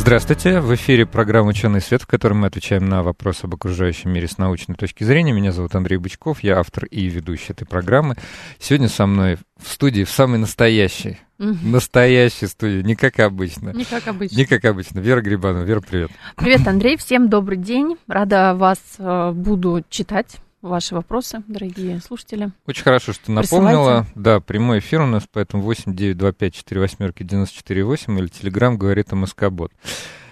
Здравствуйте, 0.00 0.60
в 0.60 0.74
эфире 0.74 1.04
программа 1.04 1.50
«Ученый 1.50 1.82
свет», 1.82 2.00
в 2.00 2.06
которой 2.06 2.32
мы 2.32 2.46
отвечаем 2.46 2.88
на 2.88 3.02
вопросы 3.02 3.44
об 3.44 3.54
окружающем 3.54 4.10
мире 4.10 4.28
с 4.28 4.38
научной 4.38 4.74
точки 4.74 5.04
зрения. 5.04 5.32
Меня 5.32 5.52
зовут 5.52 5.74
Андрей 5.74 5.98
Бычков, 5.98 6.42
я 6.42 6.58
автор 6.58 6.86
и 6.86 7.04
ведущий 7.04 7.52
этой 7.52 7.66
программы. 7.66 8.16
Сегодня 8.58 8.88
со 8.88 9.04
мной 9.04 9.36
в 9.62 9.68
студии, 9.68 10.04
в 10.04 10.10
самой 10.10 10.38
настоящей, 10.38 11.18
угу. 11.38 11.54
настоящей 11.64 12.46
студии, 12.46 12.80
не 12.80 12.96
как 12.96 13.20
обычно. 13.20 13.70
Не 13.70 13.84
как 13.84 14.08
обычно. 14.08 14.36
Не 14.36 14.46
как 14.46 14.64
обычно. 14.64 15.00
Вера 15.00 15.20
Грибанова. 15.20 15.64
Вера, 15.64 15.82
привет. 15.82 16.10
Привет, 16.34 16.66
Андрей, 16.66 16.96
всем 16.96 17.28
добрый 17.28 17.58
день. 17.58 17.98
Рада 18.08 18.54
вас 18.54 18.78
э, 18.98 19.32
буду 19.32 19.84
читать 19.90 20.38
ваши 20.62 20.94
вопросы, 20.94 21.42
дорогие 21.48 22.00
слушатели. 22.00 22.50
Очень 22.66 22.84
хорошо, 22.84 23.12
что 23.12 23.30
напомнила. 23.32 24.06
Да, 24.14 24.40
прямой 24.40 24.80
эфир 24.80 25.02
у 25.02 25.06
нас, 25.06 25.24
поэтому 25.30 25.62
8 25.62 25.94
9 25.94 26.16
2 26.16 26.32
5 26.32 26.54
4 26.54 26.80
восьмерки 26.80 27.22
94 27.22 27.84
8 27.84 28.18
или 28.18 28.26
Телеграм 28.26 28.76
говорит 28.76 29.12
о 29.12 29.16
Москобот. 29.16 29.72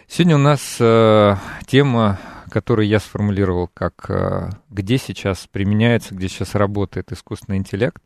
Сегодня 0.07 0.37
у 0.37 0.39
нас 0.39 0.77
э, 0.81 1.37
тема, 1.67 2.19
которую 2.51 2.89
я 2.89 2.99
сформулировал 2.99 3.69
как 3.73 4.07
э, 4.09 4.51
«Где 4.71 4.97
сейчас 4.97 5.47
применяется, 5.51 6.15
где 6.15 6.29
сейчас 6.29 6.55
работает 6.55 7.13
искусственный 7.13 7.59
интеллект?». 7.59 7.99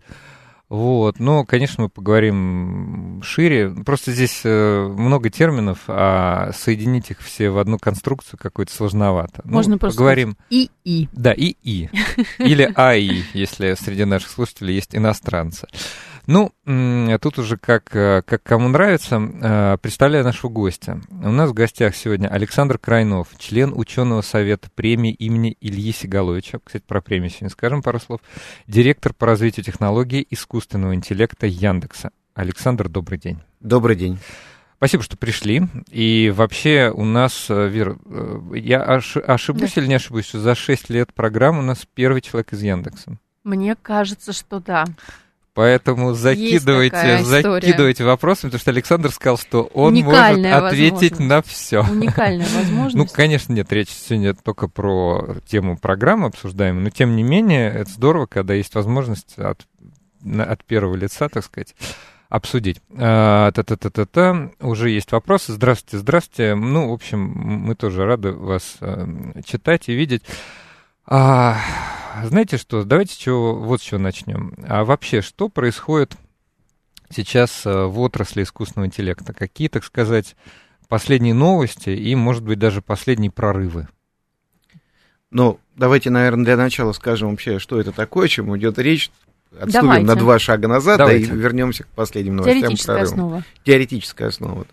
Вот, 0.73 1.21
но, 1.21 1.45
конечно, 1.45 1.83
мы 1.83 1.89
поговорим 1.91 3.21
шире. 3.23 3.69
Просто 3.85 4.11
здесь 4.11 4.41
э, 4.43 4.87
много 4.89 5.29
терминов, 5.29 5.81
а 5.87 6.51
соединить 6.55 7.11
их 7.11 7.21
все 7.21 7.51
в 7.51 7.59
одну 7.59 7.77
конструкцию 7.77 8.39
какой-то 8.43 8.73
сложновато. 8.73 9.43
Ну, 9.45 9.53
Можно 9.53 9.75
ну, 9.75 9.79
просто 9.79 9.99
поговорим. 9.99 10.39
И-и. 10.49 11.11
Да, 11.13 11.35
и-и. 11.35 11.91
Или 12.39 12.73
АИ, 12.75 13.23
если 13.35 13.75
среди 13.79 14.07
наших 14.07 14.31
слушателей 14.31 14.75
есть 14.75 14.97
иностранцы. 14.97 15.69
Ну, 16.27 16.53
тут 17.21 17.39
уже 17.39 17.57
как, 17.57 17.95
э, 17.97 18.23
как 18.23 18.43
кому 18.45 18.69
нравится. 18.69 19.21
Э, 19.21 19.77
представляю 19.83 20.25
нашего 20.25 20.51
гостя. 20.51 21.01
У 21.11 21.31
нас 21.31 21.51
в 21.51 21.53
гостях 21.53 21.97
сегодня 21.97 22.29
Александр 22.29 22.79
Крайнов, 22.79 23.29
член 23.39 23.73
ученого 23.75 24.23
совета 24.23 24.71
премии 24.73 25.13
имени 25.13 25.57
Ильи 25.61 25.93
Сигаловича. 25.93 26.61
Кстати, 26.63 26.85
про 26.87 27.01
премию 27.01 27.31
сегодня 27.31 27.51
скажем 27.51 27.83
пару 27.83 27.99
слов. 27.99 28.21
Директор 28.69 29.13
по 29.13 29.27
развитию 29.27 29.65
технологий 29.65 30.25
искусственного 30.31 30.95
интеллекта 30.95 31.47
Яндекса. 31.47 32.13
Александр, 32.35 32.89
добрый 32.89 33.19
день. 33.19 33.41
Добрый 33.61 33.97
день. 33.97 34.19
Спасибо, 34.77 35.03
что 35.03 35.17
пришли. 35.17 35.63
И 35.91 36.33
вообще 36.35 36.93
у 36.95 37.05
нас, 37.05 37.47
э, 37.49 37.69
Вера, 37.69 37.99
я 38.55 38.83
ошибусь 38.83 39.75
да. 39.75 39.81
или 39.81 39.89
не 39.89 39.95
ошибусь, 39.95 40.27
что 40.27 40.39
за 40.39 40.55
6 40.55 40.89
лет 40.89 41.13
программы 41.13 41.61
у 41.61 41.63
нас 41.63 41.85
первый 41.95 42.21
человек 42.21 42.53
из 42.53 42.63
Яндекса? 42.63 43.19
Мне 43.43 43.75
кажется, 43.75 44.33
что 44.33 44.61
да. 44.61 44.85
Поэтому 45.55 46.15
закидывайте, 46.15 47.23
закидывайте 47.25 48.05
вопросами, 48.05 48.51
потому 48.51 48.61
что 48.61 48.71
Александр 48.71 49.11
сказал, 49.11 49.37
что 49.37 49.65
он 49.75 49.93
Уникальная 49.93 50.61
может 50.61 50.73
ответить 50.73 51.19
на 51.19 51.43
все. 51.43 51.83
Уникальная 51.83 52.47
возможность. 52.55 52.97
Ну, 52.97 53.07
конечно, 53.07 53.53
нет, 53.53 53.71
речь 53.71 53.91
сегодня 53.91 54.33
только 54.33 54.69
про 54.69 55.37
тему 55.47 55.77
программы 55.77 56.29
обсуждаемой, 56.29 56.85
но 56.85 56.91
тем 56.91 57.17
не 57.17 57.23
менее, 57.23 57.71
это 57.71 57.91
здорово, 57.91 58.25
когда 58.25 58.55
есть 58.55 58.75
возможность 58.75 59.39
от, 59.39 59.67
от 60.25 60.65
первого 60.65 60.95
лица, 60.97 61.29
так 61.29 61.45
сказать, 61.45 61.75
обсудить. 62.31 62.81
А, 62.97 63.53
та-та-та-та-та. 63.53 64.53
Уже 64.61 64.89
есть 64.89 65.13
вопросы. 65.13 65.53
Здравствуйте, 65.53 65.99
здравствуйте. 65.99 66.55
Ну, 66.55 66.89
в 66.89 66.93
общем, 66.95 67.21
мы 67.21 67.75
тоже 67.75 68.07
рады 68.07 68.33
вас 68.33 68.77
э, 68.81 69.07
читать 69.45 69.91
и 69.91 69.93
видеть. 69.93 70.23
Знаете 72.25 72.57
что, 72.57 72.85
давайте 72.85 73.19
чего, 73.19 73.55
вот 73.55 73.81
с 73.81 73.85
чего 73.85 74.01
начнем. 74.01 74.55
А 74.67 74.85
вообще, 74.85 75.21
что 75.21 75.49
происходит 75.49 76.17
сейчас 77.11 77.65
э, 77.65 77.85
в 77.85 78.01
отрасли 78.01 78.43
искусственного 78.43 78.87
интеллекта? 78.87 79.33
Какие, 79.33 79.69
так 79.69 79.85
сказать, 79.85 80.37
последние 80.89 81.35
новости 81.35 81.91
и, 81.91 82.15
может 82.15 82.45
быть, 82.45 82.59
даже 82.59 82.83
последние 82.83 83.31
прорывы? 83.31 83.89
Ну, 85.31 85.59
давайте, 85.77 86.11
наверное, 86.11 86.45
для 86.45 86.57
начала 86.57 86.93
скажем 86.93 87.31
вообще, 87.31 87.59
что 87.59 87.81
это 87.81 87.93
такое, 87.93 88.27
о 88.27 88.29
чем 88.29 88.57
идет 88.57 88.79
речь. 88.79 89.11
Отступим 89.53 89.81
давайте. 89.83 90.07
на 90.07 90.17
два 90.17 90.39
шага 90.39 90.69
назад 90.69 90.99
да, 90.99 91.13
и 91.13 91.25
вернемся 91.25 91.85
к 91.85 91.89
последним 91.89 92.37
новостям. 92.37 92.61
Теоретическая 92.63 92.93
прорывам. 92.93 93.13
основа. 93.13 93.45
Теоретическая 93.65 94.29
основа. 94.29 94.67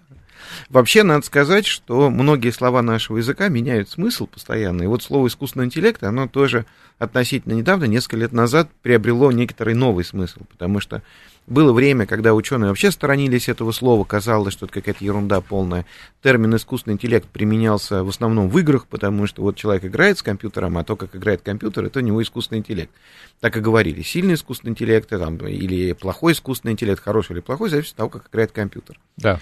Вообще, 0.69 1.03
надо 1.03 1.25
сказать, 1.25 1.65
что 1.65 2.09
многие 2.09 2.51
слова 2.51 2.81
нашего 2.81 3.17
языка 3.17 3.47
меняют 3.49 3.89
смысл 3.89 4.27
постоянно. 4.27 4.83
И 4.83 4.87
вот 4.87 5.03
слово 5.03 5.27
искусственный 5.27 5.65
интеллект, 5.65 6.03
оно 6.03 6.27
тоже 6.27 6.65
относительно 6.97 7.53
недавно, 7.53 7.85
несколько 7.85 8.17
лет 8.17 8.31
назад, 8.31 8.69
приобрело 8.81 9.31
некоторый 9.31 9.73
новый 9.73 10.03
смысл. 10.03 10.41
Потому 10.49 10.79
что 10.79 11.01
было 11.49 11.73
время, 11.73 12.05
когда 12.05 12.35
ученые 12.35 12.69
вообще 12.69 12.91
сторонились 12.91 13.49
этого 13.49 13.71
слова, 13.71 14.03
казалось, 14.03 14.53
что 14.53 14.67
это 14.67 14.73
какая-то 14.75 15.03
ерунда 15.03 15.41
полная. 15.41 15.85
Термин 16.21 16.55
искусственный 16.55 16.93
интеллект 16.93 17.27
применялся 17.27 18.03
в 18.03 18.09
основном 18.09 18.49
в 18.49 18.59
играх, 18.59 18.85
потому 18.85 19.25
что 19.25 19.41
вот 19.41 19.55
человек 19.55 19.85
играет 19.85 20.19
с 20.19 20.21
компьютером, 20.21 20.77
а 20.77 20.83
то, 20.83 20.95
как 20.95 21.15
играет 21.15 21.41
компьютер, 21.41 21.85
это 21.85 21.99
у 21.99 22.03
него 22.03 22.21
искусственный 22.21 22.59
интеллект. 22.59 22.91
Так 23.39 23.57
и 23.57 23.61
говорили. 23.61 24.03
Сильный 24.03 24.35
искусственный 24.35 24.71
интеллект 24.71 25.09
там, 25.09 25.38
или 25.38 25.93
плохой 25.93 26.33
искусственный 26.33 26.73
интеллект, 26.73 27.01
хороший 27.01 27.31
или 27.31 27.39
плохой, 27.39 27.69
зависит 27.69 27.91
от 27.93 27.97
того, 27.97 28.09
как 28.09 28.29
играет 28.29 28.51
компьютер. 28.51 28.99
Да. 29.17 29.39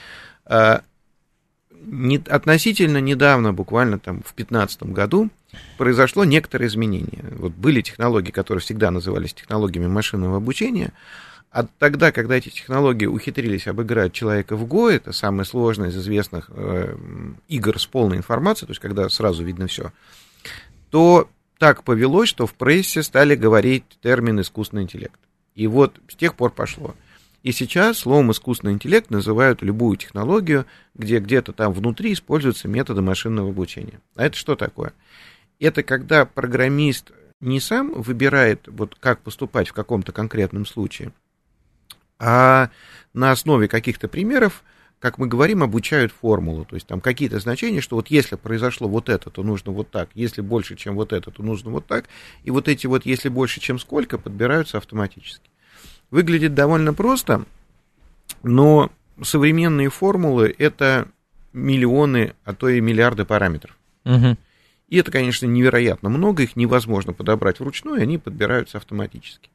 Не, 1.86 2.18
относительно 2.18 3.00
недавно, 3.00 3.54
буквально 3.54 4.00
там 4.00 4.18
в 4.18 4.36
2015 4.36 4.84
году, 4.84 5.30
произошло 5.78 6.26
некоторое 6.26 6.68
изменение. 6.68 7.24
Вот 7.32 7.54
были 7.54 7.82
технологии, 7.82 8.32
которые 8.32 8.62
всегда 8.62 8.92
назывались 8.92 9.34
технологиями 9.34 9.88
машинного 9.88 10.38
обучения, 10.38 10.92
а 11.50 11.66
тогда, 11.80 12.12
когда 12.12 12.36
эти 12.36 12.50
технологии 12.50 13.06
ухитрились 13.06 13.68
обыграть 13.68 14.14
человека 14.14 14.56
в 14.56 14.66
Го, 14.66 14.90
это 14.90 15.14
самая 15.14 15.46
сложная 15.46 15.90
из 15.90 15.98
известных 15.98 16.50
э, 16.50 16.96
игр 17.48 17.80
с 17.80 17.86
полной 17.86 18.18
информацией, 18.18 18.68
то 18.68 18.72
есть 18.72 18.82
когда 18.82 19.08
сразу 19.10 19.44
видно 19.44 19.68
все, 19.68 19.92
то 20.92 21.30
так 21.58 21.84
повелось, 21.84 22.30
что 22.30 22.46
в 22.46 22.54
прессе 22.54 23.02
стали 23.02 23.36
говорить 23.36 23.86
термин 24.04 24.42
искусственный 24.42 24.84
интеллект. 24.84 25.20
И 25.56 25.68
вот 25.68 26.00
с 26.08 26.16
тех 26.16 26.36
пор 26.36 26.52
пошло. 26.52 26.94
И 27.48 27.54
сейчас 27.54 28.00
словом 28.00 28.32
искусственный 28.32 28.74
интеллект 28.74 29.10
называют 29.10 29.62
любую 29.62 29.96
технологию, 29.96 30.66
где 30.96 31.20
где-то 31.20 31.54
там 31.54 31.72
внутри 31.72 32.12
используются 32.12 32.68
методы 32.68 33.02
машинного 33.02 33.52
обучения. 33.52 34.02
А 34.18 34.26
это 34.26 34.36
что 34.36 34.58
такое? 34.58 34.92
Это 35.58 35.82
когда 35.82 36.26
программист 36.26 37.14
не 37.40 37.62
сам 37.62 38.02
выбирает, 38.02 38.68
вот 38.68 38.98
как 39.00 39.22
поступать 39.22 39.70
в 39.70 39.74
каком-то 39.74 40.12
конкретном 40.12 40.66
случае, 40.66 41.14
а 42.20 42.70
на 43.14 43.32
основе 43.32 43.70
каких-то 43.70 44.10
примеров, 44.10 44.66
как 45.00 45.18
мы 45.18 45.28
говорим, 45.28 45.64
обучают 45.64 46.12
формулу. 46.12 46.66
То 46.66 46.76
есть 46.76 46.88
там 46.88 47.00
какие-то 47.00 47.40
значения, 47.40 47.80
что 47.80 47.96
вот 47.96 48.10
если 48.10 48.36
произошло 48.36 48.90
вот 48.90 49.08
это, 49.08 49.30
то 49.30 49.42
нужно 49.42 49.72
вот 49.72 49.90
так, 49.90 50.10
если 50.16 50.42
больше, 50.42 50.76
чем 50.76 50.96
вот 50.96 51.14
это, 51.14 51.32
то 51.32 51.42
нужно 51.44 51.72
вот 51.72 51.88
так. 51.88 52.10
И 52.44 52.52
вот 52.52 52.68
эти 52.68 52.88
вот, 52.88 53.06
если 53.06 53.30
больше, 53.30 53.62
чем 53.62 53.80
сколько, 53.80 54.18
подбираются 54.18 54.80
автоматически. 54.80 55.50
Выглядит 56.10 56.54
довольно 56.54 56.94
просто, 56.94 57.46
но 58.44 58.92
современные 59.22 59.90
формулы 59.90 60.54
это 60.58 61.08
миллионы, 61.54 62.34
а 62.44 62.54
то 62.54 62.70
и 62.70 62.80
миллиарды 62.80 63.26
параметров. 63.26 63.78
Угу. 64.06 64.38
И 64.90 64.98
это, 64.98 65.12
конечно, 65.12 65.46
невероятно 65.46 66.10
много, 66.10 66.44
их 66.44 66.56
невозможно 66.56 67.14
подобрать 67.14 67.60
вручную, 67.60 68.02
они 68.02 68.18
подбираются 68.18 68.78
автоматически. 68.78 69.50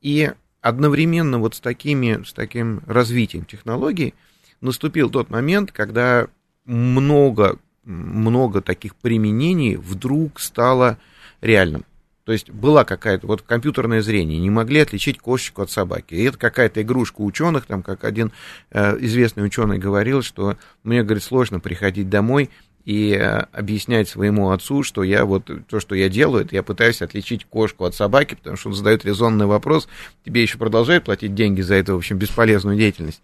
И 0.00 0.32
одновременно 0.62 1.38
вот 1.38 1.54
с, 1.54 1.60
такими, 1.60 2.24
с 2.24 2.32
таким 2.32 2.82
развитием 2.86 3.44
технологий 3.44 4.14
наступил 4.60 5.10
тот 5.10 5.28
момент, 5.30 5.72
когда 5.72 6.28
много, 6.64 7.58
много 7.84 8.62
таких 8.62 8.94
применений 8.96 9.76
вдруг 9.76 10.40
стало 10.40 10.98
реальным. 11.40 11.84
То 12.30 12.34
есть 12.34 12.48
была 12.48 12.84
какая-то 12.84 13.26
вот 13.26 13.42
компьютерное 13.42 14.02
зрение, 14.02 14.38
не 14.38 14.50
могли 14.50 14.78
отличить 14.78 15.18
кошечку 15.18 15.62
от 15.62 15.70
собаки. 15.72 16.14
И 16.14 16.22
это 16.22 16.38
какая-то 16.38 16.80
игрушка 16.80 17.22
ученых, 17.22 17.66
там, 17.66 17.82
как 17.82 18.04
один 18.04 18.30
э, 18.70 18.98
известный 19.00 19.44
ученый 19.44 19.78
говорил, 19.78 20.22
что 20.22 20.56
мне, 20.84 21.02
говорит, 21.02 21.24
сложно 21.24 21.58
приходить 21.58 22.08
домой 22.08 22.48
и 22.84 23.18
э, 23.20 23.46
объяснять 23.50 24.08
своему 24.08 24.50
отцу, 24.50 24.84
что 24.84 25.02
я 25.02 25.24
вот 25.24 25.50
то, 25.66 25.80
что 25.80 25.96
я 25.96 26.08
делаю, 26.08 26.44
это 26.44 26.54
я 26.54 26.62
пытаюсь 26.62 27.02
отличить 27.02 27.46
кошку 27.46 27.84
от 27.84 27.96
собаки, 27.96 28.36
потому 28.36 28.56
что 28.56 28.68
он 28.68 28.76
задает 28.76 29.04
резонный 29.04 29.46
вопрос, 29.46 29.88
тебе 30.24 30.40
еще 30.40 30.56
продолжают 30.56 31.06
платить 31.06 31.34
деньги 31.34 31.62
за 31.62 31.74
эту, 31.74 31.94
в 31.94 31.96
общем, 31.96 32.16
бесполезную 32.16 32.76
деятельность. 32.76 33.22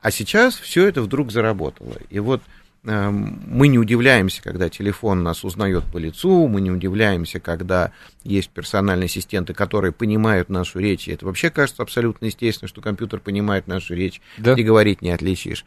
А 0.00 0.12
сейчас 0.12 0.54
все 0.54 0.86
это 0.86 1.02
вдруг 1.02 1.32
заработало. 1.32 1.96
И 2.08 2.20
вот 2.20 2.40
мы 2.84 3.68
не 3.68 3.78
удивляемся, 3.78 4.42
когда 4.42 4.68
телефон 4.68 5.22
нас 5.22 5.42
узнает 5.42 5.84
по 5.90 5.96
лицу, 5.96 6.46
мы 6.48 6.60
не 6.60 6.70
удивляемся, 6.70 7.40
когда 7.40 7.92
есть 8.24 8.50
персональные 8.50 9.06
ассистенты, 9.06 9.54
которые 9.54 9.92
понимают 9.92 10.50
нашу 10.50 10.80
речь. 10.80 11.08
И 11.08 11.12
это 11.12 11.24
вообще 11.24 11.50
кажется 11.50 11.82
абсолютно 11.82 12.26
естественно, 12.26 12.68
что 12.68 12.82
компьютер 12.82 13.20
понимает 13.20 13.66
нашу 13.66 13.94
речь, 13.94 14.20
да. 14.36 14.52
и 14.52 14.62
говорить 14.62 15.00
не 15.00 15.10
отличишь. 15.10 15.64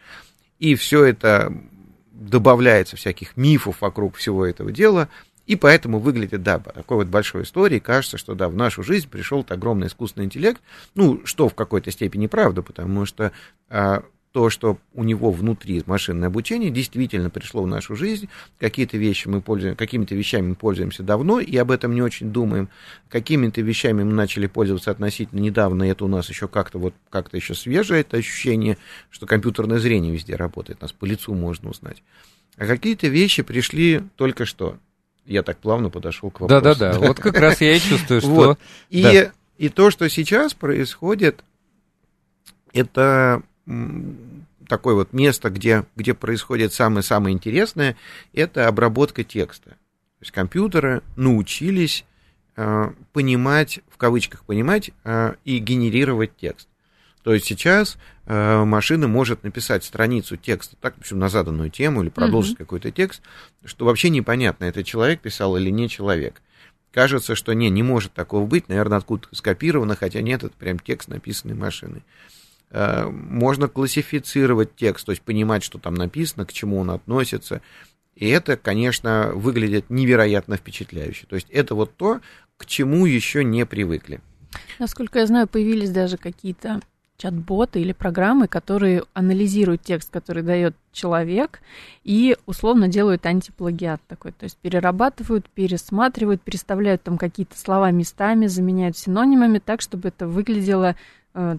И 0.60 0.76
все 0.76 1.06
это 1.06 1.54
добавляется 2.12 2.98
всяких 2.98 3.36
мифов 3.36 3.82
вокруг 3.82 4.16
всего 4.16 4.46
этого 4.46 4.72
дела, 4.72 5.10
и 5.48 5.56
поэтому 5.56 6.00
выглядит, 6.00 6.44
да, 6.44 6.60
такой 6.60 6.98
вот 6.98 7.08
большой 7.08 7.44
историей, 7.44 7.80
кажется, 7.80 8.18
что, 8.18 8.36
да, 8.36 8.50
в 8.50 8.56
нашу 8.56 8.84
жизнь 8.84 9.10
пришел 9.10 9.46
огромный 9.48 9.88
искусственный 9.88 10.26
интеллект, 10.26 10.62
ну, 10.94 11.22
что 11.26 11.48
в 11.48 11.56
какой-то 11.56 11.90
степени 11.90 12.28
правда, 12.28 12.62
потому 12.62 13.06
что 13.06 13.32
а, 13.70 14.04
то, 14.32 14.50
что 14.50 14.78
у 14.94 15.04
него 15.04 15.32
внутри 15.32 15.82
машинное 15.86 16.28
обучение 16.28 16.70
действительно 16.70 17.30
пришло 17.30 17.64
в 17.64 17.68
нашу 17.68 17.96
жизнь, 17.96 18.30
какие-то 18.60 18.98
вещи 18.98 19.28
мы 19.28 19.42
пользуем, 19.42 19.76
какими-то 19.76 20.16
вещами 20.16 20.50
мы 20.50 20.56
пользуемся 20.56 21.02
давно, 21.04 21.40
и 21.40 21.56
об 21.58 21.72
этом 21.72 21.96
не 21.96 22.02
очень 22.02 22.32
думаем, 22.32 22.70
какими-то 23.10 23.62
вещами 23.62 24.04
мы 24.04 24.14
начали 24.14 24.48
пользоваться 24.48 24.92
относительно 24.92 25.40
недавно, 25.40 25.84
и 25.84 25.88
это 25.90 26.06
у 26.06 26.08
нас 26.08 26.30
еще 26.30 26.48
как-то 26.48 26.78
вот, 26.78 26.94
как-то 27.10 27.38
еще 27.38 27.56
свежее, 27.56 28.02
это 28.02 28.18
ощущение, 28.18 28.78
что 29.10 29.26
компьютерное 29.26 29.80
зрение 29.80 30.14
везде 30.14 30.36
работает, 30.36 30.82
нас 30.82 30.92
по 30.92 31.06
лицу 31.06 31.34
можно 31.34 31.70
узнать. 31.70 32.04
А 32.58 32.66
какие-то 32.66 33.08
вещи 33.08 33.44
пришли 33.44 34.04
только 34.16 34.46
что. 34.46 34.78
Я 35.26 35.44
так 35.44 35.58
плавно 35.58 35.90
подошел 35.90 36.32
к 36.32 36.40
вопросу. 36.40 36.64
Да-да-да, 36.64 37.00
вот 37.00 37.20
как 37.20 37.38
раз 37.40 37.62
я 37.62 37.76
и 37.76 37.80
чувствую, 37.80 38.22
что... 38.22 38.58
И 39.58 39.70
то, 39.70 39.90
что 39.90 40.08
сейчас 40.08 40.54
происходит, 40.54 41.44
это 42.74 43.42
такое 44.68 44.96
вот 44.96 45.14
место, 45.14 45.50
где, 45.50 45.86
где 45.96 46.14
происходит 46.14 46.74
самое-самое 46.74 47.34
интересное, 47.34 47.98
это 48.34 48.68
обработка 48.68 49.24
текста. 49.24 49.72
То 49.72 50.22
есть 50.22 50.32
компьютеры 50.32 51.04
научились 51.16 52.06
э, 52.56 52.92
понимать, 53.14 53.80
в 53.90 53.98
кавычках 53.98 54.44
понимать, 54.44 54.92
э, 55.04 55.36
и 55.46 55.60
генерировать 55.60 56.36
текст. 56.36 56.68
То 57.24 57.34
есть 57.34 57.46
сейчас 57.46 57.98
э, 58.26 58.64
машина 58.64 59.08
может 59.08 59.44
написать 59.44 59.84
страницу 59.84 60.38
текста 60.38 60.76
так, 60.80 60.96
в 60.96 61.00
общем, 61.00 61.20
на 61.20 61.30
заданную 61.30 61.70
тему 61.70 62.02
или 62.02 62.10
продолжить 62.10 62.56
mm-hmm. 62.56 62.60
какой-то 62.60 62.92
текст, 62.92 63.22
что 63.66 63.86
вообще 63.86 64.10
непонятно, 64.10 64.66
это 64.66 64.84
человек 64.84 65.22
писал 65.22 65.58
или 65.58 65.70
не 65.70 65.90
человек. 65.90 66.42
Кажется, 66.94 67.36
что 67.36 67.54
не, 67.54 67.70
не 67.70 67.84
может 67.84 68.14
такого 68.14 68.46
быть, 68.46 68.70
наверное, 68.70 68.98
откуда-то 68.98 69.36
скопировано, 69.36 69.96
хотя 69.96 70.22
нет, 70.22 70.44
это 70.44 70.56
прям 70.58 70.80
текст, 70.80 71.10
написанный 71.10 71.54
машиной. 71.54 72.02
Э, 72.70 73.08
можно 73.10 73.68
классифицировать 73.68 74.76
текст, 74.76 75.06
то 75.06 75.12
есть 75.12 75.22
понимать, 75.22 75.64
что 75.64 75.80
там 75.80 75.94
написано, 75.94 76.46
к 76.46 76.54
чему 76.54 76.78
он 76.78 76.92
относится. 76.92 77.62
И 78.16 78.28
это, 78.28 78.58
конечно, 78.58 79.32
выглядит 79.34 79.90
невероятно 79.90 80.58
впечатляюще. 80.58 81.26
То 81.28 81.36
есть 81.36 81.50
это 81.50 81.76
вот 81.76 81.96
то, 81.96 82.20
к 82.58 82.66
чему 82.66 83.06
еще 83.06 83.44
не 83.44 83.66
привыкли. 83.66 84.22
Насколько 84.80 85.20
я 85.20 85.28
знаю, 85.28 85.48
появились 85.48 85.92
даже 85.92 86.18
какие-то 86.18 86.82
чат-боты 87.18 87.82
или 87.82 87.94
программы, 87.94 88.48
которые 88.48 89.04
анализируют 89.14 89.82
текст, 89.82 90.12
который 90.12 90.44
дает 90.44 90.76
человек, 90.92 91.62
и 92.04 92.38
условно 92.46 92.88
делают 92.88 93.26
антиплагиат 93.26 94.02
такой. 94.08 94.32
То 94.34 94.44
есть 94.44 94.58
перерабатывают, 94.58 95.50
пересматривают, 95.50 96.42
переставляют 96.42 97.04
там 97.04 97.18
какие-то 97.18 97.58
слова 97.58 97.90
местами, 97.92 98.46
заменяют 98.46 98.98
синонимами 98.98 99.60
так, 99.60 99.82
чтобы 99.82 100.10
это 100.10 100.28
выглядело 100.28 100.96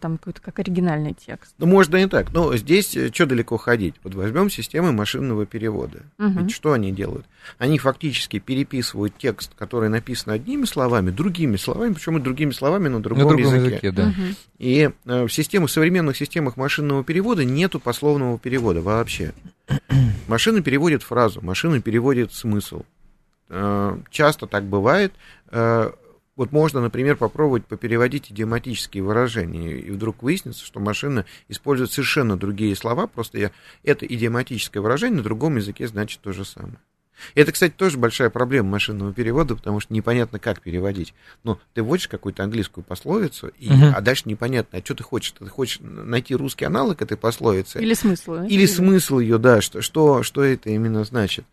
там 0.00 0.18
какой-то 0.18 0.40
как 0.42 0.58
оригинальный 0.58 1.14
текст. 1.14 1.54
Ну, 1.58 1.66
можно 1.66 1.96
и 1.96 2.06
так. 2.06 2.32
Но 2.32 2.56
здесь 2.56 2.96
э, 2.96 3.10
что 3.12 3.26
далеко 3.26 3.56
ходить? 3.56 3.94
Вот 4.02 4.14
возьмем 4.14 4.50
системы 4.50 4.92
машинного 4.92 5.46
перевода. 5.46 6.02
Угу. 6.18 6.40
Ведь 6.40 6.50
что 6.52 6.72
они 6.72 6.90
делают? 6.90 7.26
Они 7.58 7.78
фактически 7.78 8.40
переписывают 8.40 9.14
текст, 9.16 9.52
который 9.54 9.88
написан 9.88 10.32
одними 10.32 10.64
словами, 10.64 11.10
другими 11.10 11.56
словами, 11.56 11.92
причем 11.94 12.18
и 12.18 12.20
другими 12.20 12.50
словами 12.50 12.88
на 12.88 13.00
другом, 13.00 13.28
на 13.28 13.36
другом 13.36 13.54
языке. 13.54 13.70
языке 13.70 13.92
да. 13.92 14.08
угу. 14.08 14.36
И 14.58 14.90
э, 15.04 15.24
в 15.24 15.28
системах, 15.28 15.70
современных 15.70 16.16
системах 16.16 16.56
машинного 16.56 17.04
перевода 17.04 17.44
нету 17.44 17.78
пословного 17.78 18.38
перевода 18.38 18.80
вообще. 18.82 19.32
Машина 20.26 20.60
переводит 20.60 21.02
фразу, 21.02 21.40
машина 21.40 21.80
переводит 21.80 22.32
смысл. 22.32 22.82
Часто 24.10 24.46
так 24.46 24.64
бывает 24.64 25.12
вот 26.38 26.52
можно, 26.52 26.80
например, 26.80 27.16
попробовать 27.16 27.66
попереводить 27.66 28.30
идиоматические 28.30 29.02
выражения, 29.02 29.76
и 29.76 29.90
вдруг 29.90 30.22
выяснится, 30.22 30.64
что 30.64 30.78
машина 30.78 31.26
использует 31.48 31.90
совершенно 31.90 32.38
другие 32.38 32.74
слова, 32.76 33.08
просто 33.08 33.38
я, 33.38 33.50
это 33.82 34.06
идиоматическое 34.06 34.80
выражение 34.80 35.18
на 35.18 35.24
другом 35.24 35.56
языке 35.56 35.88
значит 35.88 36.20
то 36.20 36.32
же 36.32 36.44
самое. 36.44 36.78
Это, 37.34 37.50
кстати, 37.50 37.72
тоже 37.72 37.98
большая 37.98 38.30
проблема 38.30 38.70
машинного 38.70 39.12
перевода, 39.12 39.56
потому 39.56 39.80
что 39.80 39.92
непонятно, 39.92 40.38
как 40.38 40.60
переводить. 40.60 41.12
Ну, 41.42 41.58
ты 41.74 41.82
вводишь 41.82 42.06
какую-то 42.06 42.44
английскую 42.44 42.84
пословицу, 42.84 43.48
и, 43.58 43.70
uh-huh. 43.70 43.94
а 43.96 44.00
дальше 44.00 44.22
непонятно, 44.26 44.78
а 44.78 44.84
что 44.84 44.94
ты 44.94 45.02
хочешь? 45.02 45.32
Ты 45.32 45.46
хочешь 45.46 45.80
найти 45.80 46.36
русский 46.36 46.66
аналог 46.66 47.02
этой 47.02 47.16
пословицы? 47.16 47.80
Или 47.80 47.94
смысл. 47.94 48.34
Или, 48.34 48.54
или 48.54 48.66
смысл 48.66 49.18
ее, 49.18 49.38
да, 49.38 49.60
что, 49.60 49.82
что, 49.82 50.22
что 50.22 50.44
это 50.44 50.70
именно 50.70 51.02
значит 51.02 51.44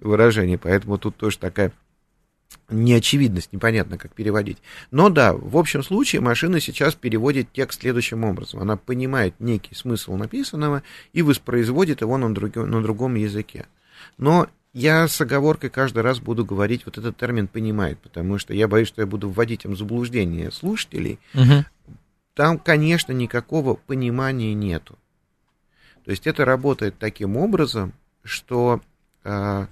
выражение. 0.00 0.58
Поэтому 0.58 0.98
тут 0.98 1.16
тоже 1.16 1.38
такая 1.38 1.72
неочевидность, 2.68 3.52
непонятно, 3.52 3.98
как 3.98 4.14
переводить. 4.14 4.58
Но 4.90 5.08
да, 5.08 5.32
в 5.32 5.56
общем 5.56 5.82
случае 5.82 6.20
машина 6.20 6.60
сейчас 6.60 6.94
переводит 6.94 7.52
текст 7.52 7.80
следующим 7.80 8.24
образом. 8.24 8.60
Она 8.60 8.76
понимает 8.76 9.34
некий 9.38 9.74
смысл 9.74 10.16
написанного 10.16 10.82
и 11.12 11.22
воспроизводит 11.22 12.00
его 12.00 12.16
на, 12.16 12.34
друг, 12.34 12.56
на 12.56 12.82
другом 12.82 13.14
языке. 13.14 13.66
Но 14.18 14.48
я 14.72 15.06
с 15.06 15.20
оговоркой 15.20 15.70
каждый 15.70 16.02
раз 16.02 16.18
буду 16.18 16.44
говорить, 16.44 16.84
вот 16.84 16.98
этот 16.98 17.16
термин 17.16 17.46
понимает, 17.46 17.98
потому 18.00 18.38
что 18.38 18.52
я 18.54 18.66
боюсь, 18.66 18.88
что 18.88 19.02
я 19.02 19.06
буду 19.06 19.30
вводить 19.30 19.64
им 19.64 19.76
заблуждение 19.76 20.50
слушателей. 20.50 21.20
Угу. 21.34 21.64
Там, 22.34 22.58
конечно, 22.58 23.12
никакого 23.12 23.74
понимания 23.74 24.52
нету. 24.54 24.98
То 26.04 26.10
есть 26.10 26.26
это 26.26 26.44
работает 26.44 26.98
таким 26.98 27.36
образом, 27.36 27.92
что 28.24 28.80
э, 29.22 29.66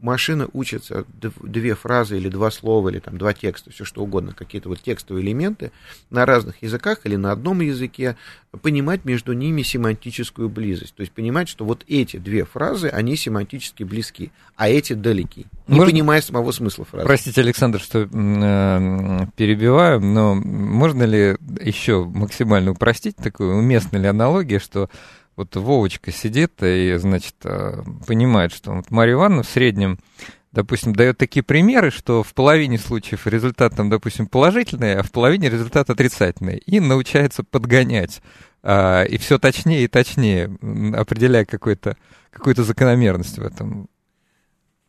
машина 0.00 0.48
учится 0.52 1.04
две 1.42 1.74
фразы 1.74 2.16
или 2.16 2.28
два 2.28 2.50
слова, 2.50 2.88
или 2.88 2.98
там 2.98 3.18
два 3.18 3.32
текста, 3.32 3.70
все 3.70 3.84
что 3.84 4.02
угодно, 4.02 4.32
какие-то 4.32 4.68
вот 4.68 4.80
текстовые 4.82 5.24
элементы 5.24 5.72
на 6.10 6.26
разных 6.26 6.62
языках 6.62 7.00
или 7.04 7.16
на 7.16 7.32
одном 7.32 7.60
языке, 7.60 8.16
понимать 8.62 9.04
между 9.04 9.32
ними 9.32 9.62
семантическую 9.62 10.48
близость. 10.48 10.94
То 10.94 11.02
есть 11.02 11.12
понимать, 11.12 11.48
что 11.48 11.64
вот 11.64 11.84
эти 11.86 12.16
две 12.16 12.44
фразы, 12.44 12.88
они 12.88 13.16
семантически 13.16 13.82
близки, 13.82 14.32
а 14.56 14.68
эти 14.68 14.92
далеки, 14.92 15.46
не 15.66 15.76
можно... 15.76 15.92
понимая 15.92 16.20
самого 16.20 16.52
смысла 16.52 16.84
фразы. 16.84 17.06
Простите, 17.06 17.40
Александр, 17.40 17.80
что 17.80 18.00
э, 18.00 19.26
перебиваю, 19.36 20.00
но 20.00 20.34
можно 20.34 21.04
ли 21.04 21.36
еще 21.60 22.04
максимально 22.04 22.72
упростить 22.72 23.16
такую, 23.16 23.56
уместна 23.56 23.98
ли 23.98 24.06
аналогия, 24.06 24.58
что 24.58 24.90
вот 25.40 25.56
Вовочка 25.56 26.12
сидит 26.12 26.62
и, 26.62 26.94
значит, 26.98 27.34
э, 27.44 27.82
понимает, 28.06 28.52
что 28.52 28.72
вот 28.72 28.90
Марья 28.90 29.14
Ивановна 29.14 29.42
в 29.42 29.48
среднем, 29.48 29.98
допустим, 30.52 30.94
дает 30.94 31.16
такие 31.16 31.42
примеры, 31.42 31.90
что 31.90 32.22
в 32.22 32.34
половине 32.34 32.78
случаев 32.78 33.26
результат 33.26 33.74
там, 33.74 33.88
допустим, 33.88 34.26
положительный, 34.26 34.96
а 34.96 35.02
в 35.02 35.10
половине 35.10 35.48
результат 35.48 35.88
отрицательный. 35.88 36.58
И 36.58 36.78
научается 36.78 37.42
подгонять. 37.42 38.20
А, 38.62 39.02
и 39.04 39.16
все 39.16 39.38
точнее 39.38 39.84
и 39.84 39.88
точнее, 39.88 40.58
определяя 40.94 41.46
какую-то 41.46 41.96
какую 42.30 42.54
закономерность 42.56 43.38
в 43.38 43.42
этом. 43.42 43.88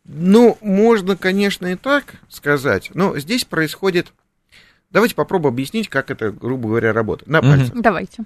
Ну, 0.04 0.58
можно, 0.60 1.16
конечно, 1.16 1.68
и 1.68 1.76
так 1.76 2.16
сказать, 2.28 2.92
но 2.94 3.18
здесь 3.18 3.46
происходит... 3.46 4.14
Давайте 4.90 5.16
попробуем 5.16 5.54
объяснить, 5.54 5.88
как 5.88 6.12
это, 6.12 6.32
грубо 6.32 6.68
говоря, 6.68 6.92
работает. 6.92 7.30
На 7.30 7.42
пальцах. 7.42 7.74
Давайте. 7.80 8.26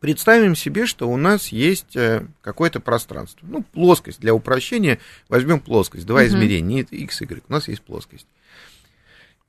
Представим 0.00 0.56
себе, 0.56 0.86
что 0.86 1.10
у 1.10 1.16
нас 1.18 1.48
есть 1.48 1.94
э, 1.94 2.26
какое-то 2.40 2.80
пространство. 2.80 3.46
Ну, 3.46 3.62
плоскость. 3.62 4.18
Для 4.20 4.34
упрощения 4.34 4.98
возьмем 5.28 5.60
плоскость. 5.60 6.06
Два 6.06 6.22
uh-huh. 6.22 6.28
измерения. 6.28 6.86
x, 6.90 7.20
y. 7.20 7.42
У 7.46 7.52
нас 7.52 7.68
есть 7.68 7.82
плоскость. 7.82 8.26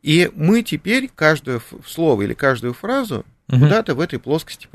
И 0.02 0.30
мы 0.36 0.62
теперь 0.64 1.10
каждое 1.14 1.62
слово 1.86 2.24
или 2.24 2.34
каждую 2.34 2.74
фразу 2.74 3.26
uh-huh. 3.48 3.60
куда-то 3.60 3.96
в 3.96 4.02
этой 4.02 4.20
плоскости 4.20 4.68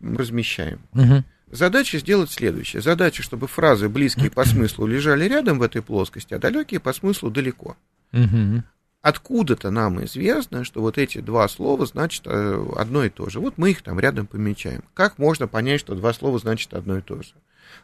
размещаем. 0.00 0.80
Uh-huh. 0.94 1.22
Задача 1.48 1.98
сделать 1.98 2.32
следующее. 2.32 2.82
Задача, 2.82 3.22
чтобы 3.22 3.46
фразы 3.46 3.88
близкие 3.88 4.30
по 4.32 4.44
смыслу 4.44 4.86
лежали 4.86 5.28
рядом 5.28 5.60
в 5.60 5.62
этой 5.62 5.82
плоскости, 5.82 6.34
а 6.34 6.40
далекие 6.40 6.80
по 6.80 6.92
смыслу 6.92 7.30
далеко. 7.30 7.76
Uh-huh 8.12 8.62
откуда-то 9.02 9.70
нам 9.70 10.04
известно, 10.04 10.64
что 10.64 10.80
вот 10.80 10.98
эти 10.98 11.18
два 11.18 11.48
слова 11.48 11.86
значат 11.86 12.26
э, 12.26 12.66
одно 12.76 13.04
и 13.04 13.08
то 13.08 13.28
же. 13.30 13.40
Вот 13.40 13.54
мы 13.56 13.70
их 13.70 13.82
там 13.82 13.98
рядом 13.98 14.26
помечаем. 14.26 14.82
Как 14.94 15.18
можно 15.18 15.48
понять, 15.48 15.80
что 15.80 15.94
два 15.94 16.12
слова 16.12 16.38
значат 16.38 16.74
одно 16.74 16.98
и 16.98 17.00
то 17.00 17.22
же? 17.22 17.32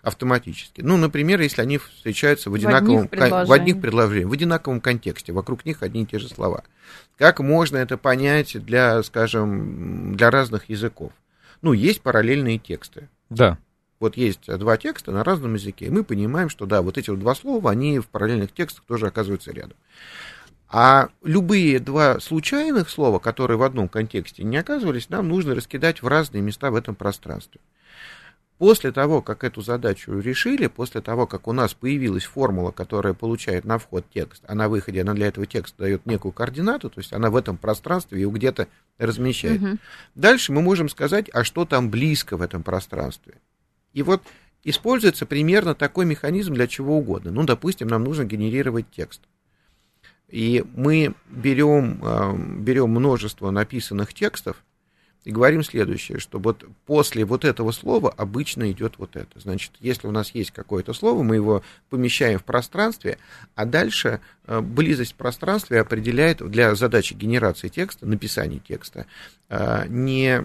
Автоматически. 0.02 0.82
Ну, 0.82 0.96
например, 0.96 1.40
если 1.40 1.62
они 1.62 1.78
встречаются 1.78 2.50
в 2.50 2.54
одинаковом, 2.54 3.08
в, 3.08 3.46
в 3.46 3.52
одних 3.52 3.80
предложениях, 3.80 4.28
в 4.28 4.32
одинаковом 4.32 4.80
контексте, 4.80 5.32
вокруг 5.32 5.64
них 5.64 5.82
одни 5.82 6.02
и 6.02 6.06
те 6.06 6.18
же 6.18 6.28
слова. 6.28 6.64
Как 7.16 7.40
можно 7.40 7.78
это 7.78 7.96
понять 7.96 8.62
для, 8.64 9.02
скажем, 9.02 10.16
для 10.16 10.30
разных 10.30 10.68
языков? 10.68 11.12
Ну, 11.62 11.72
есть 11.72 12.02
параллельные 12.02 12.58
тексты. 12.58 13.08
Да. 13.30 13.58
Вот 13.98 14.16
есть 14.16 14.46
два 14.46 14.76
текста 14.76 15.12
на 15.12 15.24
разном 15.24 15.54
языке, 15.54 15.86
и 15.86 15.90
мы 15.90 16.04
понимаем, 16.04 16.50
что 16.50 16.66
да, 16.66 16.82
вот 16.82 16.98
эти 16.98 17.08
вот 17.08 17.18
два 17.18 17.34
слова, 17.34 17.70
они 17.70 17.98
в 17.98 18.06
параллельных 18.06 18.52
текстах 18.52 18.84
тоже 18.84 19.06
оказываются 19.06 19.52
рядом. 19.52 19.76
А 20.68 21.08
любые 21.22 21.78
два 21.78 22.18
случайных 22.18 22.90
слова, 22.90 23.18
которые 23.18 23.56
в 23.56 23.62
одном 23.62 23.88
контексте 23.88 24.42
не 24.42 24.56
оказывались, 24.56 25.08
нам 25.08 25.28
нужно 25.28 25.54
раскидать 25.54 26.02
в 26.02 26.08
разные 26.08 26.42
места 26.42 26.70
в 26.70 26.74
этом 26.74 26.94
пространстве. 26.94 27.60
После 28.58 28.90
того, 28.90 29.20
как 29.20 29.44
эту 29.44 29.60
задачу 29.60 30.18
решили, 30.18 30.66
после 30.66 31.02
того, 31.02 31.26
как 31.26 31.46
у 31.46 31.52
нас 31.52 31.74
появилась 31.74 32.24
формула, 32.24 32.70
которая 32.70 33.12
получает 33.12 33.66
на 33.66 33.78
вход 33.78 34.06
текст, 34.12 34.42
а 34.46 34.54
на 34.54 34.70
выходе 34.70 35.02
она 35.02 35.12
для 35.12 35.26
этого 35.26 35.46
текста 35.46 35.82
дает 35.82 36.06
некую 36.06 36.32
координату, 36.32 36.88
то 36.88 36.98
есть 36.98 37.12
она 37.12 37.28
в 37.30 37.36
этом 37.36 37.58
пространстве 37.58 38.22
его 38.22 38.32
где-то 38.32 38.66
размещает. 38.96 39.62
Угу. 39.62 39.78
Дальше 40.14 40.52
мы 40.52 40.62
можем 40.62 40.88
сказать, 40.88 41.28
а 41.34 41.44
что 41.44 41.66
там 41.66 41.90
близко 41.90 42.38
в 42.38 42.42
этом 42.42 42.62
пространстве. 42.62 43.34
И 43.92 44.02
вот 44.02 44.22
используется 44.64 45.26
примерно 45.26 45.74
такой 45.74 46.06
механизм 46.06 46.54
для 46.54 46.66
чего 46.66 46.96
угодно. 46.96 47.32
Ну, 47.32 47.44
допустим, 47.44 47.88
нам 47.88 48.04
нужно 48.04 48.24
генерировать 48.24 48.86
текст. 48.90 49.20
И 50.28 50.64
мы 50.74 51.14
берем, 51.28 52.00
а, 52.02 52.34
берем 52.34 52.90
множество 52.90 53.50
написанных 53.50 54.12
текстов, 54.12 54.56
и 55.26 55.32
говорим 55.32 55.64
следующее, 55.64 56.20
что 56.20 56.38
вот 56.38 56.64
после 56.86 57.24
вот 57.24 57.44
этого 57.44 57.72
слова 57.72 58.14
обычно 58.16 58.70
идет 58.70 58.94
вот 58.96 59.16
это. 59.16 59.40
Значит, 59.40 59.72
если 59.80 60.06
у 60.06 60.12
нас 60.12 60.30
есть 60.30 60.52
какое-то 60.52 60.92
слово, 60.92 61.24
мы 61.24 61.34
его 61.34 61.64
помещаем 61.90 62.38
в 62.38 62.44
пространстве, 62.44 63.18
а 63.56 63.64
дальше 63.64 64.20
э, 64.46 64.60
близость 64.60 65.16
пространства 65.16 65.80
определяет 65.80 66.48
для 66.48 66.76
задачи 66.76 67.14
генерации 67.14 67.66
текста, 67.66 68.06
написания 68.06 68.60
текста, 68.60 69.06
э, 69.48 69.86
не 69.88 70.44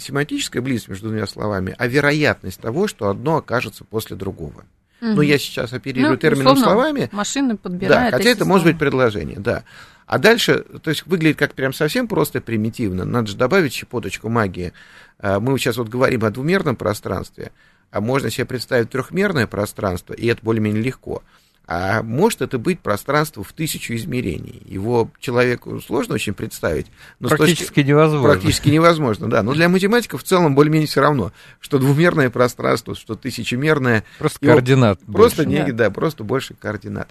семантическая 0.00 0.62
близость 0.62 0.88
между 0.88 1.08
двумя 1.08 1.26
словами, 1.26 1.74
а 1.76 1.86
вероятность 1.86 2.58
того, 2.58 2.88
что 2.88 3.10
одно 3.10 3.36
окажется 3.36 3.84
после 3.84 4.16
другого. 4.16 4.64
Угу. 5.02 5.14
Но 5.14 5.22
я 5.22 5.36
сейчас 5.36 5.72
оперирую 5.72 6.12
ну, 6.12 6.16
термином 6.16 6.56
словами. 6.56 7.08
Машины 7.10 7.56
подбирают. 7.56 8.12
Да, 8.12 8.16
хотя 8.16 8.30
это 8.30 8.44
может 8.44 8.66
быть 8.66 8.78
предложение, 8.78 9.40
да. 9.40 9.64
А 10.06 10.18
дальше, 10.18 10.64
то 10.82 10.90
есть 10.90 11.06
выглядит 11.06 11.38
как 11.38 11.54
прям 11.54 11.72
совсем 11.72 12.06
просто 12.06 12.40
примитивно. 12.40 13.04
Надо 13.04 13.28
же 13.28 13.36
добавить 13.36 13.72
щепоточку 13.72 14.28
магии. 14.28 14.72
А, 15.18 15.40
мы 15.40 15.58
сейчас 15.58 15.76
вот 15.76 15.88
говорим 15.88 16.24
о 16.24 16.30
двумерном 16.30 16.76
пространстве, 16.76 17.50
а 17.90 18.00
можно 18.00 18.30
себе 18.30 18.44
представить 18.44 18.90
трехмерное 18.90 19.48
пространство, 19.48 20.14
и 20.14 20.26
это 20.26 20.40
более-менее 20.44 20.82
легко. 20.82 21.22
А 21.66 22.02
может 22.02 22.42
это 22.42 22.58
быть 22.58 22.80
пространство 22.80 23.44
в 23.44 23.52
тысячу 23.52 23.94
измерений. 23.94 24.62
Его 24.66 25.10
человеку 25.20 25.80
сложно 25.80 26.14
очень 26.14 26.34
представить. 26.34 26.88
Но 27.20 27.28
практически 27.28 27.66
точки... 27.66 27.80
невозможно. 27.88 28.30
Практически 28.30 28.68
невозможно, 28.68 29.30
да. 29.30 29.42
Но 29.42 29.54
для 29.54 29.68
математиков 29.68 30.22
в 30.22 30.24
целом 30.24 30.54
более-менее 30.54 30.88
все 30.88 31.00
равно, 31.00 31.32
что 31.60 31.78
двумерное 31.78 32.30
пространство, 32.30 32.96
что 32.96 33.14
тысячемерное. 33.14 34.04
Просто 34.18 34.40
координат. 34.40 35.00
Просто, 35.00 35.44
больше. 35.44 35.64
Не, 35.64 35.72
да, 35.72 35.90
просто 35.90 36.24
больше 36.24 36.54
координат. 36.54 37.08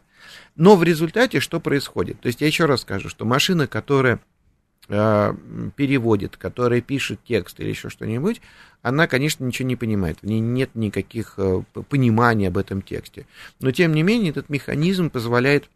Но 0.56 0.76
в 0.76 0.84
результате 0.84 1.40
что 1.40 1.60
происходит? 1.60 2.20
То 2.20 2.28
есть 2.28 2.42
я 2.42 2.48
еще 2.48 2.66
раз 2.66 2.82
скажу, 2.82 3.08
что 3.10 3.26
машина, 3.26 3.68
которая 3.68 4.20
переводит, 4.88 6.36
которая 6.36 6.82
пишет 6.82 7.20
текст 7.26 7.60
или 7.60 7.70
еще 7.70 7.90
что-нибудь, 7.90 8.42
она, 8.82 9.08
конечно, 9.08 9.44
ничего 9.44 9.68
не 9.68 9.76
понимает, 9.76 10.18
в 10.22 10.26
ней 10.26 10.40
нет 10.40 10.72
никаких 10.74 11.36
э, 11.38 11.62
пониманий 11.90 12.48
об 12.48 12.58
этом 12.58 12.82
тексте. 12.82 13.28
Но, 13.60 13.72
тем 13.72 13.94
не 13.94 14.02
менее, 14.02 14.32
этот 14.32 14.50
механизм 14.50 15.10
позволяет 15.10 15.70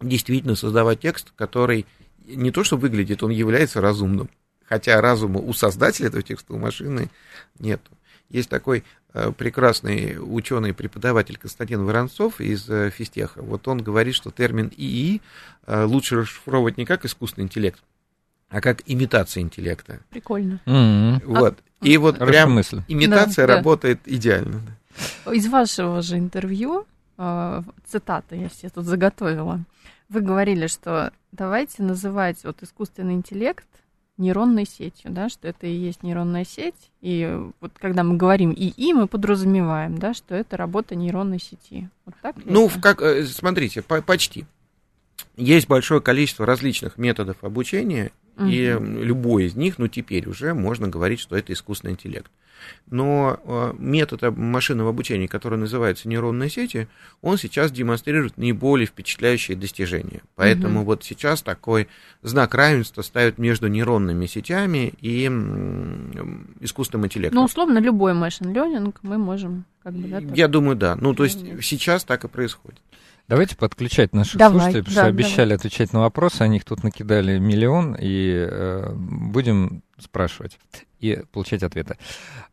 действительно 0.00 0.54
создавать 0.54 1.00
текст, 1.00 1.32
который 1.34 1.84
не 2.26 2.50
то 2.50 2.62
что 2.62 2.76
выглядит, 2.76 3.22
он 3.22 3.30
является 3.30 3.80
разумным. 3.80 4.28
Хотя 4.64 5.00
разума 5.00 5.40
у 5.40 5.52
создателя 5.52 6.08
этого 6.08 6.22
текста, 6.22 6.52
у 6.52 6.58
машины 6.58 7.10
нет. 7.58 7.80
Есть 8.28 8.50
такой 8.50 8.84
э, 9.14 9.32
прекрасный 9.32 10.18
ученый-преподаватель 10.20 11.38
Константин 11.38 11.84
Воронцов 11.84 12.40
из 12.40 12.68
э, 12.68 12.90
Фистеха. 12.90 13.42
Вот 13.42 13.66
он 13.66 13.82
говорит, 13.82 14.14
что 14.14 14.30
термин 14.30 14.70
ИИ 14.76 15.22
э, 15.66 15.84
лучше 15.84 16.16
расшифровывать 16.16 16.76
не 16.76 16.84
как 16.84 17.04
искусственный 17.04 17.46
интеллект, 17.46 17.82
а 18.50 18.60
как 18.60 18.82
имитация 18.86 19.42
интеллекта. 19.42 20.00
Прикольно. 20.10 20.60
Mm-hmm. 20.66 21.22
Вот. 21.24 21.58
А, 21.80 21.86
И 21.86 21.96
вот 21.96 22.18
прям 22.18 22.52
мысль. 22.52 22.82
имитация 22.88 23.46
да, 23.46 23.56
работает 23.56 24.00
да. 24.04 24.14
идеально. 24.14 24.60
Из 25.30 25.46
вашего 25.46 26.02
же 26.02 26.18
интервью, 26.18 26.86
цитаты 27.86 28.36
я 28.36 28.48
себе 28.48 28.70
тут 28.70 28.84
заготовила, 28.84 29.64
вы 30.08 30.20
говорили, 30.20 30.66
что 30.66 31.12
давайте 31.32 31.82
называть 31.82 32.42
вот 32.44 32.62
искусственный 32.62 33.14
интеллект 33.14 33.66
нейронной 34.16 34.66
сетью, 34.66 35.12
да, 35.12 35.28
что 35.28 35.46
это 35.48 35.66
и 35.66 35.72
есть 35.72 36.02
нейронная 36.02 36.44
сеть. 36.44 36.90
И 37.00 37.40
вот 37.60 37.72
когда 37.78 38.02
мы 38.02 38.16
говорим 38.16 38.52
ИИ, 38.52 38.92
мы 38.92 39.06
подразумеваем, 39.06 39.98
да, 39.98 40.12
что 40.12 40.34
это 40.34 40.56
работа 40.56 40.96
нейронной 40.96 41.38
сети. 41.38 41.88
Вот 42.04 42.14
так 42.20 42.36
ну, 42.44 42.68
в 42.68 42.80
как, 42.80 43.00
э, 43.00 43.24
смотрите, 43.24 43.80
по 43.80 44.02
почти. 44.02 44.44
Есть 45.36 45.68
большое 45.68 46.00
количество 46.00 46.46
различных 46.46 46.98
методов 46.98 47.42
обучения, 47.42 48.10
угу. 48.38 48.46
и 48.46 48.68
любой 48.78 49.44
из 49.44 49.56
них, 49.56 49.78
ну, 49.78 49.88
теперь 49.88 50.28
уже 50.28 50.54
можно 50.54 50.88
говорить, 50.88 51.20
что 51.20 51.36
это 51.36 51.52
искусственный 51.52 51.92
интеллект. 51.92 52.30
Но 52.90 53.38
э, 53.44 53.74
метод 53.78 54.36
машинного 54.36 54.90
обучения, 54.90 55.28
который 55.28 55.58
называется 55.58 56.08
нейронные 56.08 56.50
сети, 56.50 56.88
он 57.20 57.38
сейчас 57.38 57.70
демонстрирует 57.70 58.36
наиболее 58.36 58.86
впечатляющие 58.86 59.56
достижения. 59.56 60.22
Поэтому 60.34 60.80
угу. 60.80 60.86
вот 60.86 61.04
сейчас 61.04 61.42
такой 61.42 61.88
знак 62.22 62.54
равенства 62.54 63.02
ставят 63.02 63.38
между 63.38 63.68
нейронными 63.68 64.26
сетями 64.26 64.94
и 65.00 65.26
искусственным 66.60 67.06
интеллектом. 67.06 67.38
Ну, 67.38 67.44
условно, 67.44 67.78
любой 67.78 68.14
машин 68.14 68.48
learning 68.48 68.94
мы 69.02 69.18
можем 69.18 69.64
как 69.82 69.94
бы, 69.94 70.08
да, 70.08 70.18
Я 70.34 70.48
думаю, 70.48 70.76
да. 70.76 70.96
Ну, 70.96 71.14
то 71.14 71.24
есть 71.24 71.40
сейчас 71.62 72.04
так 72.04 72.24
и 72.24 72.28
происходит. 72.28 72.80
Давайте 73.28 73.56
подключать 73.56 74.14
наших 74.14 74.38
давай, 74.38 74.58
слушателей, 74.58 74.84
потому 74.84 74.94
да, 74.94 75.02
что 75.02 75.08
обещали 75.08 75.48
давай. 75.50 75.56
отвечать 75.56 75.92
на 75.92 76.00
вопросы, 76.00 76.42
они 76.42 76.56
их 76.56 76.64
тут 76.64 76.82
накидали 76.82 77.38
миллион, 77.38 77.94
и 78.00 78.46
э, 78.50 78.90
будем 78.94 79.82
спрашивать 79.98 80.58
и 80.98 81.22
получать 81.30 81.62
ответы. 81.62 81.98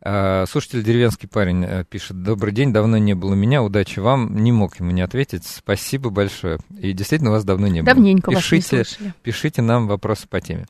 Э, 0.02 0.44
слушатель 0.46 0.84
деревенский 0.84 1.28
парень 1.28 1.64
э, 1.64 1.84
пишет, 1.88 2.22
добрый 2.22 2.52
день, 2.52 2.74
давно 2.74 2.98
не 2.98 3.14
было 3.14 3.32
меня, 3.32 3.62
удачи 3.62 4.00
вам, 4.00 4.36
не 4.36 4.52
мог 4.52 4.78
ему 4.78 4.90
не 4.90 5.00
ответить, 5.00 5.46
спасибо 5.46 6.10
большое. 6.10 6.58
И 6.78 6.92
действительно, 6.92 7.30
вас 7.30 7.44
давно 7.44 7.68
не 7.68 7.80
было. 7.80 7.94
Давненько 7.94 8.30
пишите, 8.30 8.78
вас 8.78 8.88
не 8.88 8.92
слышали. 8.92 9.14
Пишите 9.22 9.62
нам 9.62 9.88
вопросы 9.88 10.28
по 10.28 10.42
теме. 10.42 10.66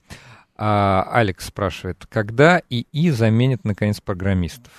А, 0.57 1.07
Алекс 1.11 1.47
спрашивает, 1.47 2.07
когда 2.09 2.63
ИИ 2.71 3.11
заменит, 3.11 3.65
наконец, 3.65 4.01
программистов? 4.01 4.73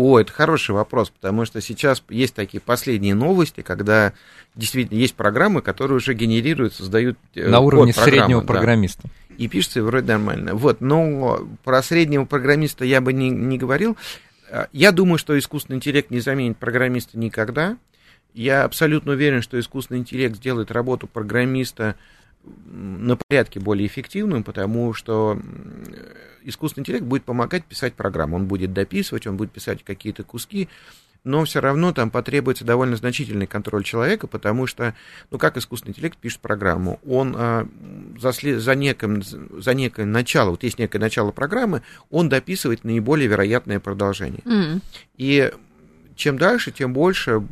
О, 0.00 0.20
это 0.20 0.32
хороший 0.32 0.76
вопрос, 0.76 1.10
потому 1.10 1.44
что 1.44 1.60
сейчас 1.60 2.04
есть 2.08 2.32
такие 2.32 2.60
последние 2.60 3.16
новости, 3.16 3.62
когда 3.62 4.12
действительно 4.54 4.96
есть 4.96 5.16
программы, 5.16 5.60
которые 5.60 5.96
уже 5.96 6.14
генерируют, 6.14 6.72
создают 6.72 7.18
э, 7.34 7.48
на 7.48 7.58
уровне 7.58 7.92
среднего 7.92 8.40
да. 8.40 8.46
программиста. 8.46 9.08
И 9.38 9.48
пишется 9.48 9.82
вроде 9.82 10.06
нормально. 10.06 10.54
Вот, 10.54 10.80
но 10.80 11.44
про 11.64 11.82
среднего 11.82 12.26
программиста 12.26 12.84
я 12.84 13.00
бы 13.00 13.12
не, 13.12 13.28
не 13.28 13.58
говорил. 13.58 13.96
Э, 14.48 14.66
я 14.72 14.92
думаю, 14.92 15.18
что 15.18 15.36
искусственный 15.36 15.78
интеллект 15.78 16.12
не 16.12 16.20
заменит 16.20 16.58
программиста 16.58 17.18
никогда. 17.18 17.76
Я 18.34 18.62
абсолютно 18.62 19.14
уверен, 19.14 19.42
что 19.42 19.58
искусственный 19.58 19.98
интеллект 19.98 20.36
сделает 20.36 20.70
работу 20.70 21.08
программиста 21.08 21.96
на 22.66 23.16
порядке 23.16 23.60
более 23.60 23.86
эффективным, 23.86 24.44
потому 24.44 24.92
что 24.94 25.40
искусственный 26.42 26.82
интеллект 26.82 27.04
будет 27.04 27.24
помогать 27.24 27.64
писать 27.64 27.94
программу. 27.94 28.36
Он 28.36 28.46
будет 28.46 28.72
дописывать, 28.72 29.26
он 29.26 29.36
будет 29.36 29.52
писать 29.52 29.84
какие-то 29.84 30.22
куски, 30.24 30.68
но 31.24 31.44
все 31.44 31.60
равно 31.60 31.92
там 31.92 32.10
потребуется 32.10 32.64
довольно 32.64 32.96
значительный 32.96 33.46
контроль 33.46 33.84
человека, 33.84 34.26
потому 34.26 34.66
что, 34.66 34.94
ну, 35.30 35.38
как 35.38 35.56
искусственный 35.56 35.92
интеллект 35.92 36.16
пишет 36.16 36.40
программу, 36.40 37.00
он 37.06 37.34
а, 37.36 37.68
за, 38.18 38.32
за, 38.32 38.74
неким, 38.74 39.22
за 39.22 39.74
некое 39.74 40.06
начало, 40.06 40.50
вот 40.50 40.62
есть 40.62 40.78
некое 40.78 40.98
начало 40.98 41.32
программы, 41.32 41.82
он 42.10 42.28
дописывает 42.28 42.84
наиболее 42.84 43.28
вероятное 43.28 43.80
продолжение. 43.80 44.40
Mm. 44.44 44.80
И 45.16 45.52
чем 46.14 46.38
дальше, 46.38 46.70
тем 46.70 46.92
больше 46.92 47.42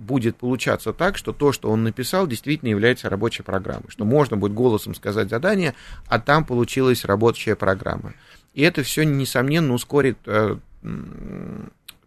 будет 0.00 0.36
получаться 0.36 0.92
так, 0.92 1.16
что 1.16 1.32
то, 1.32 1.52
что 1.52 1.70
он 1.70 1.84
написал, 1.84 2.26
действительно 2.26 2.70
является 2.70 3.10
рабочей 3.10 3.42
программой, 3.42 3.90
что 3.90 4.04
можно 4.04 4.36
будет 4.36 4.54
голосом 4.54 4.94
сказать 4.94 5.28
задание, 5.28 5.74
а 6.08 6.18
там 6.18 6.44
получилась 6.44 7.04
рабочая 7.04 7.54
программа. 7.54 8.14
И 8.54 8.62
это 8.62 8.82
все, 8.82 9.04
несомненно, 9.04 9.74
ускорит 9.74 10.18
э, 10.24 10.56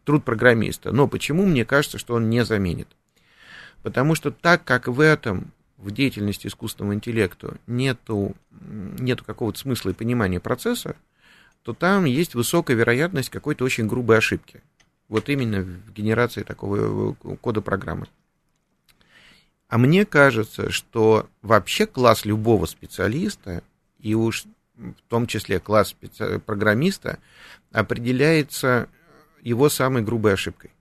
труд 0.03 0.25
программиста. 0.25 0.91
Но 0.91 1.07
почему 1.07 1.45
мне 1.45 1.65
кажется, 1.65 1.97
что 1.97 2.15
он 2.15 2.29
не 2.29 2.43
заменит? 2.43 2.87
Потому 3.83 4.15
что 4.15 4.31
так 4.31 4.63
как 4.63 4.87
в 4.87 4.99
этом, 4.99 5.51
в 5.77 5.91
деятельности 5.91 6.47
искусственного 6.47 6.95
интеллекта, 6.95 7.57
нету, 7.67 8.35
нету 8.51 9.23
какого-то 9.23 9.59
смысла 9.59 9.91
и 9.91 9.93
понимания 9.93 10.39
процесса, 10.39 10.95
то 11.61 11.73
там 11.73 12.05
есть 12.05 12.33
высокая 12.33 12.75
вероятность 12.75 13.29
какой-то 13.29 13.63
очень 13.63 13.87
грубой 13.87 14.17
ошибки 14.17 14.61
вот 15.09 15.29
именно 15.29 15.61
в 15.61 15.91
генерации 15.93 16.43
такого 16.43 17.15
э, 17.23 17.35
кода 17.41 17.61
программы. 17.61 18.07
А 19.67 19.77
мне 19.77 20.05
кажется, 20.05 20.69
что 20.69 21.29
вообще 21.41 21.87
класс 21.87 22.25
любого 22.25 22.65
специалиста, 22.65 23.63
и 23.99 24.13
уж 24.13 24.45
в 24.75 24.93
том 25.07 25.27
числе 25.27 25.59
класс 25.59 25.95
программиста, 26.45 27.19
определяется 27.71 28.87
его 29.41 29.69
самой 29.69 30.03
грубой 30.03 30.33
ошибкой. 30.33 30.71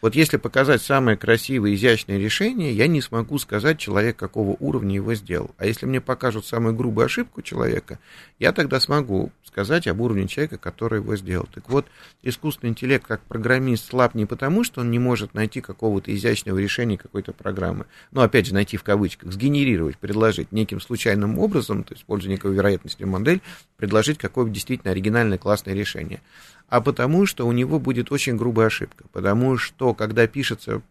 Вот 0.00 0.14
если 0.14 0.38
показать 0.38 0.80
самое 0.80 1.16
красивое, 1.16 1.74
изящное 1.74 2.18
решение, 2.18 2.72
я 2.72 2.86
не 2.86 3.02
смогу 3.02 3.38
сказать, 3.38 3.78
человек 3.78 4.16
какого 4.16 4.56
уровня 4.58 4.94
его 4.94 5.14
сделал. 5.14 5.50
А 5.58 5.66
если 5.66 5.84
мне 5.84 6.00
покажут 6.00 6.46
самую 6.46 6.74
грубую 6.74 7.04
ошибку 7.04 7.42
человека, 7.42 7.98
я 8.38 8.52
тогда 8.52 8.80
смогу 8.80 9.30
сказать 9.44 9.86
об 9.86 10.00
уровне 10.00 10.26
человека, 10.26 10.56
который 10.56 11.00
его 11.00 11.16
сделал. 11.16 11.46
Так 11.52 11.68
вот, 11.68 11.86
искусственный 12.22 12.70
интеллект 12.70 13.04
как 13.06 13.20
программист 13.22 13.88
слаб 13.90 14.14
не 14.14 14.24
потому, 14.24 14.64
что 14.64 14.80
он 14.80 14.90
не 14.90 14.98
может 14.98 15.34
найти 15.34 15.60
какого-то 15.60 16.14
изящного 16.14 16.58
решения 16.58 16.96
какой-то 16.96 17.32
программы, 17.32 17.84
ну, 18.12 18.22
опять 18.22 18.46
же, 18.46 18.54
найти 18.54 18.76
в 18.76 18.82
кавычках, 18.82 19.32
сгенерировать, 19.32 19.98
предложить 19.98 20.52
неким 20.52 20.80
случайным 20.80 21.38
образом, 21.38 21.84
то 21.84 21.92
есть, 21.92 22.02
используя 22.02 22.32
некую 22.32 22.54
вероятностную 22.54 23.10
модель, 23.10 23.42
предложить 23.76 24.18
какое-то 24.18 24.52
действительно 24.52 24.92
оригинальное, 24.92 25.36
классное 25.36 25.74
решение 25.74 26.20
а 26.70 26.80
потому 26.80 27.26
что 27.26 27.46
у 27.46 27.52
него 27.52 27.80
будет 27.80 28.12
очень 28.12 28.36
грубая 28.36 28.68
ошибка. 28.68 29.04
Потому 29.12 29.58
что, 29.58 29.92
когда 29.92 30.26
пишется 30.28 30.82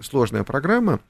сложная 0.00 0.44
программа, 0.44 1.00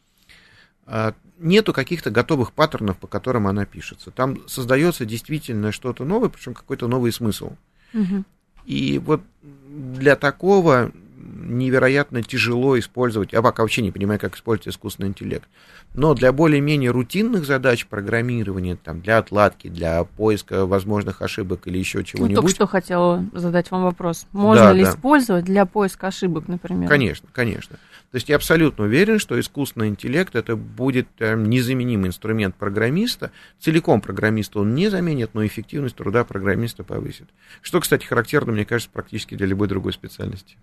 а, 0.86 1.14
нету 1.38 1.74
каких-то 1.74 2.10
готовых 2.10 2.52
паттернов, 2.52 2.96
по 2.96 3.06
которым 3.06 3.46
она 3.46 3.66
пишется. 3.66 4.10
Там 4.10 4.48
создается 4.48 5.04
действительно 5.04 5.72
что-то 5.72 6.04
новое, 6.04 6.30
причем 6.30 6.54
какой-то 6.54 6.88
новый 6.88 7.12
смысл. 7.12 7.52
Угу. 7.92 8.24
И 8.64 8.98
вот 8.98 9.20
для 9.42 10.16
такого 10.16 10.90
невероятно 11.24 12.22
тяжело 12.22 12.78
использовать, 12.78 13.32
я 13.32 13.42
пока 13.42 13.62
вообще 13.62 13.82
не 13.82 13.90
понимаю, 13.90 14.20
как 14.20 14.36
использовать 14.36 14.74
искусственный 14.74 15.08
интеллект. 15.08 15.48
Но 15.94 16.14
для 16.14 16.32
более-менее 16.32 16.90
рутинных 16.90 17.44
задач 17.44 17.86
программирования, 17.86 18.76
там, 18.76 19.00
для 19.00 19.18
отладки, 19.18 19.68
для 19.68 20.02
поиска 20.04 20.66
возможных 20.66 21.22
ошибок 21.22 21.66
или 21.66 21.78
еще 21.78 22.02
чего-нибудь. 22.02 22.36
Ну, 22.36 22.42
только 22.42 22.54
что 22.54 22.66
хотела 22.66 23.24
задать 23.32 23.70
вам 23.70 23.84
вопрос. 23.84 24.26
Можно 24.32 24.64
да, 24.64 24.72
ли 24.72 24.84
да. 24.84 24.90
использовать 24.90 25.44
для 25.44 25.66
поиска 25.66 26.08
ошибок, 26.08 26.48
например? 26.48 26.88
Конечно, 26.88 27.28
конечно. 27.32 27.76
То 28.10 28.16
есть 28.16 28.28
я 28.28 28.36
абсолютно 28.36 28.84
уверен, 28.84 29.18
что 29.18 29.38
искусственный 29.38 29.88
интеллект 29.88 30.34
это 30.34 30.56
будет 30.56 31.08
там, 31.16 31.50
незаменимый 31.50 32.08
инструмент 32.08 32.54
программиста. 32.54 33.30
Целиком 33.60 34.00
программиста 34.00 34.60
он 34.60 34.74
не 34.74 34.88
заменит, 34.88 35.30
но 35.34 35.44
эффективность 35.44 35.96
труда 35.96 36.24
программиста 36.24 36.84
повысит. 36.84 37.28
Что, 37.60 37.80
кстати, 37.80 38.04
характерно, 38.04 38.52
мне 38.52 38.64
кажется, 38.64 38.90
практически 38.92 39.34
для 39.34 39.46
любой 39.46 39.68
другой 39.68 39.92
специальности. 39.92 40.56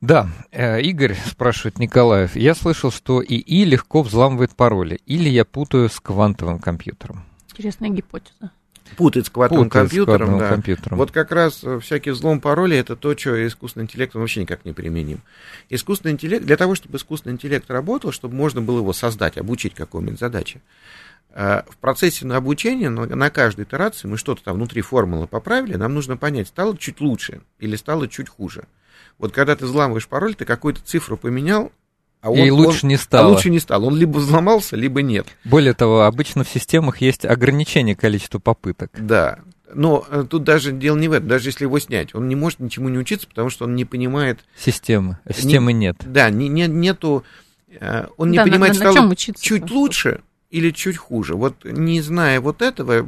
Да, 0.00 0.28
э, 0.52 0.82
Игорь 0.82 1.16
спрашивает 1.26 1.78
Николаев. 1.78 2.36
Я 2.36 2.54
слышал, 2.54 2.90
что 2.90 3.22
ИИ 3.22 3.64
легко 3.64 4.02
взламывает 4.02 4.54
пароли. 4.54 5.00
Или 5.06 5.28
я 5.28 5.44
путаю 5.44 5.88
с 5.88 6.00
квантовым 6.00 6.58
компьютером? 6.58 7.24
Интересная 7.50 7.88
гипотеза. 7.88 8.50
Путает 8.96 9.26
с 9.26 9.30
квантовым 9.30 9.64
Путает 9.64 9.88
компьютером, 9.88 10.14
с 10.14 10.18
квантовым 10.18 10.38
да. 10.38 10.48
компьютером. 10.48 10.98
Вот 10.98 11.10
как 11.10 11.32
раз 11.32 11.64
э, 11.64 11.80
всякий 11.80 12.10
взлом 12.10 12.40
паролей 12.40 12.78
это 12.78 12.94
то, 12.94 13.16
что 13.16 13.46
искусственный 13.46 13.84
интеллект 13.84 14.14
вообще 14.14 14.42
никак 14.42 14.64
не 14.64 14.72
применим. 14.72 15.22
Искусственный 15.70 16.12
интеллект, 16.12 16.44
для 16.44 16.56
того, 16.56 16.74
чтобы 16.74 16.98
искусственный 16.98 17.34
интеллект 17.34 17.68
работал, 17.70 18.12
чтобы 18.12 18.34
можно 18.34 18.60
было 18.60 18.78
его 18.78 18.92
создать, 18.92 19.38
обучить 19.38 19.74
какой-нибудь 19.74 20.20
задаче, 20.20 20.60
э, 21.30 21.62
в 21.68 21.76
процессе 21.78 22.28
обучения 22.28 22.90
на 22.90 23.30
каждой 23.30 23.64
итерации 23.64 24.08
мы 24.08 24.18
что-то 24.18 24.44
там 24.44 24.56
внутри 24.56 24.82
формулы 24.82 25.26
поправили, 25.26 25.76
нам 25.76 25.94
нужно 25.94 26.16
понять, 26.16 26.48
стало 26.48 26.76
чуть 26.76 27.00
лучше 27.00 27.40
или 27.58 27.76
стало 27.76 28.08
чуть 28.08 28.28
хуже. 28.28 28.66
Вот 29.18 29.32
когда 29.32 29.56
ты 29.56 29.66
взламываешь 29.66 30.08
пароль, 30.08 30.34
ты 30.34 30.44
какую-то 30.44 30.80
цифру 30.82 31.16
поменял, 31.16 31.72
а 32.20 32.30
он, 32.30 32.38
и 32.38 32.50
лучше 32.50 32.86
он, 32.86 32.90
не 32.90 32.96
стало. 32.96 33.28
А 33.28 33.30
лучше 33.30 33.50
не 33.50 33.60
стал. 33.60 33.84
Он 33.84 33.96
либо 33.96 34.18
взломался, 34.18 34.74
либо 34.74 35.02
нет. 35.02 35.26
Более 35.44 35.74
того, 35.74 36.02
обычно 36.02 36.44
в 36.44 36.48
системах 36.48 37.00
есть 37.00 37.24
ограничение 37.24 37.94
количества 37.94 38.38
попыток. 38.38 38.90
Да. 38.98 39.38
Но 39.72 40.04
э, 40.10 40.24
тут 40.28 40.42
даже 40.42 40.72
дело 40.72 40.96
не 40.96 41.08
в 41.08 41.12
этом, 41.12 41.28
даже 41.28 41.48
если 41.48 41.64
его 41.64 41.78
снять, 41.78 42.14
он 42.14 42.28
не 42.28 42.36
может 42.36 42.60
ничему 42.60 42.88
не 42.88 42.98
учиться, 42.98 43.28
потому 43.28 43.50
что 43.50 43.64
он 43.64 43.74
не 43.74 43.84
понимает... 43.84 44.40
Системы. 44.56 45.18
А 45.24 45.32
системы 45.32 45.72
не, 45.72 45.86
нет. 45.86 45.96
Да, 46.04 46.30
не, 46.30 46.48
не, 46.48 46.66
нету... 46.66 47.24
Э, 47.68 48.06
он 48.16 48.30
не 48.30 48.38
да, 48.38 48.44
понимает, 48.44 48.78
на, 48.78 48.84
на, 48.84 48.92
стало 48.92 49.16
чуть 49.16 49.70
лучше, 49.70 50.20
или 50.50 50.70
чуть 50.70 50.96
хуже. 50.96 51.34
Вот 51.34 51.64
не 51.64 52.00
зная 52.00 52.40
вот 52.40 52.62
этого, 52.62 53.06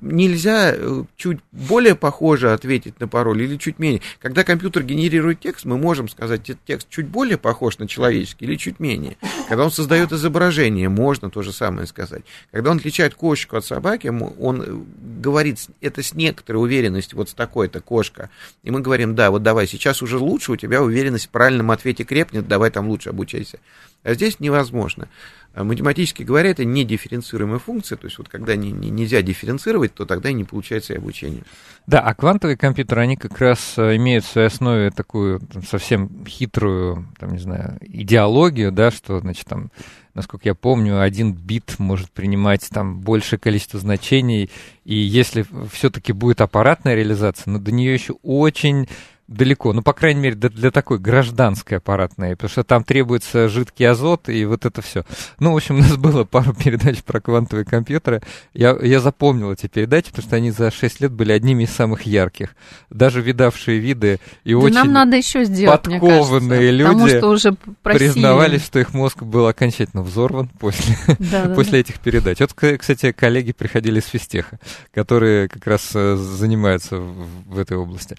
нельзя 0.00 0.72
э, 0.74 1.04
чуть 1.16 1.38
более 1.52 1.94
похоже 1.94 2.52
ответить 2.52 2.98
на 2.98 3.06
пароль 3.06 3.42
или 3.42 3.56
чуть 3.56 3.78
менее. 3.78 4.02
Когда 4.20 4.42
компьютер 4.42 4.82
генерирует 4.82 5.40
текст, 5.40 5.64
мы 5.64 5.78
можем 5.78 6.08
сказать, 6.08 6.50
этот 6.50 6.64
текст 6.64 6.88
чуть 6.90 7.06
более 7.06 7.38
похож 7.38 7.78
на 7.78 7.86
человеческий 7.86 8.46
или 8.46 8.56
чуть 8.56 8.80
менее. 8.80 9.16
Когда 9.48 9.64
он 9.64 9.70
создает 9.70 10.12
изображение, 10.12 10.88
можно 10.88 11.30
то 11.30 11.42
же 11.42 11.52
самое 11.52 11.86
сказать. 11.86 12.22
Когда 12.50 12.72
он 12.72 12.78
отличает 12.78 13.14
кошечку 13.14 13.56
от 13.56 13.64
собаки, 13.64 14.08
он 14.08 14.62
э, 14.62 15.20
говорит 15.22 15.60
это 15.80 16.02
с 16.02 16.14
некоторой 16.14 16.64
уверенностью, 16.64 17.16
вот 17.16 17.28
с 17.30 17.34
такой-то 17.34 17.80
кошка. 17.80 18.28
И 18.64 18.70
мы 18.72 18.80
говорим, 18.80 19.14
да, 19.14 19.30
вот 19.30 19.42
давай, 19.42 19.68
сейчас 19.68 20.02
уже 20.02 20.18
лучше, 20.18 20.52
у 20.52 20.56
тебя 20.56 20.82
уверенность 20.82 21.26
в 21.26 21.30
правильном 21.30 21.70
ответе 21.70 22.02
крепнет, 22.02 22.48
давай 22.48 22.70
там 22.70 22.88
лучше 22.88 23.10
обучайся. 23.10 23.60
А 24.02 24.14
здесь 24.14 24.40
невозможно. 24.40 25.08
А 25.54 25.64
математически 25.64 26.22
говоря, 26.22 26.50
это 26.50 26.64
не 26.64 26.84
дифференцируемая 26.84 27.58
функция, 27.58 27.96
то 27.96 28.06
есть 28.06 28.16
вот 28.16 28.28
когда 28.28 28.56
не, 28.56 28.72
не, 28.72 28.90
нельзя 28.90 29.20
дифференцировать, 29.20 29.92
то 29.94 30.06
тогда 30.06 30.30
и 30.30 30.34
не 30.34 30.44
получается 30.44 30.94
и 30.94 30.96
обучение. 30.96 31.42
Да, 31.86 32.00
а 32.00 32.14
квантовые 32.14 32.56
компьютеры, 32.56 33.02
они 33.02 33.16
как 33.16 33.38
раз 33.38 33.74
э, 33.76 33.96
имеют 33.96 34.24
в 34.24 34.28
своей 34.28 34.46
основе 34.46 34.90
такую 34.90 35.40
там, 35.40 35.62
совсем 35.62 36.24
хитрую, 36.26 37.06
там, 37.18 37.32
не 37.32 37.38
знаю, 37.38 37.76
идеологию, 37.82 38.72
да, 38.72 38.90
что, 38.90 39.20
значит, 39.20 39.46
там, 39.46 39.70
насколько 40.14 40.48
я 40.48 40.54
помню, 40.54 41.02
один 41.02 41.34
бит 41.34 41.78
может 41.78 42.10
принимать 42.12 42.68
там 42.70 43.00
большее 43.00 43.38
количество 43.38 43.78
значений, 43.78 44.50
и 44.84 44.94
если 44.94 45.44
все-таки 45.70 46.12
будет 46.12 46.40
аппаратная 46.40 46.94
реализация, 46.94 47.50
но 47.50 47.58
до 47.58 47.72
нее 47.72 47.92
еще 47.92 48.14
очень 48.22 48.88
далеко, 49.32 49.72
ну, 49.72 49.82
по 49.82 49.92
крайней 49.92 50.20
мере, 50.20 50.36
для, 50.36 50.48
для 50.48 50.70
такой 50.70 50.98
гражданской 50.98 51.78
аппаратной, 51.78 52.36
потому 52.36 52.50
что 52.50 52.64
там 52.64 52.84
требуется 52.84 53.48
жидкий 53.48 53.88
азот 53.88 54.28
и 54.28 54.44
вот 54.44 54.64
это 54.66 54.82
все. 54.82 55.04
Ну, 55.38 55.52
в 55.52 55.56
общем, 55.56 55.76
у 55.78 55.78
нас 55.78 55.96
было 55.96 56.24
пару 56.24 56.54
передач 56.54 57.02
про 57.02 57.20
квантовые 57.20 57.64
компьютеры. 57.64 58.22
Я, 58.54 58.76
я 58.82 59.00
запомнил 59.00 59.52
эти 59.52 59.66
передачи, 59.66 60.10
потому 60.10 60.26
что 60.26 60.36
они 60.36 60.50
за 60.50 60.70
6 60.70 61.00
лет 61.00 61.12
были 61.12 61.32
одними 61.32 61.64
из 61.64 61.70
самых 61.70 62.02
ярких. 62.02 62.54
Даже 62.90 63.20
видавшие 63.20 63.78
виды 63.78 64.20
и 64.44 64.52
да 64.52 64.58
очень 64.58 64.74
нам 64.74 64.92
надо 64.92 65.16
еще 65.16 65.44
сделать, 65.44 65.82
подкованные 65.82 66.70
кажется, 66.84 67.00
люди 67.02 67.18
что 67.18 67.28
уже 67.28 67.56
признавались, 67.82 68.64
что 68.64 68.78
их 68.78 68.94
мозг 68.94 69.22
был 69.22 69.46
окончательно 69.46 70.02
взорван 70.02 70.48
после, 70.58 70.96
после 71.54 71.80
этих 71.80 72.00
передач. 72.00 72.38
Вот, 72.40 72.52
кстати, 72.54 73.12
коллеги 73.12 73.52
приходили 73.52 74.00
из 74.00 74.06
физтеха, 74.06 74.58
которые 74.92 75.48
как 75.48 75.66
раз 75.66 75.90
э, 75.94 76.16
занимаются 76.16 76.96
в, 76.96 77.26
в 77.46 77.58
этой 77.58 77.76
области. 77.76 78.16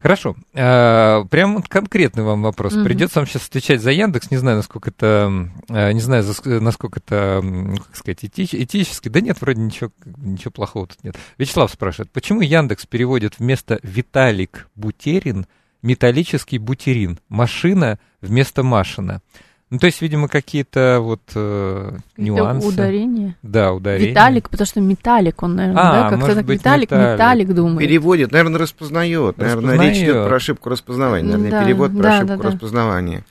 Хорошо. 0.00 0.36
А, 0.52 1.24
прям 1.26 1.56
вот 1.56 1.68
конкретный 1.68 2.24
вам 2.24 2.42
вопрос. 2.42 2.74
Угу. 2.74 2.84
Придется 2.84 3.20
вам 3.20 3.26
сейчас 3.26 3.46
отвечать 3.46 3.80
за 3.80 3.92
Яндекс. 3.92 4.30
Не 4.30 4.36
знаю, 4.36 4.56
насколько 4.56 4.90
это, 4.90 5.48
а, 5.68 5.92
не 5.92 6.00
знаю, 6.00 6.24
насколько 6.44 7.00
это, 7.00 7.42
как 7.86 7.96
сказать, 7.96 8.24
этич, 8.24 8.54
этически. 8.54 9.08
Да 9.08 9.20
нет, 9.20 9.40
вроде 9.40 9.60
ничего, 9.60 9.90
ничего 10.16 10.50
плохого 10.50 10.88
тут 10.88 11.04
нет. 11.04 11.16
Вячеслав 11.38 11.70
спрашивает, 11.70 12.10
почему 12.10 12.40
Яндекс 12.40 12.86
переводит 12.86 13.38
вместо 13.38 13.78
Виталик 13.82 14.68
Бутерин 14.74 15.46
металлический 15.82 16.58
бутерин? 16.58 17.20
Машина 17.28 17.98
вместо 18.20 18.62
Машина. 18.62 19.22
Ну, 19.70 19.78
то 19.78 19.86
есть, 19.86 20.02
видимо, 20.02 20.26
какие-то 20.26 20.98
вот 21.00 21.20
э, 21.36 21.96
нюансы. 22.16 22.66
Ударения? 22.66 23.36
Да, 23.42 23.72
ударения. 23.72 24.10
Виталик, 24.10 24.50
потому 24.50 24.66
что 24.66 24.80
металлик, 24.80 25.40
он, 25.44 25.54
наверное, 25.54 25.80
а, 25.80 25.92
да, 25.92 26.10
как-то 26.10 26.34
так 26.34 26.48
металлик, 26.48 26.90
металлик, 26.90 27.12
металлик 27.12 27.54
думает. 27.54 27.78
Переводит, 27.78 28.32
наверное, 28.32 28.58
распознает. 28.58 29.38
Наверное, 29.38 29.78
речь 29.80 29.98
идет 29.98 30.26
про 30.26 30.36
ошибку 30.36 30.70
распознавания. 30.70 31.24
Наверное, 31.24 31.50
да, 31.52 31.64
перевод 31.64 31.92
про 31.92 32.02
да, 32.02 32.18
ошибку 32.18 32.42
да, 32.42 32.48
распознавания. 32.48 33.24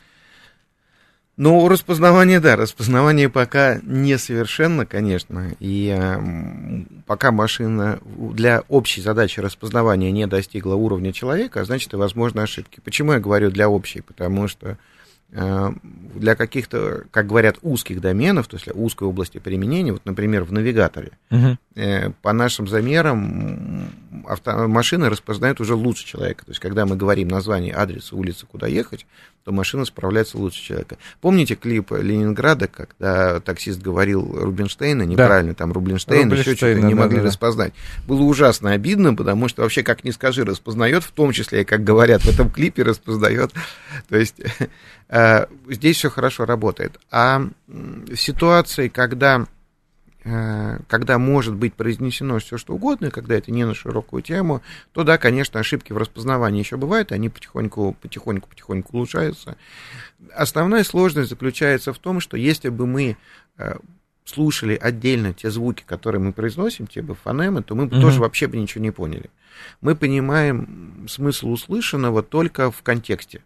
Ну, 1.36 1.68
распознавание, 1.68 2.40
да, 2.40 2.56
распознавание 2.56 3.30
пока 3.30 3.80
несовершенно, 3.84 4.86
конечно, 4.86 5.54
и 5.60 5.96
э, 5.98 6.82
пока 7.06 7.32
машина 7.32 8.00
для 8.04 8.64
общей 8.68 9.02
задачи 9.02 9.40
распознавания 9.40 10.12
не 10.12 10.28
достигла 10.28 10.76
уровня 10.76 11.14
человека, 11.14 11.64
значит, 11.64 11.94
и 11.94 11.98
возможны 11.98 12.42
ошибки. 12.42 12.82
Почему 12.84 13.14
я 13.14 13.20
говорю 13.20 13.52
для 13.52 13.70
общей? 13.70 14.02
Потому 14.02 14.50
что 14.50 14.78
для 15.32 16.36
каких-то, 16.36 17.04
как 17.12 17.28
говорят, 17.28 17.60
узких 17.62 18.02
доменов, 18.02 18.48
то 18.48 18.56
есть 18.56 18.66
для 18.66 18.74
узкой 18.74 19.08
области 19.08 19.38
применения, 19.38 19.92
вот, 19.94 20.04
например, 20.06 20.44
в 20.44 20.52
навигаторе, 20.52 21.12
uh 21.30 21.56
по 22.22 22.34
нашим 22.34 22.68
замерам 22.68 23.90
авто, 24.28 24.68
машины 24.68 25.10
распознают 25.10 25.62
уже 25.62 25.76
лучше 25.76 26.06
человека. 26.06 26.46
То 26.46 26.52
есть, 26.52 26.60
когда 26.60 26.86
мы 26.86 26.96
говорим 26.96 27.28
название 27.28 27.74
адреса 27.74 28.16
улицы, 28.16 28.46
куда 28.46 28.68
ехать, 28.68 29.06
то 29.50 29.54
машина 29.54 29.84
справляется 29.84 30.38
лучше 30.38 30.62
человека. 30.62 30.98
Помните 31.22 31.56
клип 31.56 31.92
Ленинграда, 31.92 32.68
когда 32.68 33.40
таксист 33.40 33.82
говорил 33.82 34.32
Рубинштейна, 34.40 35.02
неправильно, 35.02 35.54
да. 35.54 35.56
там 35.56 35.72
Рубинштейн, 35.72 36.32
еще 36.32 36.56
что-то 36.56 36.80
не 36.80 36.94
да, 36.94 37.02
могли 37.02 37.18
да, 37.18 37.24
распознать. 37.24 37.74
Было 38.06 38.22
ужасно 38.22 38.74
обидно, 38.74 39.16
потому 39.16 39.48
что 39.48 39.64
вообще, 39.64 39.82
как 39.82 40.04
ни 40.04 40.12
скажи, 40.12 40.46
распознает, 40.46 41.04
в 41.04 41.10
том 41.10 41.32
числе, 41.32 41.66
как 41.66 41.84
говорят 41.84 42.22
в 42.22 42.30
этом 42.30 42.52
клипе, 42.52 42.84
распознает. 42.84 43.52
То 44.08 44.18
есть 44.18 44.36
э, 45.10 45.48
здесь 45.68 45.98
все 45.98 46.12
хорошо 46.12 46.46
работает. 46.46 47.00
А 47.10 47.42
в 47.66 48.16
ситуации, 48.16 48.88
когда 48.88 49.48
когда 50.88 51.18
может 51.18 51.56
быть 51.56 51.74
произнесено 51.74 52.40
все 52.40 52.58
что 52.58 52.76
угодно, 52.76 53.12
когда 53.12 53.36
это 53.36 53.52
не 53.52 53.66
на 53.66 53.74
широкую 53.74 54.22
тему, 54.22 54.62
то 54.92 55.04
да, 55.04 55.18
конечно, 55.18 55.60
ошибки 55.60 55.94
в 55.94 55.98
распознавании 55.98 56.60
еще 56.60 56.78
бывают, 56.78 57.12
они 57.12 57.30
потихоньку, 57.30 57.96
потихоньку, 58.02 58.50
потихоньку 58.50 58.98
улучшаются. 58.98 59.58
Основная 60.34 60.84
сложность 60.84 61.30
заключается 61.30 61.94
в 61.94 62.00
том, 62.00 62.20
что 62.20 62.38
если 62.38 62.70
бы 62.70 62.86
мы 62.86 63.18
э, 63.58 63.76
слушали 64.26 64.76
отдельно 64.76 65.34
те 65.34 65.50
звуки, 65.50 65.84
которые 65.86 66.22
мы 66.22 66.34
произносим, 66.34 66.88
те 66.88 67.02
бы 67.02 67.16
фонемы, 67.16 67.64
то 67.64 67.76
мы 67.76 67.88
бы 67.88 67.98
угу. 67.98 68.02
тоже 68.02 68.20
вообще 68.20 68.48
бы 68.48 68.58
ничего 68.58 68.84
не 68.84 68.92
поняли. 68.92 69.30
Мы 69.82 69.96
понимаем 69.96 71.08
смысл 71.10 71.50
услышанного 71.50 72.24
только 72.24 72.72
в 72.72 72.82
контексте. 72.84 73.42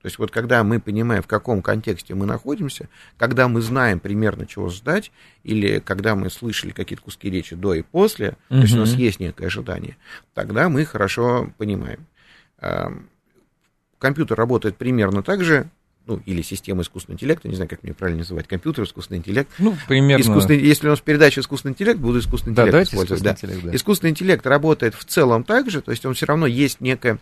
То 0.00 0.06
есть 0.06 0.18
вот 0.18 0.30
когда 0.30 0.62
мы 0.62 0.78
понимаем, 0.78 1.22
в 1.22 1.26
каком 1.26 1.60
контексте 1.60 2.14
мы 2.14 2.24
находимся, 2.24 2.88
когда 3.16 3.48
мы 3.48 3.60
знаем 3.60 3.98
примерно, 3.98 4.46
чего 4.46 4.68
ждать, 4.68 5.10
или 5.42 5.80
когда 5.80 6.14
мы 6.14 6.30
слышали 6.30 6.70
какие-то 6.70 7.02
куски 7.02 7.28
речи 7.28 7.56
до 7.56 7.74
и 7.74 7.82
после, 7.82 8.36
угу. 8.48 8.58
то 8.58 8.62
есть 8.62 8.74
у 8.74 8.78
нас 8.78 8.92
есть 8.92 9.18
некое 9.18 9.46
ожидание, 9.46 9.96
тогда 10.34 10.68
мы 10.68 10.84
хорошо 10.84 11.52
понимаем. 11.58 12.06
Компьютер 13.98 14.38
работает 14.38 14.76
примерно 14.76 15.24
так 15.24 15.42
же, 15.42 15.68
ну, 16.06 16.22
или 16.24 16.40
система 16.42 16.82
искусственного 16.82 17.16
интеллекта, 17.16 17.48
не 17.48 17.56
знаю, 17.56 17.68
как 17.68 17.82
мне 17.82 17.92
правильно 17.92 18.20
называть, 18.20 18.46
компьютер, 18.46 18.84
искусственный 18.84 19.18
интеллект. 19.18 19.50
Ну, 19.58 19.76
примерно. 19.88 20.22
Искусственный, 20.22 20.60
если 20.60 20.86
у 20.86 20.90
нас 20.90 21.00
передача 21.00 21.40
искусственный 21.40 21.72
интеллект, 21.72 21.98
буду 21.98 22.20
искусственный 22.20 22.54
да, 22.54 22.68
интеллект 22.68 22.88
использовать. 22.88 23.20
Искусственный, 23.20 23.34
да. 23.34 23.46
интеллект, 23.46 23.72
да. 23.72 23.76
искусственный 23.76 24.10
интеллект 24.10 24.46
работает 24.46 24.94
в 24.94 25.04
целом 25.04 25.42
так 25.42 25.68
же, 25.68 25.82
то 25.82 25.90
есть 25.90 26.06
он 26.06 26.14
все 26.14 26.26
равно 26.26 26.46
есть 26.46 26.80
некая 26.80 27.18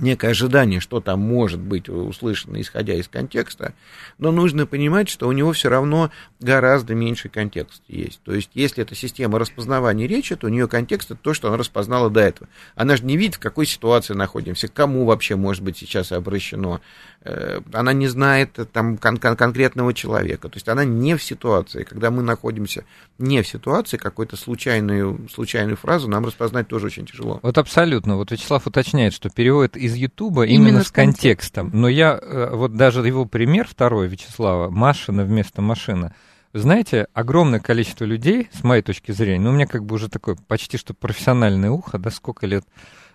некое 0.00 0.30
ожидание, 0.30 0.80
что 0.80 1.00
там 1.00 1.20
может 1.20 1.60
быть 1.60 1.88
услышано, 1.88 2.60
исходя 2.60 2.94
из 2.94 3.08
контекста, 3.08 3.74
но 4.18 4.32
нужно 4.32 4.66
понимать, 4.66 5.08
что 5.08 5.28
у 5.28 5.32
него 5.32 5.52
все 5.52 5.68
равно 5.68 6.10
гораздо 6.40 6.94
меньше 6.94 7.28
контекст 7.28 7.82
есть. 7.88 8.20
То 8.24 8.34
есть, 8.34 8.50
если 8.54 8.82
это 8.82 8.94
система 8.94 9.38
распознавания 9.38 10.06
речи, 10.06 10.36
то 10.36 10.46
у 10.46 10.50
нее 10.50 10.68
контекст 10.68 11.10
это 11.10 11.20
то, 11.20 11.34
что 11.34 11.48
она 11.48 11.56
распознала 11.56 12.10
до 12.10 12.20
этого. 12.20 12.48
Она 12.74 12.96
же 12.96 13.04
не 13.04 13.16
видит, 13.16 13.36
в 13.36 13.40
какой 13.40 13.66
ситуации 13.66 14.14
находимся, 14.14 14.68
кому 14.68 15.04
вообще 15.04 15.36
может 15.36 15.62
быть 15.62 15.76
сейчас 15.76 16.12
обращено. 16.12 16.80
Э, 17.22 17.60
она 17.74 17.92
не 17.92 18.08
знает 18.08 18.58
там 18.72 18.96
кон- 18.96 19.18
кон- 19.18 19.36
конкретного 19.36 19.92
человека. 19.92 20.48
То 20.48 20.56
есть, 20.56 20.68
она 20.68 20.84
не 20.84 21.16
в 21.16 21.22
ситуации. 21.22 21.82
Когда 21.82 22.10
мы 22.10 22.22
находимся 22.22 22.84
не 23.18 23.42
в 23.42 23.46
ситуации, 23.46 23.98
какую-то 23.98 24.36
случайную, 24.36 25.28
случайную 25.30 25.76
фразу 25.76 26.08
нам 26.08 26.24
распознать 26.24 26.68
тоже 26.68 26.86
очень 26.86 27.04
тяжело. 27.04 27.38
Вот 27.42 27.58
абсолютно. 27.58 28.16
Вот 28.16 28.30
Вячеслав 28.30 28.66
уточняет, 28.66 29.12
что 29.12 29.28
перевод 29.28 29.76
из 29.76 29.96
Ютуба 29.96 30.46
именно, 30.46 30.68
именно 30.68 30.82
с 30.82 30.90
контекстом. 30.90 31.70
Но 31.74 31.88
я, 31.88 32.18
э, 32.20 32.54
вот 32.54 32.74
даже 32.74 33.06
его 33.06 33.26
пример 33.26 33.68
второй 33.68 34.08
Вячеслава, 34.08 34.70
машина 34.70 35.22
вместо 35.24 35.60
машины, 35.60 36.14
вы 36.54 36.60
знаете, 36.60 37.06
огромное 37.12 37.60
количество 37.60 38.06
людей, 38.06 38.48
с 38.52 38.64
моей 38.64 38.82
точки 38.82 39.12
зрения, 39.12 39.40
ну, 39.40 39.50
у 39.50 39.52
меня 39.52 39.66
как 39.66 39.84
бы 39.84 39.94
уже 39.94 40.08
такое 40.08 40.36
почти 40.48 40.78
что 40.78 40.94
профессиональное 40.94 41.70
ухо, 41.70 41.98
да, 41.98 42.10
сколько 42.10 42.46
лет 42.46 42.64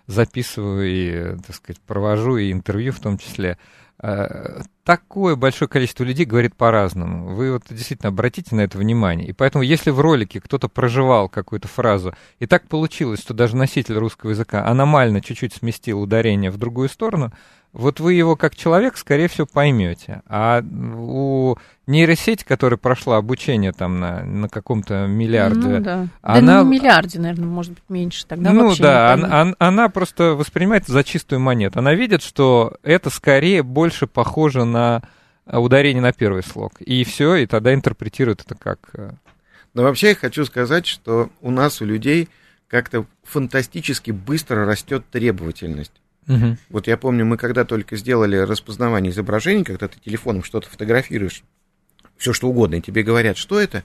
записываю 0.06 0.86
и, 0.88 1.36
так 1.44 1.56
сказать, 1.56 1.80
провожу 1.80 2.36
и 2.36 2.52
интервью 2.52 2.92
в 2.92 3.00
том 3.00 3.18
числе, 3.18 3.50
Э, 3.50 3.76
такое 3.98 5.36
большое 5.36 5.68
количество 5.68 6.04
людей 6.04 6.26
говорит 6.26 6.54
по-разному. 6.54 7.34
Вы 7.34 7.52
вот 7.52 7.64
действительно 7.70 8.10
обратите 8.10 8.54
на 8.54 8.60
это 8.60 8.78
внимание. 8.78 9.26
И 9.26 9.32
поэтому, 9.32 9.62
если 9.64 9.90
в 9.90 10.00
ролике 10.00 10.40
кто-то 10.40 10.68
проживал 10.68 11.28
какую-то 11.28 11.66
фразу, 11.66 12.14
и 12.38 12.46
так 12.46 12.68
получилось, 12.68 13.20
что 13.20 13.34
даже 13.34 13.56
носитель 13.56 13.96
русского 13.96 14.30
языка 14.30 14.66
аномально 14.66 15.20
чуть-чуть 15.20 15.54
сместил 15.54 16.00
ударение 16.00 16.50
в 16.50 16.58
другую 16.58 16.88
сторону, 16.88 17.32
вот 17.76 18.00
вы 18.00 18.14
его 18.14 18.36
как 18.36 18.56
человек, 18.56 18.96
скорее 18.96 19.28
всего, 19.28 19.46
поймете. 19.46 20.22
А 20.26 20.62
у 20.62 21.56
нейросети, 21.86 22.42
которая 22.42 22.78
прошла 22.78 23.18
обучение 23.18 23.72
там 23.72 24.00
на, 24.00 24.24
на 24.24 24.48
каком-то 24.48 25.06
миллиарде, 25.06 25.68
ну, 25.68 25.80
да. 25.80 26.08
она... 26.22 26.62
Да 26.62 26.68
не 26.68 26.78
миллиарде, 26.78 27.20
наверное, 27.20 27.46
может 27.46 27.72
быть, 27.74 27.82
меньше. 27.90 28.24
Тогда 28.26 28.52
ну 28.52 28.74
да, 28.76 29.12
она, 29.12 29.42
она, 29.42 29.54
она 29.58 29.88
просто 29.90 30.32
воспринимает 30.34 30.86
за 30.86 31.04
чистую 31.04 31.40
монету. 31.40 31.80
Она 31.80 31.92
видит, 31.92 32.22
что 32.22 32.78
это 32.82 33.10
скорее 33.10 33.62
больше 33.62 34.06
похоже 34.06 34.64
на 34.64 35.02
ударение 35.46 36.02
на 36.02 36.12
первый 36.12 36.42
слог. 36.42 36.80
И 36.80 37.04
все, 37.04 37.34
и 37.36 37.46
тогда 37.46 37.74
интерпретирует 37.74 38.40
это 38.40 38.54
как... 38.54 38.78
Э, 38.94 39.10
Но 39.74 39.82
вообще 39.82 40.08
я 40.08 40.14
хочу 40.14 40.46
сказать, 40.46 40.86
что 40.86 41.28
у 41.42 41.50
нас, 41.50 41.82
у 41.82 41.84
людей, 41.84 42.30
как-то 42.68 43.04
фантастически 43.22 44.12
быстро 44.12 44.64
растет 44.64 45.04
требовательность. 45.10 45.92
Угу. 46.28 46.56
Вот 46.70 46.86
я 46.86 46.96
помню, 46.96 47.24
мы 47.24 47.36
когда 47.36 47.64
только 47.64 47.96
сделали 47.96 48.36
распознавание 48.36 49.12
изображений, 49.12 49.64
когда 49.64 49.88
ты 49.88 49.98
телефоном 50.00 50.42
что-то 50.42 50.68
фотографируешь, 50.68 51.42
все 52.16 52.32
что 52.32 52.48
угодно, 52.48 52.76
и 52.76 52.80
тебе 52.80 53.02
говорят, 53.02 53.36
что 53.36 53.60
это, 53.60 53.84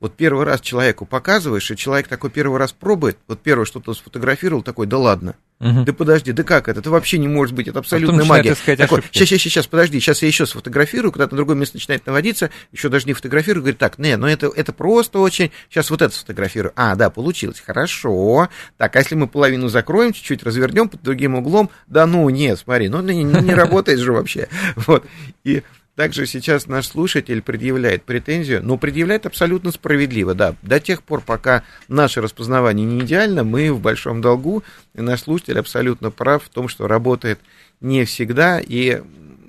вот 0.00 0.14
первый 0.14 0.44
раз 0.44 0.60
человеку 0.60 1.06
показываешь, 1.06 1.70
и 1.70 1.76
человек 1.76 2.08
такой 2.08 2.30
первый 2.30 2.58
раз 2.58 2.72
пробует, 2.72 3.18
вот 3.26 3.40
первое, 3.40 3.64
что 3.64 3.80
то 3.80 3.94
сфотографировал, 3.94 4.62
такой, 4.62 4.86
да 4.86 4.98
ладно, 4.98 5.34
угу. 5.58 5.84
да 5.84 5.92
подожди, 5.92 6.32
да 6.32 6.44
как 6.44 6.68
это, 6.68 6.80
это 6.80 6.90
вообще 6.90 7.18
не 7.18 7.26
может 7.26 7.54
быть, 7.54 7.66
это 7.66 7.80
абсолютная 7.80 8.24
а 8.24 8.26
магия. 8.26 8.54
Такой, 8.76 9.02
сейчас, 9.10 9.28
сейчас, 9.28 9.40
сейчас, 9.40 9.66
подожди, 9.66 9.98
сейчас 9.98 10.22
я 10.22 10.28
еще 10.28 10.46
сфотографирую, 10.46 11.10
когда-то 11.10 11.34
на 11.34 11.38
другое 11.38 11.56
место 11.56 11.76
начинает 11.76 12.06
наводиться, 12.06 12.50
еще 12.70 12.88
даже 12.88 13.06
не 13.06 13.12
фотографирую, 13.12 13.62
говорит, 13.62 13.78
так, 13.78 13.98
не, 13.98 14.16
ну 14.16 14.26
это, 14.28 14.50
это 14.54 14.72
просто 14.72 15.18
очень, 15.18 15.50
сейчас 15.68 15.90
вот 15.90 16.00
это 16.00 16.14
сфотографирую, 16.14 16.72
а, 16.76 16.94
да, 16.94 17.10
получилось, 17.10 17.60
хорошо, 17.60 18.48
так, 18.76 18.94
а 18.94 19.00
если 19.00 19.16
мы 19.16 19.26
половину 19.26 19.68
закроем, 19.68 20.12
чуть-чуть 20.12 20.44
развернем 20.44 20.88
под 20.88 21.02
другим 21.02 21.34
углом, 21.34 21.70
да 21.88 22.06
ну, 22.06 22.28
нет, 22.30 22.58
смотри, 22.58 22.88
ну 22.88 23.00
не, 23.02 23.24
не 23.24 23.54
работает 23.54 23.98
же 23.98 24.12
вообще, 24.12 24.48
вот, 24.76 25.04
и 25.42 25.64
также 25.98 26.26
сейчас 26.26 26.68
наш 26.68 26.86
слушатель 26.86 27.42
предъявляет 27.42 28.04
претензию, 28.04 28.60
но 28.62 28.78
предъявляет 28.78 29.26
абсолютно 29.26 29.72
справедливо, 29.72 30.32
да. 30.32 30.54
До 30.62 30.78
тех 30.78 31.02
пор, 31.02 31.22
пока 31.22 31.64
наше 31.88 32.20
распознавание 32.20 32.86
не 32.86 33.00
идеально, 33.00 33.42
мы 33.42 33.72
в 33.72 33.80
большом 33.80 34.20
долгу, 34.20 34.62
и 34.94 35.00
наш 35.00 35.22
слушатель 35.22 35.58
абсолютно 35.58 36.12
прав 36.12 36.44
в 36.44 36.50
том, 36.50 36.68
что 36.68 36.86
работает 36.86 37.40
не 37.80 38.04
всегда, 38.04 38.60
и 38.60 39.02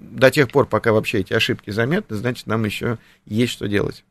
до 0.10 0.32
тех 0.32 0.50
пор, 0.50 0.66
пока 0.66 0.92
вообще 0.92 1.20
эти 1.20 1.34
ошибки 1.34 1.70
заметны, 1.70 2.16
значит, 2.16 2.48
нам 2.48 2.66
еще 2.66 2.98
есть 3.28 3.54
что 3.54 3.68
делать. 3.68 4.04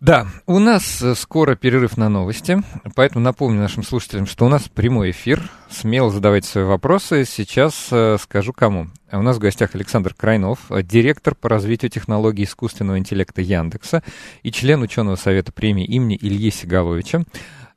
Да, 0.00 0.26
у 0.46 0.58
нас 0.58 1.00
э, 1.02 1.14
скоро 1.14 1.54
перерыв 1.54 1.96
на 1.96 2.08
новости, 2.08 2.62
поэтому 2.94 3.24
напомню 3.24 3.60
нашим 3.60 3.82
слушателям, 3.82 4.26
что 4.26 4.44
у 4.44 4.48
нас 4.48 4.68
прямой 4.68 5.12
эфир. 5.12 5.50
Смело 5.70 6.10
задавайте 6.10 6.48
свои 6.48 6.64
вопросы. 6.64 7.24
Сейчас 7.24 7.88
э, 7.90 8.18
скажу 8.20 8.52
кому. 8.52 8.88
У 9.12 9.22
нас 9.22 9.36
в 9.36 9.40
гостях 9.40 9.74
Александр 9.74 10.12
Крайнов, 10.12 10.58
э, 10.70 10.82
директор 10.82 11.34
по 11.34 11.48
развитию 11.48 11.90
технологий 11.90 12.44
искусственного 12.44 12.98
интеллекта 12.98 13.40
Яндекса 13.40 14.02
и 14.42 14.50
член 14.50 14.82
ученого 14.82 15.16
совета 15.16 15.52
премии 15.52 15.86
имени 15.86 16.18
Ильи 16.20 16.50
Сигаловича. 16.50 17.24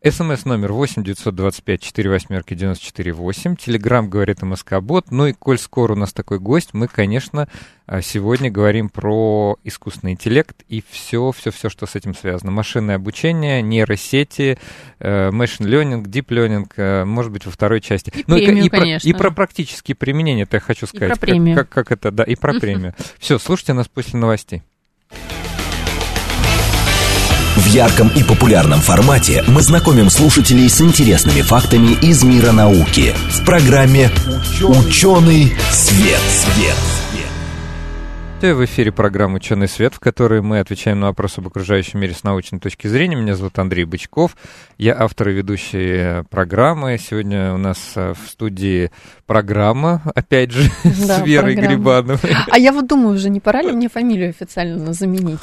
СМС 0.04 0.46
номер 0.46 0.74
8 0.74 1.04
925 1.04 1.82
4 1.82 2.10
восьмерки 2.10 2.54
94 2.54 3.14
8. 3.14 3.56
Телеграмм 3.56 4.10
говорит 4.10 4.44
МСК 4.44 4.80
Бот. 4.80 5.10
Ну 5.10 5.26
и 5.26 5.34
коль 5.34 5.58
скоро 5.58 5.94
у 5.94 5.96
нас 5.96 6.14
такой 6.14 6.40
гость, 6.40 6.74
мы, 6.74 6.88
конечно, 6.88 7.50
а, 7.88 8.02
сегодня 8.04 8.52
говорим 8.52 8.90
про 8.90 9.58
искусственный 9.64 10.14
интеллект 10.14 10.64
и 10.68 10.84
все, 10.88 11.32
все, 11.32 11.50
все, 11.50 11.70
что 11.70 11.88
с 11.88 11.96
этим 11.96 12.14
связано. 12.14 12.52
Машинное 12.52 12.98
обучение, 12.98 13.64
нейросети, 13.64 14.60
э, 15.00 15.30
machine 15.30 15.66
learning, 15.66 16.04
deep 16.04 16.28
learning, 16.28 16.72
э, 16.76 17.04
может 17.04 17.32
быть, 17.32 17.46
во 17.48 17.52
второй 17.52 17.82
части. 17.82 18.12
И, 18.16 18.24
ну, 18.28 18.36
премию, 18.36 18.64
и, 18.64 18.68
и, 18.68 18.70
про, 18.70 18.86
и 18.86 19.14
про 19.14 19.32
практические 19.32 19.96
применения, 19.96 20.44
это 20.44 20.58
я 20.58 20.62
хочу 20.62 20.86
сказать. 20.86 21.10
И 21.10 21.20
про 21.20 21.20
премию. 21.20 21.56
Как, 21.56 21.70
как, 21.70 21.88
как 21.88 21.98
это, 21.98 22.12
да, 22.12 22.24
и 22.24 22.36
про 22.36 22.54
премию. 22.60 22.94
Все, 23.18 23.40
слушайте 23.40 23.74
нас 23.74 23.88
после 23.88 24.20
новостей. 24.20 24.62
В 27.58 27.66
ярком 27.66 28.10
и 28.10 28.24
популярном 28.24 28.80
формате 28.82 29.44
мы 29.48 29.64
знакомим 29.64 30.12
слушателей 30.12 30.70
с 30.70 30.80
интересными 30.80 31.42
фактами 31.42 31.98
из 32.04 32.24
мира 32.24 32.52
науки 32.52 33.16
в 33.32 33.44
программе 33.46 34.12
«Ученый 34.62 35.56
свет». 35.72 36.20
свет. 36.20 36.76
В 38.40 38.66
эфире 38.66 38.92
программа 38.92 39.38
«Ученый 39.38 39.68
свет», 39.68 39.96
в 39.96 40.00
которой 40.00 40.44
мы 40.44 40.60
отвечаем 40.60 41.00
на 41.00 41.08
вопросы 41.08 41.40
об 41.40 41.48
окружающем 41.48 42.00
мире 42.00 42.14
с 42.14 42.24
научной 42.24 42.60
точки 42.60 42.86
зрения. 42.86 43.16
Меня 43.16 43.36
зовут 43.36 43.58
Андрей 43.58 43.86
Бычков, 43.86 44.38
я 44.78 44.96
автор 44.96 45.30
и 45.30 45.34
ведущий 45.34 46.24
программы. 46.30 47.00
Сегодня 47.00 47.56
у 47.56 47.58
нас 47.58 47.80
э, 47.96 48.14
в 48.14 48.30
студии 48.30 48.92
программа, 49.26 50.04
опять 50.14 50.52
же, 50.52 50.70
да, 50.84 51.24
с 51.24 51.26
Верой 51.26 51.56
программа. 51.56 51.76
Грибановой. 51.76 52.36
А 52.52 52.60
я 52.60 52.72
вот 52.72 52.86
думаю, 52.86 53.16
уже 53.16 53.32
не 53.32 53.40
пора 53.40 53.64
ли 53.64 53.72
мне 53.72 53.90
фамилию 53.90 54.30
официально 54.30 54.94
заменить? 54.94 55.40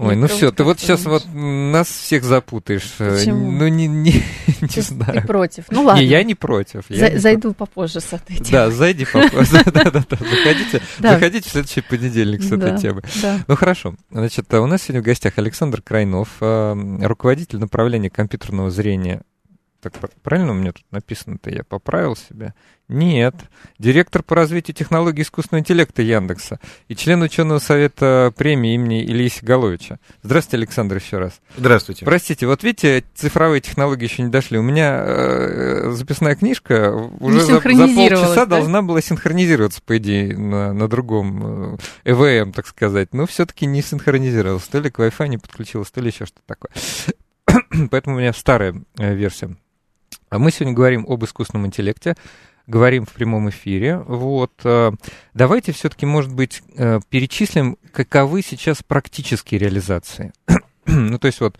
Ой, 0.00 0.16
ну 0.16 0.28
все, 0.28 0.50
ты 0.50 0.64
вот 0.64 0.80
сейчас 0.80 1.04
вот 1.04 1.26
нас 1.34 1.88
всех 1.88 2.24
запутаешь. 2.24 2.94
Э, 2.98 3.16
Почему? 3.18 3.50
Ну, 3.50 3.68
не, 3.68 3.86
не, 3.86 4.22
не 4.62 4.82
знаю. 4.82 5.20
Ты 5.20 5.26
против. 5.26 5.64
Ну 5.70 5.82
ладно. 5.82 6.00
Не, 6.00 6.06
я 6.06 6.22
не 6.22 6.34
против. 6.34 6.84
Я 6.88 6.98
За, 6.98 7.10
не 7.10 7.18
зайду 7.18 7.52
против. 7.52 7.56
попозже 7.56 8.00
с 8.00 8.12
этой 8.12 8.36
темой. 8.36 8.50
Да, 8.50 8.70
зайди 8.70 9.04
попозже. 9.04 9.62
Да-да-да, 9.66 10.04
заходите, 10.10 10.82
заходите 10.98 11.48
в 11.48 11.52
следующий 11.52 11.82
понедельник 11.82 12.42
с 12.42 12.50
этой 12.50 12.78
темой. 12.78 13.02
Ну 13.46 13.56
хорошо. 13.56 13.94
Значит, 14.10 14.52
у 14.54 14.66
нас 14.66 14.82
сегодня 14.82 15.02
в 15.02 15.04
гостях 15.04 15.34
Александр 15.36 15.82
Крайнов, 15.82 16.28
э, 16.40 16.98
руководитель 17.02 17.58
направления 17.58 18.08
компьютерного 18.08 18.70
зрения 18.70 19.20
Так 19.80 19.94
правильно 20.22 20.52
у 20.52 20.54
меня 20.54 20.72
тут 20.72 20.84
написано-то? 20.90 21.50
Я 21.50 21.64
поправил 21.64 22.16
себя. 22.16 22.54
Нет. 22.90 23.36
Директор 23.78 24.24
по 24.24 24.34
развитию 24.34 24.74
технологий 24.74 25.22
искусственного 25.22 25.60
интеллекта 25.60 26.02
Яндекса 26.02 26.58
и 26.88 26.96
член 26.96 27.22
ученого 27.22 27.60
совета 27.60 28.32
премии 28.36 28.74
имени 28.74 29.04
Ильи 29.04 29.28
Сигаловича. 29.28 30.00
Здравствуйте, 30.24 30.56
Александр, 30.56 30.96
еще 30.96 31.18
раз. 31.18 31.40
Здравствуйте. 31.56 32.04
Простите, 32.04 32.48
вот 32.48 32.64
видите, 32.64 33.04
цифровые 33.14 33.60
технологии 33.60 34.04
еще 34.04 34.22
не 34.22 34.28
дошли. 34.28 34.58
У 34.58 34.62
меня 34.62 35.04
э, 35.06 35.90
записная 35.92 36.34
книжка 36.34 36.92
уже 37.20 37.40
за, 37.42 37.54
за 37.54 37.60
полчаса 37.60 38.34
да? 38.34 38.46
должна 38.46 38.82
была 38.82 39.00
синхронизироваться, 39.00 39.80
по 39.86 39.96
идее, 39.96 40.36
на, 40.36 40.72
на 40.72 40.88
другом 40.88 41.76
э, 42.04 42.10
ЭВМ, 42.10 42.52
так 42.52 42.66
сказать. 42.66 43.14
Но 43.14 43.26
все-таки 43.26 43.66
не 43.66 43.82
синхронизировалась. 43.82 44.64
То 44.64 44.80
ли 44.80 44.90
к 44.90 44.98
Wi-Fi 44.98 45.28
не 45.28 45.38
подключилась, 45.38 45.92
то 45.92 46.00
ли 46.00 46.08
еще 46.08 46.26
что-то 46.26 46.42
такое. 46.44 46.72
Поэтому 47.90 48.16
у 48.16 48.18
меня 48.18 48.32
старая 48.32 48.74
э, 48.98 49.14
версия. 49.14 49.56
А 50.30 50.38
мы 50.38 50.50
сегодня 50.52 50.74
говорим 50.74 51.04
об 51.08 51.24
искусственном 51.24 51.66
интеллекте 51.66 52.14
говорим 52.70 53.04
в 53.04 53.12
прямом 53.12 53.50
эфире. 53.50 53.98
Вот. 53.98 54.52
Э, 54.64 54.92
давайте 55.34 55.72
все-таки, 55.72 56.06
может 56.06 56.32
быть, 56.32 56.62
э, 56.76 57.00
перечислим, 57.10 57.76
каковы 57.92 58.42
сейчас 58.42 58.82
практические 58.82 59.58
реализации. 59.58 60.32
ну, 60.86 61.18
то 61.18 61.26
есть 61.26 61.40
вот... 61.40 61.58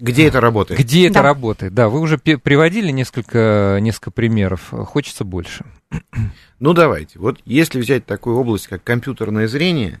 Где 0.00 0.26
это 0.26 0.40
работает? 0.40 0.80
Где 0.80 1.04
да. 1.04 1.10
это 1.10 1.22
работает, 1.22 1.74
да. 1.74 1.88
Вы 1.88 2.00
уже 2.00 2.18
приводили 2.18 2.90
несколько, 2.90 3.78
несколько 3.80 4.10
примеров. 4.10 4.70
Хочется 4.70 5.24
больше. 5.24 5.64
ну, 6.58 6.72
давайте. 6.72 7.18
Вот 7.18 7.38
если 7.44 7.78
взять 7.78 8.04
такую 8.04 8.36
область, 8.36 8.66
как 8.66 8.82
компьютерное 8.82 9.46
зрение, 9.46 10.00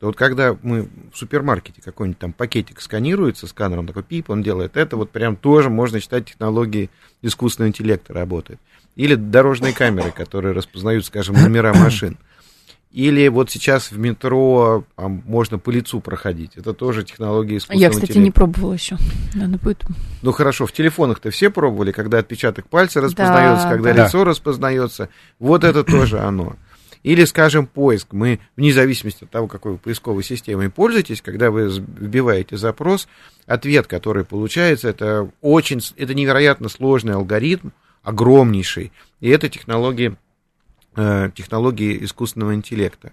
то 0.00 0.06
вот 0.06 0.16
когда 0.16 0.56
мы 0.62 0.88
в 1.12 1.16
супермаркете 1.16 1.82
какой-нибудь 1.82 2.18
там 2.18 2.32
пакетик 2.32 2.80
сканируется 2.80 3.46
сканером, 3.48 3.86
такой 3.86 4.04
пип, 4.04 4.30
он 4.30 4.42
делает 4.42 4.76
это, 4.76 4.96
вот 4.96 5.10
прям 5.10 5.34
тоже 5.34 5.70
можно 5.70 5.98
считать 6.00 6.26
технологии 6.26 6.90
искусственного 7.22 7.70
интеллекта 7.70 8.12
работает. 8.12 8.60
Или 8.94 9.16
дорожные 9.16 9.72
камеры, 9.72 10.12
которые 10.12 10.54
распознают, 10.54 11.04
скажем, 11.04 11.36
номера 11.36 11.74
машин. 11.74 12.16
Или 12.92 13.28
вот 13.28 13.50
сейчас 13.50 13.90
в 13.90 13.98
метро 13.98 14.84
а, 14.96 15.08
можно 15.08 15.58
по 15.58 15.70
лицу 15.70 16.00
проходить. 16.00 16.56
Это 16.56 16.72
тоже 16.72 17.04
технология 17.04 17.58
искусственного 17.58 17.82
Я, 17.82 17.90
кстати, 17.90 18.12
интеллекта. 18.12 18.24
не 18.24 18.30
пробовала 18.30 18.72
еще. 18.72 18.96
Надо 19.34 19.58
будет. 19.58 19.84
Ну 20.22 20.32
хорошо, 20.32 20.64
в 20.66 20.72
телефонах-то 20.72 21.30
все 21.30 21.50
пробовали, 21.50 21.92
когда 21.92 22.18
отпечаток 22.18 22.66
пальца 22.68 23.00
распознается, 23.00 23.64
да, 23.64 23.70
когда 23.70 23.92
да. 23.92 24.06
лицо 24.06 24.24
распознается. 24.24 25.10
Вот 25.38 25.64
это 25.64 25.84
тоже 25.84 26.18
оно. 26.18 26.56
Или, 27.02 27.24
скажем, 27.24 27.66
поиск. 27.66 28.12
Мы, 28.12 28.40
вне 28.56 28.72
зависимости 28.72 29.24
от 29.24 29.30
того, 29.30 29.46
какой 29.46 29.72
вы 29.72 29.78
поисковой 29.78 30.22
системой 30.22 30.70
пользуетесь, 30.70 31.22
когда 31.22 31.50
вы 31.50 31.68
вбиваете 31.68 32.56
запрос, 32.56 33.08
ответ, 33.46 33.86
который 33.86 34.24
получается, 34.24 34.88
это 34.88 35.30
очень, 35.40 35.80
это 35.96 36.14
невероятно 36.14 36.68
сложный 36.68 37.14
алгоритм, 37.14 37.70
огромнейший. 38.02 38.92
И 39.20 39.28
это 39.28 39.48
технологии, 39.48 40.16
э, 40.96 41.30
технологии 41.34 42.04
искусственного 42.04 42.54
интеллекта. 42.54 43.12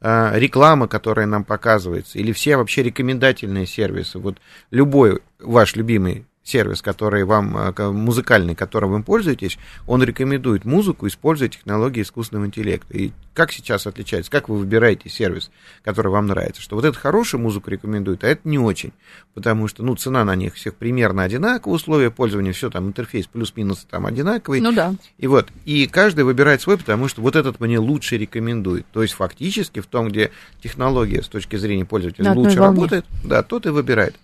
Э, 0.00 0.32
реклама, 0.34 0.88
которая 0.88 1.26
нам 1.26 1.44
показывается, 1.44 2.18
или 2.18 2.32
все 2.32 2.56
вообще 2.56 2.82
рекомендательные 2.82 3.66
сервисы. 3.66 4.18
Вот 4.18 4.38
любой 4.70 5.20
ваш 5.38 5.76
любимый 5.76 6.26
сервис, 6.44 6.82
который 6.82 7.24
вам, 7.24 7.56
э, 7.56 7.90
музыкальный, 7.90 8.54
которым 8.54 8.92
вы 8.92 9.02
пользуетесь, 9.02 9.58
он 9.86 10.02
рекомендует 10.02 10.64
музыку, 10.64 11.06
используя 11.06 11.48
технологии 11.48 12.02
искусственного 12.02 12.46
интеллекта. 12.46 12.96
И 12.96 13.12
как 13.34 13.52
сейчас 13.52 13.86
отличается, 13.86 14.30
как 14.30 14.48
вы 14.48 14.58
выбираете 14.58 15.08
сервис, 15.08 15.50
который 15.82 16.10
вам 16.10 16.26
нравится, 16.26 16.60
что 16.60 16.76
вот 16.76 16.84
это 16.84 16.98
хорошую 16.98 17.40
музыку 17.40 17.70
рекомендует, 17.70 18.24
а 18.24 18.28
это 18.28 18.40
не 18.44 18.58
очень, 18.58 18.92
потому 19.34 19.68
что, 19.68 19.82
ну, 19.82 19.94
цена 19.94 20.24
на 20.24 20.34
них 20.34 20.54
всех 20.54 20.74
примерно 20.74 21.22
одинаковая, 21.22 21.76
условия 21.76 22.10
пользования, 22.10 22.52
все 22.52 22.70
там, 22.70 22.88
интерфейс 22.88 23.26
плюс-минус 23.26 23.86
там 23.88 24.06
одинаковый. 24.06 24.60
Ну 24.60 24.72
да. 24.72 24.94
И 25.18 25.26
вот, 25.26 25.48
и 25.64 25.86
каждый 25.86 26.24
выбирает 26.24 26.60
свой, 26.60 26.76
потому 26.76 27.08
что 27.08 27.22
вот 27.22 27.36
этот 27.36 27.60
мне 27.60 27.78
лучше 27.78 28.18
рекомендует. 28.18 28.84
То 28.92 29.02
есть 29.02 29.14
фактически 29.14 29.80
в 29.80 29.86
том, 29.86 30.08
где 30.08 30.32
технология 30.62 31.22
с 31.22 31.28
точки 31.28 31.56
зрения 31.56 31.84
пользователя 31.84 32.32
лучше 32.32 32.58
работает, 32.58 33.06
да, 33.22 33.42
тот 33.42 33.66
и 33.66 33.70
выбирает 33.70 34.16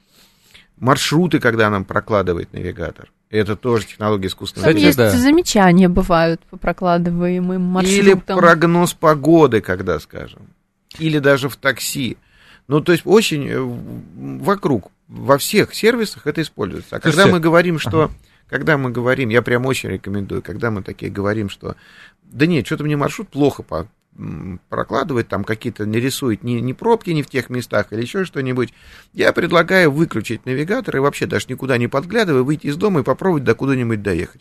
маршруты, 0.80 1.40
когда 1.40 1.70
нам 1.70 1.84
прокладывает 1.84 2.52
навигатор. 2.52 3.10
Это 3.30 3.56
тоже 3.56 3.86
технология 3.86 4.28
искусственного 4.28 4.72
интеллекта. 4.72 4.96
Там 4.96 5.04
есть 5.06 5.16
да. 5.16 5.22
замечания 5.22 5.88
бывают 5.88 6.40
по 6.46 6.56
прокладываемым 6.56 7.62
маршрутам. 7.62 8.00
Или 8.00 8.14
прогноз 8.14 8.94
погоды, 8.94 9.60
когда, 9.60 9.98
скажем. 10.00 10.48
Или 10.98 11.18
даже 11.18 11.48
в 11.48 11.56
такси. 11.56 12.16
Ну, 12.68 12.80
то 12.80 12.92
есть 12.92 13.04
очень 13.06 13.48
э, 13.48 13.60
вокруг, 14.42 14.90
во 15.08 15.38
всех 15.38 15.74
сервисах 15.74 16.26
это 16.26 16.42
используется. 16.42 16.96
А 16.96 17.00
когда 17.00 17.26
мы 17.26 17.40
говорим, 17.40 17.78
что... 17.78 18.04
Ага. 18.04 18.12
Когда 18.48 18.78
мы 18.78 18.90
говорим, 18.90 19.28
я 19.28 19.42
прям 19.42 19.66
очень 19.66 19.90
рекомендую, 19.90 20.40
когда 20.40 20.70
мы 20.70 20.82
такие 20.82 21.12
говорим, 21.12 21.50
что 21.50 21.76
да 22.22 22.46
нет, 22.46 22.64
что-то 22.64 22.84
мне 22.84 22.96
маршрут 22.96 23.28
плохо 23.28 23.62
прокладывать, 24.68 25.28
там 25.28 25.44
какие-то 25.44 25.86
не 25.86 26.00
рисует 26.00 26.42
ни, 26.42 26.54
ни 26.54 26.72
пробки 26.72 27.10
не 27.10 27.22
в 27.22 27.30
тех 27.30 27.50
местах 27.50 27.92
или 27.92 28.02
еще 28.02 28.24
что-нибудь, 28.24 28.74
я 29.12 29.32
предлагаю 29.32 29.90
выключить 29.90 30.44
навигатор 30.46 30.96
и 30.96 31.00
вообще 31.00 31.26
даже 31.26 31.46
никуда 31.48 31.78
не 31.78 31.88
подглядывая, 31.88 32.42
выйти 32.42 32.66
из 32.66 32.76
дома 32.76 33.00
и 33.00 33.04
попробовать 33.04 33.44
до 33.44 33.54
куда-нибудь 33.54 34.02
доехать. 34.02 34.40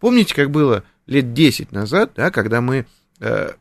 Помните, 0.00 0.34
как 0.34 0.50
было 0.50 0.84
лет 1.06 1.32
10 1.32 1.72
назад, 1.72 2.12
да, 2.16 2.30
когда 2.30 2.60
мы... 2.60 2.86
Э, 3.20 3.52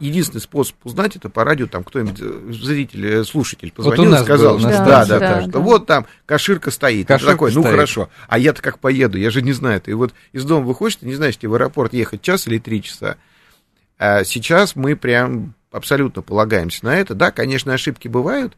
единственный 0.00 0.40
способ 0.40 0.76
узнать 0.84 1.16
это 1.16 1.28
по 1.28 1.44
радио, 1.44 1.66
там 1.66 1.82
кто-нибудь, 1.82 2.18
э, 2.20 2.52
зритель, 2.52 3.06
э, 3.06 3.24
слушатель 3.24 3.72
позвонил 3.72 4.10
вот 4.10 4.20
и 4.20 4.24
сказал, 4.24 4.54
был, 4.54 4.60
что 4.60 4.68
да, 4.68 4.84
да, 4.84 5.06
да, 5.06 5.18
да, 5.18 5.42
что 5.42 5.50
да. 5.50 5.58
вот 5.58 5.86
там 5.86 6.06
каширка 6.24 6.70
стоит. 6.70 7.08
Каширка 7.08 7.32
такой, 7.32 7.52
ну 7.52 7.62
стоит. 7.62 7.74
хорошо, 7.74 8.08
а 8.28 8.38
я-то 8.38 8.62
как 8.62 8.78
поеду, 8.78 9.18
я 9.18 9.30
же 9.30 9.42
не 9.42 9.52
знаю. 9.52 9.80
Ты 9.80 9.94
вот 9.96 10.14
из 10.32 10.44
дома 10.44 10.66
выходишь, 10.66 10.96
ты 10.96 11.06
не 11.06 11.14
знаешь, 11.14 11.36
тебе 11.36 11.48
в 11.48 11.54
аэропорт 11.54 11.92
ехать 11.94 12.22
час 12.22 12.46
или 12.46 12.58
три 12.58 12.82
часа. 12.82 13.16
А 13.98 14.24
сейчас 14.24 14.76
мы 14.76 14.96
прям 14.96 15.54
абсолютно 15.70 16.22
полагаемся 16.22 16.84
на 16.84 16.96
это. 16.96 17.14
Да, 17.14 17.30
конечно, 17.30 17.74
ошибки 17.74 18.08
бывают, 18.08 18.56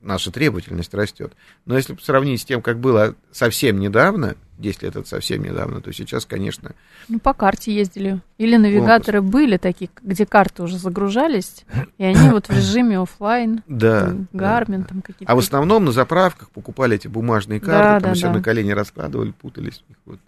наша 0.00 0.30
требовательность 0.30 0.94
растет. 0.94 1.32
Но 1.64 1.76
если 1.76 1.96
сравнить 2.02 2.42
с 2.42 2.44
тем, 2.44 2.62
как 2.62 2.78
было 2.78 3.14
совсем 3.32 3.80
недавно, 3.80 4.36
10 4.58 4.82
лет 4.82 4.96
это 4.96 5.08
совсем 5.08 5.42
недавно, 5.42 5.80
то 5.80 5.92
сейчас, 5.92 6.26
конечно... 6.26 6.72
Ну, 7.08 7.18
по 7.18 7.32
карте 7.32 7.72
ездили. 7.74 8.20
Или 8.38 8.56
навигаторы 8.56 9.18
Компас. 9.18 9.32
были 9.32 9.56
такие, 9.56 9.90
где 10.02 10.26
карты 10.26 10.62
уже 10.62 10.78
загружались, 10.78 11.64
и 11.96 12.04
они 12.04 12.30
вот 12.30 12.48
в 12.48 12.50
режиме 12.50 13.00
офлайн, 13.00 13.62
да, 13.66 14.14
Гармин, 14.32 14.84
там 14.84 15.02
какие-то... 15.02 15.32
А 15.32 15.36
в 15.36 15.38
основном 15.38 15.84
на 15.84 15.92
заправках 15.92 16.50
покупали 16.50 16.96
эти 16.96 17.08
бумажные 17.08 17.60
карты, 17.60 17.82
да, 17.82 18.00
там 18.00 18.10
да, 18.10 18.14
все 18.14 18.26
да. 18.26 18.34
на 18.34 18.42
колени 18.42 18.72
раскладывали, 18.72 19.30
путались. 19.30 19.84
Вот. 20.04 20.18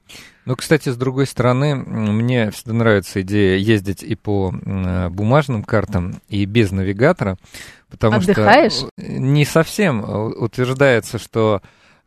Ну, 0.45 0.57
кстати, 0.57 0.89
с 0.89 0.97
другой 0.97 1.27
стороны, 1.27 1.75
мне 1.75 2.51
всегда 2.51 2.73
нравится 2.75 3.21
идея 3.23 3.57
ездить 3.57 4.03
и 4.03 4.15
по 4.15 4.53
бумажным 5.11 5.65
картам, 5.65 6.21
и 6.29 6.45
без 6.45 6.71
навигатора, 6.71 7.37
потому 7.89 8.17
Отдыхаешь? 8.17 8.73
что 8.73 8.91
не 8.99 9.45
совсем 9.45 10.03
утверждается, 10.03 11.19
что 11.19 11.63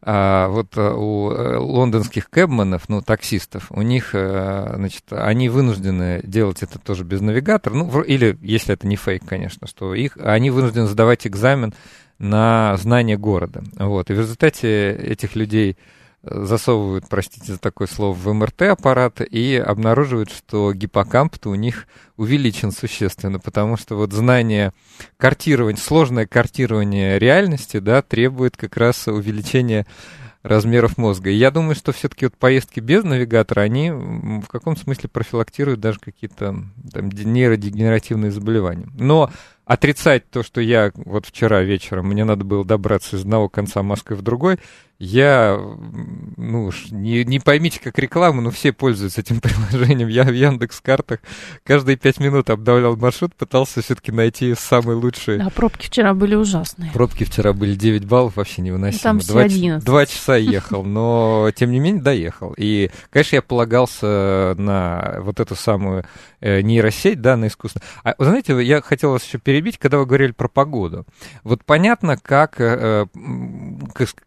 а 0.05 0.49
вот 0.49 0.75
э, 0.75 0.93
у 0.93 1.31
э, 1.31 1.57
лондонских 1.57 2.29
кэбманов, 2.29 2.89
ну, 2.89 3.01
таксистов, 3.01 3.67
у 3.71 3.81
них, 3.81 4.09
э, 4.13 4.73
значит, 4.75 5.05
они 5.11 5.47
вынуждены 5.47 6.19
делать 6.23 6.61
это 6.61 6.77
тоже 6.77 7.05
без 7.05 7.21
навигатора, 7.21 7.73
ну, 7.73 8.01
или, 8.01 8.37
если 8.41 8.73
это 8.73 8.85
не 8.85 8.97
фейк, 8.97 9.23
конечно, 9.25 9.65
что 9.65 9.93
их, 9.95 10.17
они 10.17 10.51
вынуждены 10.51 10.87
сдавать 10.87 11.25
экзамен 11.25 11.73
на 12.19 12.75
знание 12.77 13.17
города. 13.17 13.63
Вот, 13.77 14.09
и 14.09 14.13
в 14.13 14.19
результате 14.19 14.91
этих 14.91 15.37
людей 15.37 15.77
засовывают, 16.23 17.05
простите 17.09 17.53
за 17.53 17.59
такое 17.59 17.87
слово, 17.87 18.13
в 18.13 18.33
МРТ-аппарат 18.33 19.21
и 19.21 19.55
обнаруживают, 19.55 20.31
что 20.31 20.73
гиппокамп 20.73 21.45
у 21.45 21.55
них 21.55 21.85
увеличен 22.15 22.71
существенно, 22.71 23.39
потому 23.39 23.75
что 23.75 23.95
вот 23.95 24.13
знание 24.13 24.71
картирования, 25.17 25.79
сложное 25.79 26.25
картирование 26.25 27.19
реальности, 27.19 27.79
да, 27.79 28.01
требует 28.01 28.55
как 28.55 28.77
раз 28.77 29.07
увеличения 29.07 29.85
размеров 30.43 30.97
мозга. 30.97 31.29
И 31.29 31.35
я 31.35 31.51
думаю, 31.51 31.73
что 31.75 31.93
все-таки 31.93 32.25
вот 32.25 32.37
поездки 32.37 32.79
без 32.81 33.03
навигатора, 33.03 33.61
они 33.61 33.91
в 33.91 34.47
каком 34.47 34.75
смысле 34.75 35.09
профилактируют 35.09 35.79
даже 35.79 35.99
какие-то 35.99 36.55
там, 36.91 37.09
нейродегенеративные 37.09 38.29
заболевания. 38.29 38.87
Но 38.93 39.31
отрицать 39.65 40.29
то, 40.29 40.43
что 40.43 40.59
я 40.59 40.91
вот 40.95 41.25
вчера 41.25 41.61
вечером, 41.63 42.07
мне 42.07 42.25
надо 42.25 42.43
было 42.43 42.65
добраться 42.65 43.15
из 43.15 43.21
одного 43.21 43.47
конца 43.47 43.81
Москвы 43.83 44.17
в 44.17 44.21
другой, 44.21 44.59
я, 45.03 45.59
ну, 46.37 46.71
не, 46.91 47.25
не 47.25 47.39
поймите 47.39 47.79
как 47.81 47.99
реклама, 47.99 48.41
но 48.41 48.51
все 48.51 48.71
пользуются 48.71 49.21
этим 49.21 49.39
приложением. 49.41 50.07
Я 50.07 50.23
в 50.23 50.33
Яндекс 50.33 50.79
картах 50.79 51.19
каждые 51.63 51.97
пять 51.97 52.19
минут 52.19 52.49
обновлял 52.49 52.95
маршрут, 52.95 53.35
пытался 53.35 53.81
все-таки 53.81 54.11
найти 54.11 54.55
самый 54.55 54.95
лучший. 54.95 55.39
Да, 55.39 55.49
пробки 55.49 55.87
вчера 55.87 56.13
были 56.13 56.35
ужасные. 56.35 56.91
Пробки 56.91 57.25
вчера 57.25 57.53
были 57.53 57.75
9 57.75 58.05
баллов, 58.05 58.37
вообще 58.37 58.61
невыносимо. 58.61 59.03
Там 59.03 59.19
все 59.19 59.33
2, 59.33 59.79
Два 59.79 60.05
часа 60.05 60.37
ехал, 60.37 60.83
но 60.85 61.51
тем 61.53 61.71
не 61.71 61.79
менее 61.79 62.01
доехал. 62.01 62.53
И, 62.57 62.89
конечно, 63.09 63.35
я 63.35 63.41
полагался 63.41 64.55
на 64.57 65.17
вот 65.19 65.39
эту 65.41 65.55
самую 65.55 66.05
э, 66.39 66.61
нейросеть, 66.61 67.19
да, 67.19 67.35
на 67.35 67.47
искусство. 67.47 67.81
А, 68.03 68.15
вы 68.17 68.25
знаете, 68.25 68.61
я 68.63 68.81
хотел 68.81 69.11
вас 69.11 69.25
еще 69.25 69.37
перебить, 69.37 69.77
когда 69.77 69.97
вы 69.97 70.05
говорили 70.05 70.31
про 70.31 70.47
погоду. 70.47 71.05
Вот 71.43 71.65
понятно, 71.65 72.15
как 72.17 72.55
э, 72.59 73.05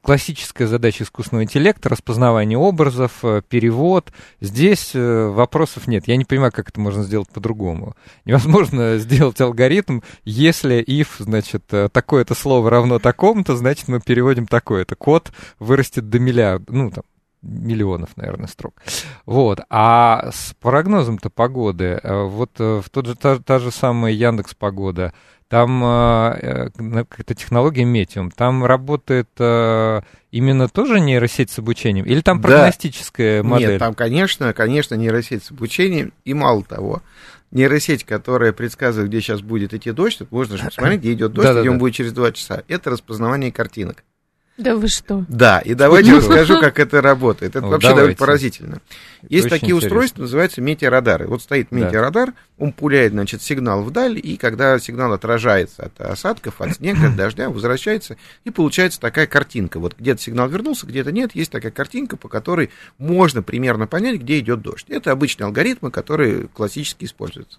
классическая 0.03 0.66
классическая 0.67 0.69
задача 0.69 1.05
искусственного 1.05 1.45
интеллекта, 1.45 1.89
распознавание 1.89 2.59
образов, 2.59 3.13
э, 3.23 3.43
перевод. 3.49 4.13
Здесь 4.41 4.93
э, 4.95 5.27
вопросов 5.29 5.87
нет. 5.87 6.07
Я 6.07 6.17
не 6.17 6.25
понимаю, 6.25 6.53
как 6.53 6.69
это 6.69 6.81
можно 6.81 7.03
сделать 7.03 7.29
по-другому. 7.33 7.95
Невозможно 8.25 8.99
сделать 8.99 9.41
алгоритм, 9.41 10.01
если 10.25 10.83
if, 10.85 11.09
значит, 11.19 11.65
э, 11.73 11.89
такое-то 11.91 12.35
слово 12.35 12.71
равно 12.71 12.99
такому-то, 12.99 13.57
значит, 13.57 13.89
мы 13.89 14.01
переводим 14.01 14.47
такое-то. 14.47 14.97
Код 14.97 15.33
вырастет 15.59 16.09
до 16.09 16.19
миллиарда, 16.19 16.73
ну, 16.73 16.91
там, 16.91 17.05
миллионов, 17.43 18.17
наверное, 18.17 18.47
строк. 18.49 18.75
Вот. 19.25 19.61
А 19.71 20.31
с 20.33 20.55
прогнозом-то 20.61 21.31
погоды, 21.31 22.01
вот 22.03 22.59
в 22.59 22.85
тот 22.91 23.07
же, 23.07 23.15
та, 23.15 23.39
та 23.39 23.59
же 23.59 23.71
самая 23.71 24.13
Яндекс 24.13 24.55
Погода, 24.55 25.13
там 25.49 25.83
э, 25.85 26.71
какая-то 26.75 27.35
технология 27.37 27.85
Метиум, 27.85 28.33
там 28.33 28.65
работает 28.65 29.29
э, 29.39 30.01
именно 30.33 30.69
тоже 30.69 30.99
нейросеть 30.99 31.51
с 31.51 31.59
обучением, 31.61 32.05
или 32.05 32.21
там 32.21 32.41
Да. 32.41 32.49
прогностическая 32.49 33.45
модель? 33.45 33.71
Нет, 33.73 33.79
там, 33.79 33.95
конечно, 33.95 34.53
конечно, 34.53 34.97
нейросеть 34.97 35.45
с 35.45 35.53
обучением, 35.53 36.13
и 36.25 36.35
мало 36.35 36.65
того, 36.65 37.01
нейросеть, 37.53 38.03
которая 38.03 38.53
предсказывает, 38.53 39.09
где 39.09 39.21
сейчас 39.21 39.41
будет 39.41 39.73
идти 39.73 39.93
дождь, 39.93 40.21
можно 40.31 40.57
же 40.57 40.65
посмотреть, 40.65 40.99
где 41.01 41.13
идет 41.13 41.33
дождь, 41.33 41.47
Да-да-да. 41.47 41.61
где 41.61 41.71
он 41.71 41.79
будет 41.79 41.95
через 41.95 42.13
два 42.13 42.33
часа. 42.33 42.65
Это 42.67 42.91
распознавание 42.91 43.53
картинок. 43.53 44.03
Да 44.57 44.75
вы 44.75 44.89
что? 44.89 45.25
Да, 45.29 45.59
и 45.59 45.75
давайте 45.75 46.11
Спутниковых? 46.11 46.39
расскажу, 46.41 46.61
как 46.63 46.79
это 46.79 47.03
работает. 47.03 47.57
Это 47.57 47.67
О, 47.67 47.69
вообще 47.69 47.89
довольно 47.95 48.17
поразительно. 48.17 48.81
Есть 49.29 49.51
такие 49.51 49.75
устройства, 49.75 50.23
называются 50.23 50.63
метеорадары. 50.63 51.27
Вот 51.27 51.43
стоит 51.43 51.69
Да. 51.71 51.77
метеорадар, 51.77 52.33
он 52.57 52.73
пуляет, 52.73 53.13
значит, 53.13 53.43
сигнал 53.43 53.83
вдаль, 53.83 54.19
и 54.23 54.37
когда 54.39 54.79
сигнал 54.79 55.13
отражается 55.13 55.85
от 55.85 56.01
осадков, 56.01 56.61
от 56.63 56.77
снега, 56.77 57.09
от 57.09 57.17
дождя, 57.17 57.51
возвращается, 57.51 58.17
и 58.45 58.51
получается 58.51 58.99
такая 58.99 59.27
картинка. 59.27 59.79
Вот 59.79 59.95
где-то 59.99 60.23
сигнал 60.23 60.49
вернулся, 60.49 60.87
где-то 60.87 61.13
нет, 61.13 61.35
есть 61.35 61.51
такая 61.53 61.73
картинка, 61.73 62.17
по 62.17 62.29
которой 62.29 62.71
можно 62.97 63.43
примерно 63.43 63.87
понять, 63.87 64.21
где 64.21 64.39
идет 64.39 64.63
дождь. 64.63 64.87
Это 64.89 65.13
обычные 65.13 65.47
алгоритмы, 65.47 65.91
которые 65.91 66.49
классически 66.49 67.05
используются. 67.05 67.59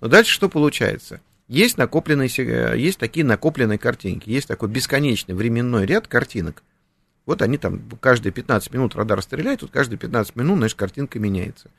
Но 0.00 0.06
дальше 0.08 0.32
что 0.32 0.48
получается? 0.48 1.20
Есть, 1.48 1.78
накопленные, 1.78 2.28
э, 2.38 2.76
есть 2.76 2.98
такие 2.98 3.24
накопленные 3.24 3.78
картинки, 3.78 4.28
есть 4.28 4.48
такой 4.48 4.68
бесконечный 4.68 5.34
временной 5.34 5.86
ряд 5.86 6.08
картинок. 6.08 6.62
Вот 7.24 7.42
они 7.42 7.58
там 7.58 7.82
каждые 8.00 8.32
15 8.32 8.72
минут 8.72 8.94
радар 8.96 9.20
стреляет, 9.22 9.60
тут 9.60 9.70
каждые 9.70 9.98
15 9.98 10.36
минут, 10.36 10.58
значит, 10.58 10.78
картинка 10.78 11.18
меняется. 11.18 11.70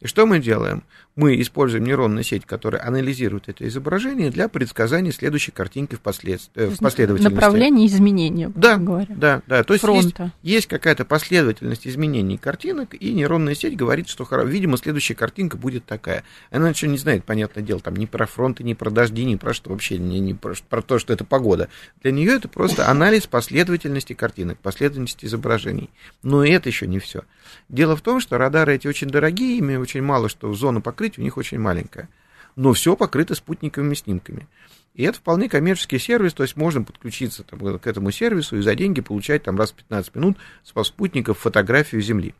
И 0.00 0.06
что 0.06 0.26
мы 0.26 0.40
делаем? 0.40 0.84
Мы 1.14 1.40
используем 1.40 1.84
нейронную 1.84 2.22
сеть, 2.22 2.44
которая 2.44 2.86
анализирует 2.86 3.48
это 3.48 3.66
изображение 3.66 4.30
для 4.30 4.48
предсказания 4.48 5.10
следующей 5.10 5.52
картинки 5.52 5.94
в, 5.94 6.00
послед... 6.00 6.42
э, 6.54 6.66
в 6.66 6.78
последовательности. 6.78 7.34
Направление 7.34 7.86
изменения, 7.86 8.52
Да, 8.54 8.76
говоря. 8.76 9.14
Да, 9.16 9.42
да. 9.46 9.64
То 9.64 9.72
есть 9.72 9.84
есть, 9.84 10.16
Фронта. 10.16 10.32
есть 10.42 10.66
какая-то 10.66 11.06
последовательность 11.06 11.86
изменений 11.86 12.36
картинок, 12.36 12.94
и 12.94 13.14
нейронная 13.14 13.54
сеть 13.54 13.76
говорит, 13.76 14.08
что, 14.08 14.28
видимо, 14.44 14.76
следующая 14.76 15.14
картинка 15.14 15.56
будет 15.56 15.86
такая. 15.86 16.24
Она 16.50 16.68
ничего 16.68 16.90
не 16.90 16.98
знает, 16.98 17.24
понятное 17.24 17.62
дело, 17.62 17.80
там 17.80 17.96
ни 17.96 18.04
про 18.04 18.26
фронты, 18.26 18.62
ни 18.62 18.74
про 18.74 18.90
дожди, 18.90 19.24
ни 19.24 19.36
про 19.36 19.54
что 19.54 19.70
вообще, 19.70 19.96
не, 19.96 20.20
не 20.20 20.34
про, 20.34 20.54
про 20.68 20.82
то, 20.82 20.98
что 20.98 21.14
это 21.14 21.24
погода. 21.24 21.70
Для 22.02 22.12
нее 22.12 22.34
это 22.34 22.48
просто 22.48 22.90
анализ 22.90 23.26
последовательности 23.26 24.12
картинок, 24.12 24.58
последовательности 24.58 25.24
изображений. 25.24 25.88
Но 26.22 26.44
и 26.44 26.50
это 26.50 26.68
еще 26.68 26.86
не 26.86 26.98
все. 26.98 27.22
Дело 27.70 27.96
в 27.96 28.02
том, 28.02 28.20
что 28.20 28.36
радары 28.38 28.74
эти 28.74 28.86
очень 28.86 29.08
дорогие, 29.08 29.58
ими 29.58 29.76
очень 29.86 30.02
мало, 30.02 30.28
что 30.28 30.52
зона 30.52 30.80
покрытия 30.80 31.20
у 31.20 31.24
них 31.24 31.36
очень 31.36 31.58
маленькая. 31.58 32.08
Но 32.56 32.72
все 32.72 32.96
покрыто 32.96 33.34
спутниковыми 33.34 33.94
снимками. 33.94 34.48
И 34.94 35.04
это 35.04 35.18
вполне 35.18 35.48
коммерческий 35.48 35.98
сервис, 35.98 36.32
то 36.32 36.42
есть 36.42 36.56
можно 36.56 36.82
подключиться 36.82 37.44
там, 37.44 37.78
к 37.78 37.86
этому 37.86 38.10
сервису 38.10 38.56
и 38.56 38.62
за 38.62 38.74
деньги 38.74 39.00
получать 39.00 39.42
там 39.42 39.56
раз 39.56 39.70
в 39.70 39.74
15 39.74 40.14
минут 40.16 40.38
с 40.64 40.84
спутников 40.84 41.38
фотографию 41.38 42.00
Земли. 42.00 42.34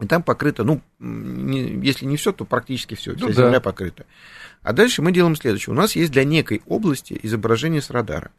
И 0.00 0.06
там 0.06 0.22
покрыто, 0.22 0.64
ну, 0.64 0.80
не- 0.98 1.80
если 1.86 2.06
не 2.06 2.16
все, 2.16 2.32
то 2.32 2.44
практически 2.44 2.94
все, 2.94 3.14
вся 3.14 3.20
Ну 3.26 3.32
да. 3.32 3.44
Земля 3.44 3.60
покрыта. 3.60 4.04
А 4.62 4.72
дальше 4.72 5.00
мы 5.02 5.12
делаем 5.12 5.36
следующее. 5.36 5.72
У 5.74 5.76
нас 5.76 5.94
есть 5.96 6.10
для 6.12 6.24
некой 6.24 6.62
области 6.66 7.18
изображение 7.22 7.80
с 7.82 7.90
радара. 7.90 8.30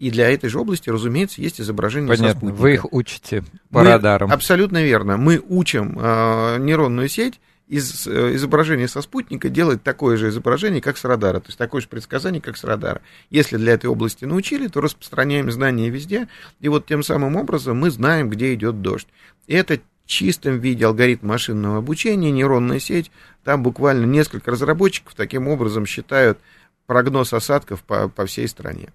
И 0.00 0.10
для 0.10 0.28
этой 0.28 0.50
же 0.50 0.58
области, 0.58 0.90
разумеется, 0.90 1.40
есть 1.40 1.60
изображение 1.60 2.12
со 2.16 2.20
Понятно. 2.20 2.40
спутника. 2.40 2.60
Вы 2.60 2.74
их 2.74 2.92
учите 2.92 3.44
по 3.70 3.80
Мы- 3.82 3.84
радарам. 3.90 4.32
Абсолютно 4.32 4.82
верно. 4.82 5.16
Мы 5.16 5.40
учим 5.48 5.96
э, 6.00 6.58
нейронную 6.58 7.08
сеть 7.08 7.40
из 7.68 8.06
э, 8.08 8.34
изображения 8.34 8.88
со 8.88 9.00
спутника 9.00 9.48
делать 9.48 9.84
такое 9.84 10.16
же 10.16 10.28
изображение, 10.30 10.80
как 10.82 10.96
с 10.98 11.04
радара. 11.04 11.38
То 11.38 11.46
есть 11.48 11.58
такое 11.58 11.80
же 11.80 11.86
предсказание, 11.88 12.42
как 12.42 12.56
с 12.56 12.64
радара. 12.64 13.02
Если 13.30 13.56
для 13.56 13.72
этой 13.74 13.86
области 13.86 14.24
научили, 14.24 14.66
то 14.66 14.80
распространяем 14.80 15.50
знания 15.52 15.90
везде. 15.90 16.26
И 16.60 16.68
вот 16.68 16.86
тем 16.86 17.04
самым 17.04 17.36
образом 17.36 17.78
мы 17.78 17.90
знаем, 17.90 18.30
где 18.30 18.52
идет 18.54 18.82
дождь. 18.82 19.06
И 19.46 19.54
это 19.54 19.78
чистом 20.06 20.58
виде 20.58 20.86
алгоритм 20.86 21.28
машинного 21.28 21.78
обучения, 21.78 22.30
нейронная 22.30 22.78
сеть. 22.78 23.10
Там 23.42 23.62
буквально 23.62 24.06
несколько 24.06 24.50
разработчиков 24.50 25.14
таким 25.14 25.48
образом 25.48 25.86
считают 25.86 26.38
прогноз 26.86 27.32
осадков 27.32 27.82
по, 27.82 28.08
по 28.08 28.26
всей 28.26 28.48
стране. 28.48 28.90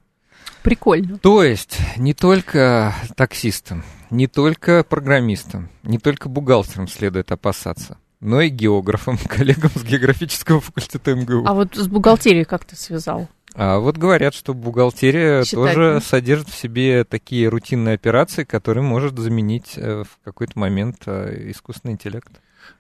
Прикольно. 0.64 1.18
То 1.20 1.44
есть 1.44 1.78
не 1.98 2.14
только 2.14 2.94
таксистам, 3.16 3.84
не 4.10 4.28
только 4.28 4.84
программистам, 4.84 5.70
не 5.84 6.00
только 6.00 6.30
бухгалтерам 6.30 6.88
следует 6.88 7.32
опасаться, 7.32 7.98
но 8.20 8.42
и 8.42 8.50
географам, 8.50 9.18
коллегам 9.28 9.72
с 9.74 9.84
географического 9.84 10.60
факультета 10.60 11.16
МГУ. 11.16 11.46
А 11.46 11.54
вот 11.54 11.76
с 11.76 11.88
бухгалтерией 11.88 12.46
как 12.46 12.66
ты 12.66 12.76
связал? 12.76 13.30
А 13.56 13.80
вот 13.80 13.98
говорят, 13.98 14.34
что 14.34 14.54
бухгалтерия 14.54 15.44
Считать, 15.44 15.56
тоже 15.58 15.94
да? 15.96 16.02
содержит 16.02 16.50
в 16.50 16.56
себе 16.56 17.04
такие 17.04 17.50
рутинные 17.50 17.96
операции, 17.96 18.44
которые 18.44 18.84
может 18.84 19.18
заменить 19.18 19.74
э, 19.76 20.04
в 20.04 20.24
какой-то 20.24 20.58
момент 20.58 21.04
э, 21.06 21.50
искусственный 21.52 21.94
интеллект. 21.94 22.32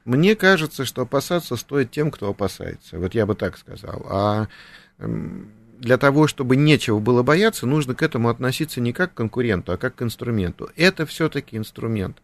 Мне 0.05 0.35
кажется, 0.35 0.85
что 0.85 1.03
опасаться 1.03 1.55
стоит 1.55 1.91
тем, 1.91 2.11
кто 2.11 2.29
опасается. 2.29 2.99
Вот 2.99 3.15
я 3.15 3.25
бы 3.25 3.35
так 3.35 3.57
сказал. 3.57 4.05
А 4.09 4.47
для 5.79 5.97
того, 5.97 6.27
чтобы 6.27 6.55
нечего 6.55 6.99
было 6.99 7.23
бояться, 7.23 7.65
нужно 7.65 7.95
к 7.95 8.03
этому 8.03 8.29
относиться 8.29 8.81
не 8.81 8.93
как 8.93 9.13
к 9.13 9.17
конкуренту, 9.17 9.71
а 9.71 9.77
как 9.77 9.95
к 9.95 10.01
инструменту. 10.01 10.69
Это 10.75 11.05
все-таки 11.05 11.57
инструмент. 11.57 12.21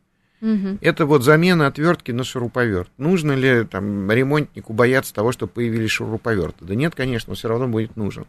Это 0.81 1.05
вот 1.05 1.23
замена 1.23 1.67
отвертки 1.67 2.11
на 2.11 2.23
шуруповерт. 2.23 2.89
Нужно 2.97 3.33
ли 3.33 3.63
там 3.65 4.11
ремонтнику 4.11 4.73
бояться 4.73 5.13
того, 5.13 5.31
что 5.31 5.47
появились 5.47 5.91
шуруповерты? 5.91 6.65
Да 6.65 6.75
нет, 6.75 6.93
конечно, 6.95 7.31
он 7.31 7.35
все 7.35 7.47
равно 7.47 7.67
будет 7.67 7.95
нужен. 7.95 8.25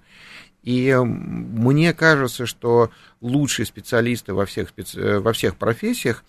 И 0.62 0.88
м, 0.88 1.06
мне 1.08 1.94
кажется, 1.94 2.46
что 2.46 2.90
лучшие 3.20 3.66
специалисты 3.66 4.34
во 4.34 4.46
всех, 4.46 4.72
специ- 4.76 5.00
э, 5.00 5.18
во 5.20 5.32
всех 5.32 5.56
профессиях 5.56 6.24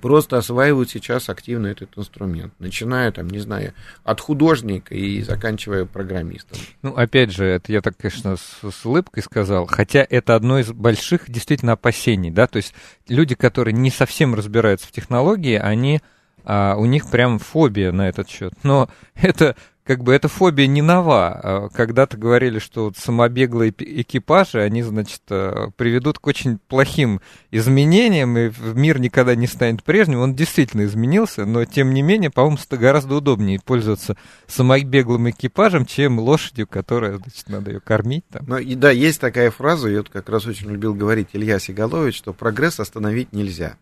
просто 0.00 0.38
осваивают 0.38 0.90
сейчас 0.90 1.28
активно 1.28 1.66
этот 1.66 1.96
инструмент, 1.98 2.54
начиная 2.58 3.12
там, 3.12 3.28
не 3.28 3.38
знаю, 3.38 3.74
от 4.02 4.20
художника 4.20 4.94
и 4.94 5.22
заканчивая 5.22 5.84
программистом. 5.84 6.58
Ну, 6.82 6.94
опять 6.94 7.32
же, 7.32 7.44
это 7.44 7.70
я 7.70 7.82
так, 7.82 7.96
конечно, 7.96 8.36
с, 8.36 8.60
с 8.62 8.84
улыбкой 8.84 9.22
сказал, 9.22 9.66
хотя 9.66 10.06
это 10.08 10.34
одно 10.34 10.58
из 10.58 10.72
больших 10.72 11.30
действительно 11.30 11.72
опасений, 11.72 12.30
да, 12.30 12.46
то 12.46 12.56
есть 12.56 12.74
люди, 13.08 13.34
которые 13.34 13.74
не 13.74 13.90
совсем 13.90 14.34
разбираются 14.34 14.88
в 14.88 14.92
технологии, 14.92 15.56
они, 15.56 16.00
а, 16.44 16.76
у 16.76 16.86
них 16.86 17.10
прям 17.10 17.38
фобия 17.38 17.92
на 17.92 18.08
этот 18.08 18.28
счет, 18.28 18.54
но 18.62 18.88
это 19.14 19.56
как 19.84 20.02
бы 20.02 20.14
эта 20.14 20.28
фобия 20.28 20.66
не 20.66 20.80
нова. 20.82 21.40
А, 21.42 21.68
Когда-то 21.68 22.16
говорили, 22.16 22.58
что 22.58 22.84
вот 22.84 22.96
самобеглые 22.96 23.72
экипажи, 23.78 24.60
они, 24.60 24.82
значит, 24.82 25.20
э, 25.28 25.68
приведут 25.76 26.18
к 26.18 26.26
очень 26.26 26.58
плохим 26.68 27.20
изменениям, 27.50 28.36
и 28.38 28.50
мир 28.74 28.98
никогда 28.98 29.34
не 29.34 29.46
станет 29.46 29.84
прежним. 29.84 30.20
Он 30.20 30.34
действительно 30.34 30.84
изменился, 30.84 31.44
но, 31.44 31.64
тем 31.66 31.92
не 31.92 32.02
менее, 32.02 32.30
по-моему, 32.30 32.56
ста- 32.56 32.76
гораздо 32.78 33.16
удобнее 33.16 33.60
пользоваться 33.62 34.16
самобеглым 34.46 35.28
экипажем, 35.30 35.84
чем 35.84 36.18
лошадью, 36.18 36.66
которая, 36.66 37.18
значит, 37.18 37.48
надо 37.48 37.72
ее 37.72 37.80
кормить 37.80 38.24
там. 38.30 38.44
Ну, 38.46 38.56
и 38.58 38.74
да, 38.74 38.90
есть 38.90 39.20
такая 39.20 39.50
фраза, 39.50 39.90
вот 39.90 40.08
как 40.08 40.28
раз 40.30 40.46
очень 40.46 40.70
любил 40.70 40.94
говорить 40.94 41.28
Илья 41.34 41.58
Сигалович, 41.58 42.16
что 42.16 42.32
прогресс 42.32 42.80
остановить 42.80 43.32
нельзя. 43.32 43.76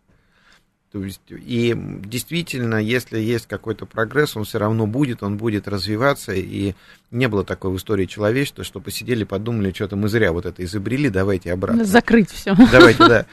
То 0.92 1.02
есть, 1.02 1.22
и 1.30 1.74
действительно, 2.04 2.74
если 2.76 3.18
есть 3.18 3.46
какой-то 3.46 3.86
прогресс, 3.86 4.36
он 4.36 4.44
все 4.44 4.58
равно 4.58 4.86
будет, 4.86 5.22
он 5.22 5.38
будет 5.38 5.66
развиваться, 5.66 6.32
и 6.34 6.74
не 7.10 7.28
было 7.28 7.44
такой 7.44 7.70
в 7.72 7.76
истории 7.78 8.04
человечества, 8.04 8.62
что 8.62 8.78
посидели, 8.78 9.24
подумали, 9.24 9.72
что-то 9.72 9.96
мы 9.96 10.08
зря 10.10 10.32
вот 10.32 10.44
это 10.44 10.62
изобрели, 10.62 11.08
давайте 11.08 11.50
обратно. 11.52 11.84
Закрыть 11.84 12.30
все. 12.30 12.54
Давайте, 12.70 12.98
да, 13.08 13.26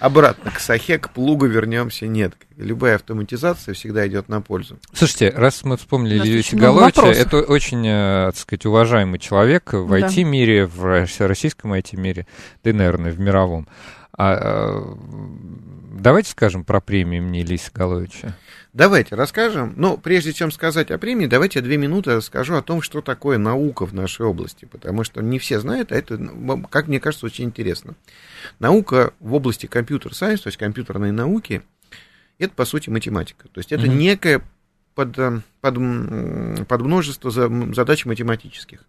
обратно 0.00 0.50
к 0.50 0.58
сахе, 0.58 0.98
к 0.98 1.10
плугу 1.10 1.46
вернемся. 1.46 2.08
Нет, 2.08 2.34
любая 2.56 2.96
автоматизация 2.96 3.74
всегда 3.74 4.08
идет 4.08 4.28
на 4.28 4.40
пользу. 4.40 4.78
Слушайте, 4.92 5.30
раз 5.30 5.62
мы 5.62 5.76
вспомнили 5.76 6.14
много 6.16 6.42
Сигаловича, 6.42 7.06
это 7.12 7.42
очень, 7.42 7.86
э, 7.86 8.26
так 8.32 8.36
сказать, 8.36 8.66
уважаемый 8.66 9.20
человек 9.20 9.72
в 9.72 9.88
Да. 9.88 10.08
IT-мире, 10.08 10.66
в 10.66 10.84
рос- 10.84 11.20
российском 11.20 11.74
IT-мире, 11.74 12.26
да 12.64 12.70
и, 12.70 12.72
наверное, 12.72 13.12
в 13.12 13.20
мировом. 13.20 13.68
А, 14.16 14.34
а, 14.34 14.98
давайте 15.98 16.30
скажем 16.30 16.64
про 16.64 16.80
премию 16.80 17.22
имени 17.22 17.42
Ильи 17.42 17.58
Головича. 17.72 18.36
Давайте 18.72 19.14
расскажем. 19.14 19.74
Но 19.76 19.96
прежде 19.96 20.32
чем 20.32 20.50
сказать 20.50 20.90
о 20.90 20.98
премии, 20.98 21.26
давайте 21.26 21.58
я 21.60 21.64
две 21.64 21.76
минуты 21.76 22.16
расскажу 22.16 22.54
о 22.54 22.62
том, 22.62 22.82
что 22.82 23.00
такое 23.00 23.38
наука 23.38 23.86
в 23.86 23.94
нашей 23.94 24.26
области, 24.26 24.64
потому 24.64 25.04
что 25.04 25.22
не 25.22 25.38
все 25.38 25.60
знают, 25.60 25.92
а 25.92 25.96
это, 25.96 26.18
как 26.70 26.88
мне 26.88 27.00
кажется, 27.00 27.26
очень 27.26 27.44
интересно. 27.44 27.94
Наука 28.58 29.12
в 29.20 29.34
области 29.34 29.66
компьютер-сайенс, 29.66 30.42
то 30.42 30.48
есть 30.48 30.58
компьютерной 30.58 31.12
науки, 31.12 31.62
это, 32.38 32.54
по 32.54 32.64
сути, 32.64 32.90
математика. 32.90 33.48
То 33.48 33.58
есть 33.58 33.72
это 33.72 33.84
mm-hmm. 33.84 33.94
некое 33.94 34.42
под, 34.94 35.16
под, 35.60 35.74
под 36.68 36.82
множество 36.82 37.30
задач 37.30 38.04
математических. 38.04 38.84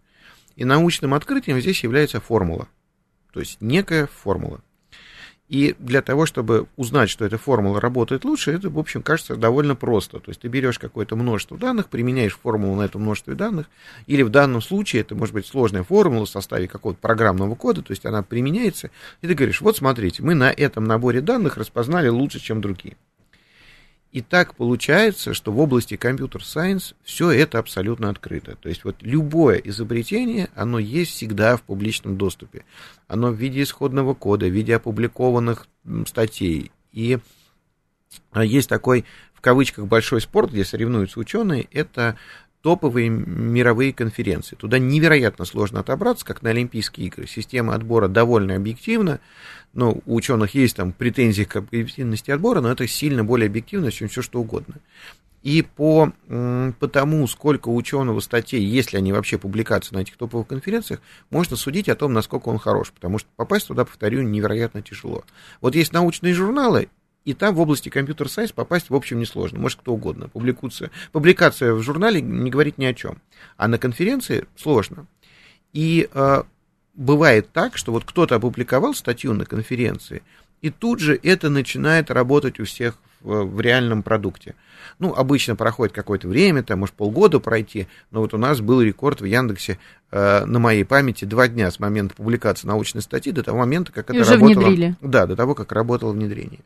И 0.56 0.64
научным 0.64 1.14
открытием 1.14 1.60
здесь 1.60 1.82
является 1.82 2.20
формула. 2.20 2.68
То 3.32 3.40
есть 3.40 3.60
некая 3.60 4.06
формула. 4.06 4.60
И 5.48 5.76
для 5.78 6.02
того, 6.02 6.26
чтобы 6.26 6.66
узнать, 6.76 7.08
что 7.08 7.24
эта 7.24 7.38
формула 7.38 7.80
работает 7.80 8.24
лучше, 8.24 8.50
это, 8.50 8.68
в 8.68 8.78
общем, 8.78 9.02
кажется 9.02 9.36
довольно 9.36 9.76
просто. 9.76 10.18
То 10.18 10.30
есть 10.30 10.40
ты 10.40 10.48
берешь 10.48 10.78
какое-то 10.78 11.14
множество 11.14 11.56
данных, 11.56 11.88
применяешь 11.88 12.36
формулу 12.36 12.74
на 12.74 12.82
этом 12.82 13.02
множестве 13.02 13.34
данных, 13.34 13.70
или 14.06 14.22
в 14.22 14.30
данном 14.30 14.60
случае 14.60 15.02
это 15.02 15.14
может 15.14 15.34
быть 15.34 15.46
сложная 15.46 15.84
формула 15.84 16.26
в 16.26 16.30
составе 16.30 16.66
какого-то 16.66 17.00
программного 17.00 17.54
кода, 17.54 17.82
то 17.82 17.92
есть 17.92 18.04
она 18.06 18.22
применяется, 18.22 18.90
и 19.22 19.28
ты 19.28 19.34
говоришь, 19.34 19.60
вот 19.60 19.76
смотрите, 19.76 20.22
мы 20.22 20.34
на 20.34 20.50
этом 20.50 20.84
наборе 20.84 21.20
данных 21.20 21.56
распознали 21.56 22.08
лучше, 22.08 22.40
чем 22.40 22.60
другие. 22.60 22.96
И 24.16 24.22
так 24.22 24.54
получается, 24.54 25.34
что 25.34 25.52
в 25.52 25.60
области 25.60 25.98
компьютер-сайенс 25.98 26.94
все 27.02 27.30
это 27.32 27.58
абсолютно 27.58 28.08
открыто. 28.08 28.56
То 28.56 28.70
есть 28.70 28.82
вот 28.82 28.96
любое 29.02 29.58
изобретение, 29.58 30.48
оно 30.54 30.78
есть 30.78 31.10
всегда 31.10 31.58
в 31.58 31.62
публичном 31.62 32.16
доступе. 32.16 32.64
Оно 33.08 33.30
в 33.30 33.34
виде 33.34 33.62
исходного 33.62 34.14
кода, 34.14 34.46
в 34.46 34.54
виде 34.54 34.74
опубликованных 34.74 35.66
статей. 36.06 36.70
И 36.92 37.18
а, 38.32 38.42
есть 38.42 38.70
такой, 38.70 39.04
в 39.34 39.42
кавычках, 39.42 39.84
большой 39.84 40.22
спорт, 40.22 40.50
где 40.50 40.64
соревнуются 40.64 41.20
ученые, 41.20 41.68
это 41.70 42.16
топовые 42.66 43.08
мировые 43.10 43.92
конференции. 43.92 44.56
Туда 44.56 44.80
невероятно 44.80 45.44
сложно 45.44 45.78
отобраться, 45.78 46.26
как 46.26 46.42
на 46.42 46.50
Олимпийские 46.50 47.06
игры. 47.06 47.28
Система 47.28 47.76
отбора 47.76 48.08
довольно 48.08 48.56
объективна, 48.56 49.20
но 49.72 50.00
у 50.04 50.16
ученых 50.16 50.56
есть 50.56 50.74
там 50.74 50.90
претензии 50.90 51.44
к 51.44 51.54
объективности 51.54 52.32
отбора, 52.32 52.60
но 52.60 52.72
это 52.72 52.88
сильно 52.88 53.22
более 53.22 53.46
объективно, 53.46 53.92
чем 53.92 54.08
все 54.08 54.20
что 54.20 54.40
угодно. 54.40 54.74
И 55.44 55.62
по, 55.62 56.12
по 56.26 56.88
тому, 56.88 57.28
сколько 57.28 57.68
ученого 57.68 58.18
статей, 58.18 58.64
если 58.64 58.96
они 58.96 59.12
вообще 59.12 59.38
публикации 59.38 59.94
на 59.94 60.00
этих 60.00 60.16
топовых 60.16 60.48
конференциях, 60.48 61.00
можно 61.30 61.54
судить 61.54 61.88
о 61.88 61.94
том, 61.94 62.12
насколько 62.12 62.48
он 62.48 62.58
хорош, 62.58 62.90
потому 62.90 63.18
что 63.18 63.28
попасть 63.36 63.68
туда, 63.68 63.84
повторю, 63.84 64.22
невероятно 64.22 64.82
тяжело. 64.82 65.22
Вот 65.60 65.76
есть 65.76 65.92
научные 65.92 66.34
журналы, 66.34 66.88
и 67.26 67.34
там 67.34 67.56
в 67.56 67.60
области 67.60 67.88
компьютер-сайенс 67.88 68.52
попасть, 68.52 68.88
в 68.88 68.94
общем, 68.94 69.18
несложно. 69.18 69.58
Может, 69.58 69.80
кто 69.80 69.92
угодно. 69.92 70.28
Публикация, 70.28 70.92
публикация 71.10 71.74
в 71.74 71.82
журнале 71.82 72.22
не 72.22 72.50
говорит 72.50 72.78
ни 72.78 72.84
о 72.84 72.94
чем. 72.94 73.20
А 73.56 73.66
на 73.66 73.78
конференции 73.78 74.46
сложно. 74.56 75.08
И 75.72 76.08
э, 76.14 76.42
бывает 76.94 77.50
так, 77.52 77.76
что 77.76 77.90
вот 77.90 78.04
кто-то 78.04 78.36
опубликовал 78.36 78.94
статью 78.94 79.34
на 79.34 79.44
конференции, 79.44 80.22
и 80.62 80.70
тут 80.70 81.00
же 81.00 81.18
это 81.20 81.50
начинает 81.50 82.12
работать 82.12 82.60
у 82.60 82.64
всех 82.64 82.96
в, 83.20 83.44
в 83.44 83.60
реальном 83.60 84.02
продукте. 84.02 84.54
Ну, 84.98 85.12
обычно 85.14 85.56
проходит 85.56 85.94
какое-то 85.94 86.28
время, 86.28 86.62
там, 86.62 86.80
может, 86.80 86.94
полгода 86.94 87.38
пройти, 87.38 87.86
но 88.10 88.20
вот 88.20 88.32
у 88.34 88.38
нас 88.38 88.60
был 88.60 88.80
рекорд 88.80 89.20
в 89.20 89.24
Яндексе 89.24 89.78
э, 90.10 90.44
на 90.44 90.58
моей 90.58 90.84
памяти 90.84 91.24
два 91.24 91.48
дня 91.48 91.70
с 91.70 91.78
момента 91.78 92.14
публикации 92.14 92.66
научной 92.66 93.02
статьи 93.02 93.32
до 93.32 93.42
того 93.42 93.58
момента, 93.58 93.92
как 93.92 94.10
и 94.10 94.14
это 94.14 94.22
уже 94.22 94.34
работало. 94.34 94.66
Внедрили. 94.66 94.96
Да, 95.00 95.26
до 95.26 95.36
того, 95.36 95.54
как 95.54 95.72
работало 95.72 96.12
внедрение. 96.12 96.60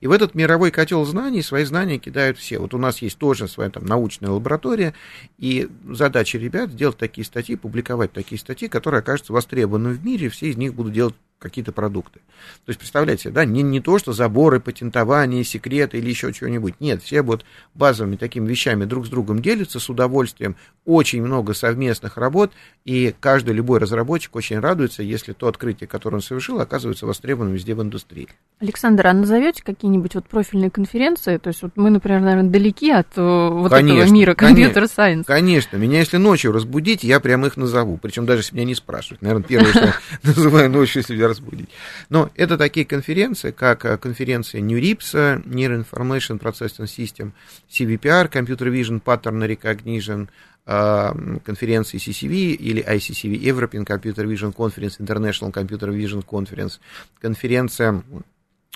И 0.00 0.06
в 0.06 0.12
этот 0.12 0.34
мировой 0.34 0.70
котел 0.70 1.04
знаний 1.04 1.42
свои 1.42 1.64
знания 1.64 1.98
кидают 1.98 2.38
все. 2.38 2.58
Вот 2.58 2.74
у 2.74 2.78
нас 2.78 3.00
есть 3.00 3.18
тоже 3.18 3.48
своя 3.48 3.70
там 3.70 3.86
научная 3.86 4.30
лаборатория, 4.30 4.94
и 5.38 5.68
задача 5.88 6.38
ребят 6.38 6.70
сделать 6.70 6.96
такие 6.96 7.24
статьи, 7.24 7.56
публиковать 7.56 8.12
такие 8.12 8.38
статьи, 8.38 8.68
которые 8.68 9.00
окажутся 9.00 9.32
востребованы 9.32 9.90
в 9.90 10.04
мире, 10.04 10.28
все 10.28 10.48
из 10.48 10.56
них 10.56 10.74
будут 10.74 10.92
делать 10.92 11.14
какие-то 11.44 11.72
продукты. 11.72 12.20
То 12.64 12.70
есть, 12.70 12.80
представляете, 12.80 13.30
да, 13.30 13.44
не, 13.44 13.62
не 13.62 13.80
то, 13.80 13.98
что 13.98 14.12
заборы, 14.12 14.58
патентование, 14.58 15.44
секреты 15.44 15.98
или 15.98 16.08
еще 16.08 16.32
чего-нибудь. 16.32 16.80
Нет, 16.80 17.02
все 17.02 17.22
вот 17.22 17.44
базовыми 17.74 18.16
такими 18.16 18.48
вещами 18.48 18.86
друг 18.86 19.06
с 19.06 19.08
другом 19.08 19.40
делятся 19.40 19.78
с 19.78 19.88
удовольствием. 19.88 20.56
Очень 20.84 21.22
много 21.22 21.54
совместных 21.54 22.16
работ, 22.16 22.52
и 22.84 23.14
каждый 23.20 23.54
любой 23.54 23.78
разработчик 23.78 24.34
очень 24.36 24.58
радуется, 24.58 25.02
если 25.02 25.32
то 25.32 25.48
открытие, 25.48 25.86
которое 25.86 26.16
он 26.16 26.22
совершил, 26.22 26.60
оказывается 26.60 27.06
востребованным 27.06 27.54
везде 27.54 27.74
в 27.74 27.82
индустрии. 27.82 28.28
Александр, 28.60 29.06
а 29.06 29.12
назовете 29.12 29.62
какие-нибудь 29.62 30.14
вот 30.14 30.26
профильные 30.26 30.70
конференции? 30.70 31.36
То 31.36 31.48
есть 31.48 31.62
вот 31.62 31.72
мы, 31.76 31.90
например, 31.90 32.20
наверное, 32.20 32.50
далеки 32.50 32.90
от 32.90 33.08
э, 33.16 33.48
вот 33.50 33.70
конечно, 33.70 33.98
этого 33.98 34.12
мира 34.12 34.34
компьютер-сайенс. 34.34 35.26
Конечно, 35.26 35.76
меня 35.76 35.98
если 35.98 36.16
ночью 36.16 36.52
разбудить, 36.52 37.04
я 37.04 37.20
прямо 37.20 37.48
их 37.48 37.56
назову. 37.56 37.98
Причем 37.98 38.26
даже 38.26 38.40
если 38.40 38.56
меня 38.56 38.66
не 38.66 38.74
спрашивают. 38.74 39.22
Наверное, 39.22 39.44
первое, 39.44 39.70
что 39.70 39.84
я 39.84 39.94
называю 40.22 40.70
ночью, 40.70 41.00
если 41.00 41.14
меня 41.14 41.28
разбудить. 41.34 41.68
Но 42.08 42.30
это 42.34 42.56
такие 42.56 42.86
конференции, 42.86 43.50
как 43.50 43.84
э, 43.84 43.98
конференция 43.98 44.60
NeurIPS, 44.60 45.44
Near 45.44 45.84
Information 45.84 46.38
Processing 46.38 46.86
System, 46.86 47.32
CVPR, 47.70 48.30
Computer 48.30 48.70
Vision 48.70 49.00
Pattern 49.02 49.46
Recognition, 49.46 50.28
э, 50.66 51.38
конференции 51.44 51.98
CCV 51.98 52.54
или 52.54 52.82
ICCV, 52.82 53.36
European 53.36 53.84
Computer 53.84 54.24
Vision 54.26 54.54
Conference, 54.54 54.98
International 54.98 55.52
Computer 55.52 55.90
Vision 55.90 56.24
Conference, 56.24 56.78
конференция 57.20 58.02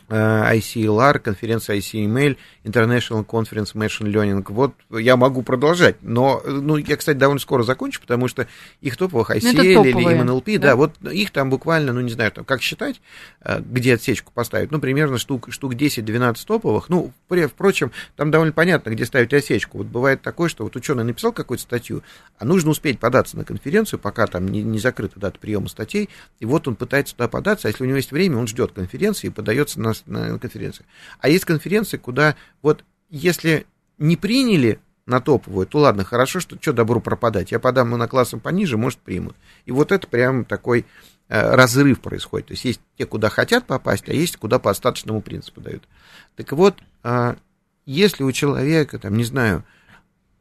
ICLR, 0.09 1.16
э, 1.16 1.18
конференция 1.18 1.76
ICML, 1.76 2.36
International 2.64 3.24
Conference 3.26 3.74
Machine 3.74 4.12
Learning. 4.12 4.44
Вот 4.49 4.74
я 4.90 5.16
могу 5.16 5.42
продолжать, 5.42 5.96
но 6.03 6.42
ну, 6.46 6.76
я, 6.76 6.96
кстати, 6.96 7.16
довольно 7.16 7.40
скоро 7.40 7.62
закончу, 7.62 8.01
потому 8.01 8.28
что 8.28 8.46
их 8.80 8.96
топовых 8.96 9.30
ICL 9.30 9.74
ну, 9.74 9.84
или 9.84 10.22
MNLP, 10.22 10.59
да? 10.59 10.68
да, 10.68 10.76
вот 10.76 10.94
их 11.03 11.30
там 11.30 11.51
буквально, 11.51 11.92
ну 11.92 12.01
не 12.01 12.11
знаю, 12.11 12.32
там, 12.32 12.44
как 12.44 12.62
считать, 12.62 13.01
э, 13.42 13.61
где 13.61 13.94
отсечку 13.94 14.32
поставить, 14.32 14.70
ну 14.70 14.80
примерно 14.80 15.18
штук, 15.18 15.49
штук 15.51 15.74
10-12 15.74 16.46
топовых. 16.46 16.88
Ну, 16.88 17.12
впрочем, 17.28 17.92
там 18.16 18.30
довольно 18.30 18.53
понятно, 18.53 18.90
где 18.90 19.05
ставить 19.05 19.32
отсечку. 19.32 19.78
Вот 19.78 19.86
бывает 19.88 20.22
такое, 20.22 20.49
что 20.49 20.64
вот 20.64 20.74
ученый 20.76 21.05
написал 21.05 21.32
какую-то 21.32 21.62
статью, 21.62 22.03
а 22.38 22.44
нужно 22.44 22.70
успеть 22.70 22.99
податься 22.99 23.36
на 23.36 23.44
конференцию, 23.44 23.99
пока 23.99 24.26
там 24.26 24.49
не, 24.49 24.62
не 24.62 24.78
закрыта 24.78 25.20
дата 25.20 25.38
приема 25.38 25.68
статей, 25.68 26.09
и 26.40 26.46
вот 26.46 26.66
он 26.68 26.76
пытается 26.76 27.14
туда 27.14 27.28
податься, 27.28 27.68
а 27.68 27.70
если 27.70 27.84
у 27.84 27.86
него 27.86 27.96
есть 27.96 28.12
время, 28.12 28.38
он 28.38 28.46
ждет 28.46 28.72
конференции 28.72 29.28
и 29.28 29.30
подается 29.30 29.80
на 29.80 29.88
на 30.07 30.39
конференции. 30.39 30.84
А 31.20 31.28
есть 31.28 31.45
конференции, 31.45 31.97
куда 31.97 32.36
вот 32.62 32.84
если 33.11 33.66
не 33.99 34.16
приняли 34.16 34.80
на 35.07 35.20
топовую, 35.20 35.66
то 35.66 35.78
ладно, 35.78 36.05
хорошо, 36.05 36.39
что 36.39 36.57
что 36.61 36.72
добру 36.72 37.01
пропадать. 37.01 37.51
Я 37.51 37.59
подам 37.59 37.91
на 37.91 38.09
классом 38.09 38.41
пониже, 38.41 38.76
может, 38.76 38.99
примут. 38.99 39.36
И 39.64 39.72
вот 39.72 39.91
это 39.91 40.07
прям 40.07 40.45
такой 40.45 40.84
э, 41.28 41.55
разрыв 41.55 42.01
происходит. 42.01 42.49
То 42.49 42.53
есть 42.53 42.64
есть 42.66 42.80
те, 42.99 43.07
куда 43.07 43.30
хотят 43.30 43.66
попасть, 43.66 44.09
а 44.09 44.12
есть 44.12 44.36
куда 44.36 44.59
по 44.59 44.70
остаточному 44.70 45.22
принципу 45.22 45.62
дают. 45.62 45.82
Так 46.36 46.53
вот, 46.53 46.76
э, 47.05 47.36
если 47.86 48.22
у 48.22 48.32
человека, 48.32 48.99
там, 48.99 49.16
не 49.16 49.24
знаю, 49.24 49.64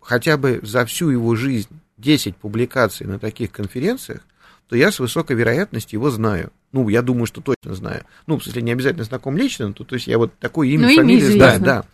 хотя 0.01 0.35
бы 0.35 0.59
за 0.63 0.85
всю 0.85 1.09
его 1.09 1.35
жизнь 1.35 1.79
10 1.97 2.35
публикаций 2.35 3.07
на 3.07 3.19
таких 3.19 3.51
конференциях, 3.51 4.21
то 4.68 4.76
я 4.76 4.91
с 4.91 4.99
высокой 4.99 5.36
вероятностью 5.36 5.97
его 5.97 6.09
знаю. 6.09 6.51
Ну, 6.72 6.89
я 6.89 7.01
думаю, 7.01 7.26
что 7.26 7.41
точно 7.41 7.74
знаю. 7.74 8.03
Ну, 8.26 8.38
в 8.38 8.43
смысле, 8.43 8.61
не 8.61 8.72
обязательно 8.72 9.05
знаком 9.05 9.38
лично, 9.38 9.72
то, 9.74 9.84
то 9.84 9.95
есть 9.95 10.07
я 10.07 10.18
вот 10.18 10.38
такое 10.39 10.68
имя, 10.68 10.88
ну, 10.88 10.95
фамилию 10.95 11.32
знаю, 11.32 11.59
да. 11.61 11.86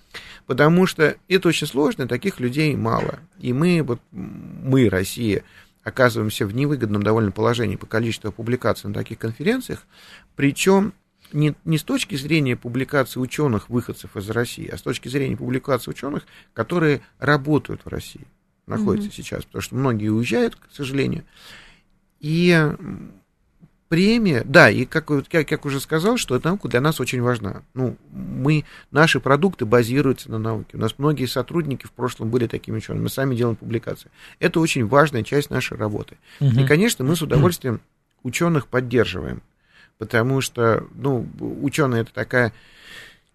Потому 0.48 0.88
что 0.88 1.16
это 1.28 1.48
очень 1.48 1.68
сложно, 1.68 2.08
таких 2.08 2.40
людей 2.40 2.76
мало. 2.76 3.20
И 3.40 3.54
мы, 3.54 3.82
вот 3.84 4.00
мы, 4.12 4.90
Россия, 4.90 5.44
оказываемся 5.84 6.46
в 6.46 6.56
невыгодном 6.56 7.04
довольно 7.04 7.32
положении 7.32 7.76
по 7.76 7.86
количеству 7.86 8.32
публикаций 8.32 8.88
на 8.88 8.94
таких 8.94 9.20
конференциях, 9.20 9.86
причем 10.36 10.94
не, 11.32 11.56
не 11.66 11.78
с 11.78 11.84
точки 11.84 12.16
зрения 12.16 12.56
публикации 12.56 13.20
ученых, 13.20 13.70
выходцев 13.70 14.16
из 14.18 14.30
России, 14.30 14.68
а 14.68 14.78
с 14.78 14.82
точки 14.82 15.08
зрения 15.08 15.38
публикации 15.38 15.92
ученых, 15.92 16.26
которые 16.54 17.02
работают 17.20 17.82
в 17.86 17.88
России, 17.90 18.28
находятся 18.68 19.10
mm-hmm. 19.10 19.16
сейчас, 19.16 19.46
потому 19.46 19.62
что 19.62 19.76
многие 19.76 20.10
уезжают, 20.10 20.56
к 20.56 20.72
сожалению. 20.72 21.24
И 22.24 22.72
премия, 23.90 24.44
да, 24.44 24.72
и 24.72 24.86
как, 24.86 25.06
как, 25.06 25.48
как 25.48 25.66
уже 25.66 25.80
сказал, 25.80 26.18
что 26.18 26.36
эта 26.36 26.48
наука 26.48 26.68
для 26.68 26.82
нас 26.82 27.00
очень 27.00 27.22
важна. 27.22 27.62
Ну, 27.76 27.96
мы, 28.12 28.66
наши 28.90 29.20
продукты 29.20 29.66
базируются 29.66 30.32
на 30.32 30.40
науке. 30.40 30.78
У 30.78 30.80
нас 30.80 30.96
многие 30.98 31.28
сотрудники 31.28 31.86
в 31.86 31.92
прошлом 31.92 32.32
были 32.32 32.48
такими 32.48 32.78
учеными, 32.78 33.04
мы 33.04 33.10
сами 33.10 33.36
делаем 33.36 33.56
публикации. 33.56 34.10
Это 34.40 34.60
очень 34.62 34.88
важная 34.88 35.22
часть 35.22 35.52
нашей 35.52 35.78
работы. 35.78 36.18
Угу. 36.40 36.62
И, 36.62 36.66
конечно, 36.66 37.06
мы 37.06 37.16
с 37.16 37.22
удовольствием 37.22 37.82
ученых 38.24 38.68
поддерживаем, 38.68 39.44
потому 40.00 40.42
что, 40.42 40.88
ну, 40.96 41.28
ученые 41.62 42.02
это 42.02 42.14
такая 42.14 42.52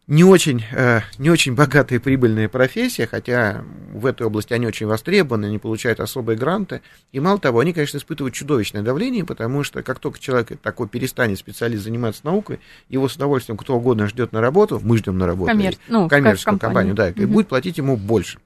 не 0.08 0.24
очень, 0.24 0.64
э, 0.72 1.02
не 1.18 1.28
очень 1.28 1.54
богатая 1.54 1.96
и 1.96 1.98
прибыльная 1.98 2.48
профессия, 2.48 3.06
хотя 3.06 3.62
в 3.92 4.06
этой 4.06 4.26
области 4.26 4.54
они 4.54 4.66
очень 4.66 4.86
востребованы, 4.86 5.46
они 5.46 5.58
получают 5.58 6.00
особые 6.00 6.38
гранты. 6.38 6.80
И 7.12 7.20
мало 7.20 7.38
того, 7.38 7.60
они, 7.60 7.74
конечно, 7.74 7.98
испытывают 7.98 8.34
чудовищное 8.34 8.80
давление, 8.80 9.26
потому 9.26 9.64
что 9.64 9.82
как 9.82 9.98
только 9.98 10.18
человек 10.18 10.58
такой 10.62 10.88
перестанет 10.88 11.38
специалист 11.38 11.84
заниматься 11.84 12.22
наукой, 12.24 12.58
его 12.88 13.06
с 13.06 13.16
удовольствием 13.16 13.58
кто 13.58 13.76
угодно 13.76 14.06
ждет 14.06 14.32
на 14.32 14.40
работу, 14.40 14.80
мы 14.82 14.96
ждем 14.96 15.18
на 15.18 15.26
работу, 15.26 15.52
Коммер... 15.52 15.74
ну, 15.88 16.08
коммерческую 16.08 16.58
компанию, 16.58 16.94
да, 16.94 17.08
угу. 17.08 17.20
и 17.20 17.26
будет 17.26 17.48
платить 17.48 17.76
ему 17.76 17.98
больше. 17.98 18.38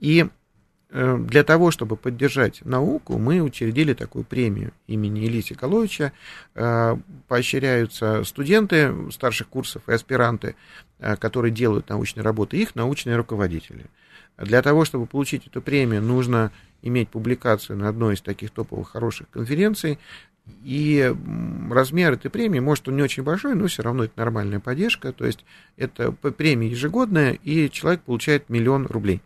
И 0.00 0.26
для 0.94 1.42
того, 1.42 1.72
чтобы 1.72 1.96
поддержать 1.96 2.64
науку, 2.64 3.18
мы 3.18 3.40
учредили 3.40 3.94
такую 3.94 4.24
премию 4.24 4.70
имени 4.86 5.26
Ильи 5.26 5.42
Соколовича. 5.42 6.12
Э, 6.54 6.96
поощряются 7.26 8.22
студенты 8.22 8.94
старших 9.10 9.48
курсов 9.48 9.82
и 9.88 9.92
аспиранты, 9.92 10.54
э, 11.00 11.16
которые 11.16 11.50
делают 11.50 11.88
научные 11.88 12.22
работы, 12.22 12.58
их 12.58 12.76
научные 12.76 13.16
руководители. 13.16 13.86
Для 14.38 14.62
того, 14.62 14.84
чтобы 14.84 15.06
получить 15.06 15.48
эту 15.48 15.60
премию, 15.60 16.00
нужно 16.00 16.52
иметь 16.80 17.08
публикацию 17.08 17.76
на 17.76 17.88
одной 17.88 18.14
из 18.14 18.20
таких 18.20 18.50
топовых 18.50 18.90
хороших 18.90 19.28
конференций, 19.30 19.98
и 20.62 21.12
размер 21.70 22.12
этой 22.12 22.30
премии, 22.30 22.60
может, 22.60 22.86
он 22.86 22.96
не 22.96 23.02
очень 23.02 23.22
большой, 23.24 23.56
но 23.56 23.66
все 23.66 23.82
равно 23.82 24.04
это 24.04 24.12
нормальная 24.16 24.60
поддержка. 24.60 25.12
То 25.12 25.24
есть 25.24 25.44
это 25.76 26.12
премия 26.12 26.68
ежегодная, 26.68 27.32
и 27.32 27.68
человек 27.70 28.02
получает 28.02 28.48
миллион 28.48 28.86
рублей. 28.86 29.22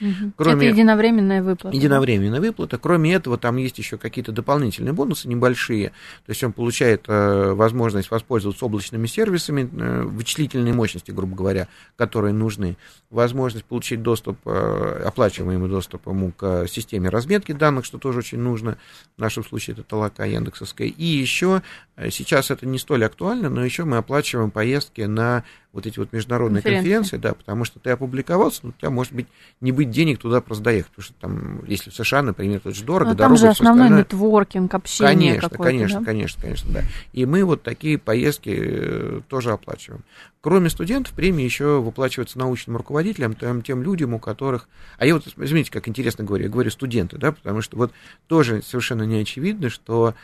Угу. 0.00 0.32
Кроме... 0.36 0.68
Это 0.68 0.74
единовременная 0.76 1.42
выплата. 1.42 1.76
Единовременная 1.76 2.40
выплата. 2.40 2.78
Кроме 2.78 3.12
этого, 3.12 3.36
там 3.36 3.56
есть 3.56 3.78
еще 3.78 3.98
какие-то 3.98 4.32
дополнительные 4.32 4.92
бонусы 4.92 5.28
небольшие. 5.28 5.90
То 6.26 6.30
есть 6.30 6.42
он 6.42 6.52
получает 6.52 7.04
э, 7.08 7.52
возможность 7.52 8.10
воспользоваться 8.10 8.64
облачными 8.64 9.06
сервисами 9.06 9.68
э, 9.70 10.02
вычислительной 10.04 10.72
мощности, 10.72 11.10
грубо 11.10 11.36
говоря, 11.36 11.68
которые 11.96 12.32
нужны. 12.32 12.76
Возможность 13.10 13.66
получить 13.66 14.02
доступ, 14.02 14.38
э, 14.46 15.02
оплачиваемый 15.06 15.68
доступ 15.68 16.06
ему 16.06 16.32
к 16.32 16.66
системе 16.66 17.10
разметки 17.10 17.52
данных, 17.52 17.84
что 17.84 17.98
тоже 17.98 18.20
очень 18.20 18.38
нужно. 18.38 18.78
В 19.16 19.20
нашем 19.20 19.44
случае 19.44 19.74
это 19.74 19.82
толока 19.82 20.24
яндексовская. 20.24 20.88
И 20.88 21.04
еще, 21.04 21.62
э, 21.96 22.10
сейчас 22.10 22.50
это 22.50 22.66
не 22.66 22.78
столь 22.78 23.04
актуально, 23.04 23.50
но 23.50 23.64
еще 23.64 23.84
мы 23.84 23.98
оплачиваем 23.98 24.50
поездки 24.50 25.02
на 25.02 25.44
вот 25.72 25.86
эти 25.86 25.98
вот 25.98 26.12
международные 26.12 26.62
конференции, 26.62 27.16
да, 27.16 27.34
потому 27.34 27.64
что 27.64 27.78
ты 27.78 27.90
опубликовался, 27.90 28.60
но 28.64 28.70
у 28.70 28.72
тебя 28.72 28.90
может 28.90 29.12
быть 29.12 29.26
не 29.60 29.70
быть 29.70 29.90
денег 29.90 30.18
туда 30.18 30.40
просто 30.40 30.64
доехать, 30.64 30.90
потому 30.90 31.04
что 31.04 31.14
там, 31.20 31.64
если 31.66 31.90
в 31.90 31.94
США, 31.94 32.22
например, 32.22 32.56
это 32.56 32.70
очень 32.70 32.84
дорого, 32.84 33.10
но 33.10 33.16
там 33.16 33.36
же 33.36 33.48
основной 33.48 33.84
остальное... 33.84 34.00
нетворкинг, 34.00 34.74
общение 34.74 35.34
Конечно, 35.34 35.48
конечно, 35.50 36.00
да? 36.00 36.04
конечно, 36.06 36.42
конечно, 36.42 36.72
да. 36.72 36.82
И 37.12 37.24
мы 37.24 37.44
вот 37.44 37.62
такие 37.62 37.98
поездки 37.98 38.50
э, 38.52 39.20
тоже 39.28 39.52
оплачиваем. 39.52 40.02
Кроме 40.40 40.70
студентов, 40.70 41.12
премии 41.12 41.44
еще 41.44 41.80
выплачиваются 41.80 42.38
научным 42.38 42.76
руководителям, 42.76 43.34
тем, 43.34 43.62
тем 43.62 43.82
людям, 43.82 44.14
у 44.14 44.18
которых... 44.18 44.68
А 44.98 45.06
я 45.06 45.14
вот, 45.14 45.26
извините, 45.36 45.70
как 45.70 45.86
интересно 45.86 46.24
говорю, 46.24 46.44
я 46.44 46.50
говорю 46.50 46.70
студенты, 46.70 47.18
да, 47.18 47.32
потому 47.32 47.60
что 47.60 47.76
вот 47.76 47.92
тоже 48.26 48.62
совершенно 48.62 49.02
не 49.02 49.20
очевидно, 49.20 49.68
что 49.68 50.14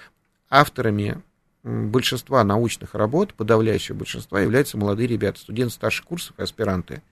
авторами 0.49 1.23
большинства 1.67 2.45
научных 2.45 2.95
работ, 2.95 3.35
подавляющее 3.35 3.97
большинство, 3.97 4.39
являются 4.39 4.79
молодые 4.79 5.09
ребята, 5.09 5.41
студенты 5.41 5.75
старших 5.75 6.07
курсов 6.07 6.35
и 6.39 6.43
аспиранты. 6.43 7.03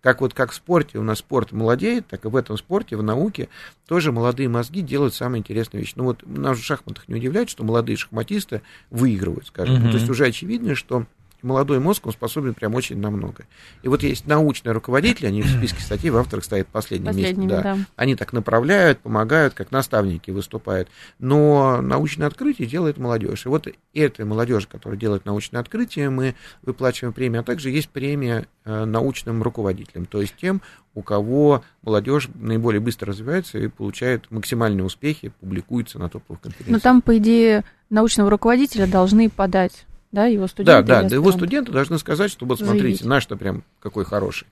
Как 0.00 0.20
вот 0.20 0.34
как 0.34 0.52
в 0.52 0.54
спорте 0.54 0.98
у 0.98 1.02
нас 1.02 1.18
спорт 1.18 1.50
молодеет, 1.50 2.06
так 2.06 2.24
и 2.24 2.28
в 2.28 2.36
этом 2.36 2.56
спорте, 2.56 2.96
в 2.96 3.02
науке 3.02 3.48
тоже 3.88 4.12
молодые 4.12 4.48
мозги 4.48 4.82
делают 4.82 5.14
самые 5.14 5.40
интересные 5.40 5.80
вещи. 5.80 5.94
Ну 5.96 6.04
вот 6.04 6.24
нас 6.24 6.58
в 6.58 6.62
шахматах 6.62 7.08
не 7.08 7.16
удивляет, 7.16 7.50
что 7.50 7.64
молодые 7.64 7.96
шахматисты 7.96 8.62
выигрывают, 8.90 9.48
скажем. 9.48 9.76
Mm-hmm. 9.76 9.90
То 9.90 9.96
есть 9.96 10.08
уже 10.08 10.26
очевидно, 10.26 10.76
что 10.76 11.06
молодой 11.46 11.78
мозг, 11.80 12.06
он 12.06 12.12
способен 12.12 12.54
прям 12.54 12.74
очень 12.74 12.98
на 12.98 13.10
много. 13.10 13.46
И 13.82 13.88
вот 13.88 14.02
есть 14.02 14.26
научные 14.26 14.72
руководители, 14.72 15.26
они 15.26 15.42
в 15.42 15.48
списке 15.48 15.80
статей 15.80 16.10
в 16.10 16.16
авторах 16.16 16.44
стоят 16.44 16.66
последние 16.66 17.14
месяцы. 17.14 17.46
Да. 17.46 17.62
да. 17.62 17.78
Они 17.96 18.14
так 18.16 18.32
направляют, 18.32 18.98
помогают, 18.98 19.54
как 19.54 19.70
наставники 19.70 20.30
выступают. 20.30 20.88
Но 21.18 21.80
научное 21.80 22.26
открытие 22.26 22.68
делает 22.68 22.98
молодежь. 22.98 23.46
И 23.46 23.48
вот 23.48 23.68
этой 23.94 24.24
молодежи, 24.24 24.66
которая 24.70 24.98
делает 24.98 25.24
научное 25.24 25.60
открытие, 25.60 26.10
мы 26.10 26.34
выплачиваем 26.62 27.14
премию, 27.14 27.40
а 27.40 27.44
также 27.44 27.70
есть 27.70 27.88
премия 27.88 28.46
э, 28.64 28.84
научным 28.84 29.42
руководителям, 29.42 30.06
то 30.06 30.20
есть 30.20 30.34
тем, 30.36 30.60
у 30.94 31.02
кого 31.02 31.62
молодежь 31.82 32.28
наиболее 32.34 32.80
быстро 32.80 33.12
развивается 33.12 33.58
и 33.58 33.68
получает 33.68 34.30
максимальные 34.30 34.84
успехи, 34.84 35.32
публикуется 35.40 35.98
на 35.98 36.08
топовых 36.08 36.40
конференциях. 36.40 36.72
Но 36.72 36.80
там, 36.80 37.02
по 37.02 37.16
идее, 37.18 37.64
научного 37.90 38.30
руководителя 38.30 38.86
должны 38.86 39.28
подать 39.30 39.86
да, 40.16 40.24
его 40.24 40.46
студенты. 40.46 40.82
Да, 40.82 41.02
да, 41.02 41.14
его 41.14 41.30
студенты 41.30 41.72
должны 41.72 41.98
сказать, 41.98 42.30
что 42.30 42.46
вот 42.46 42.58
смотрите, 42.58 43.06
наш-то 43.06 43.36
прям 43.36 43.64
какой 43.80 44.06
хороший. 44.06 44.46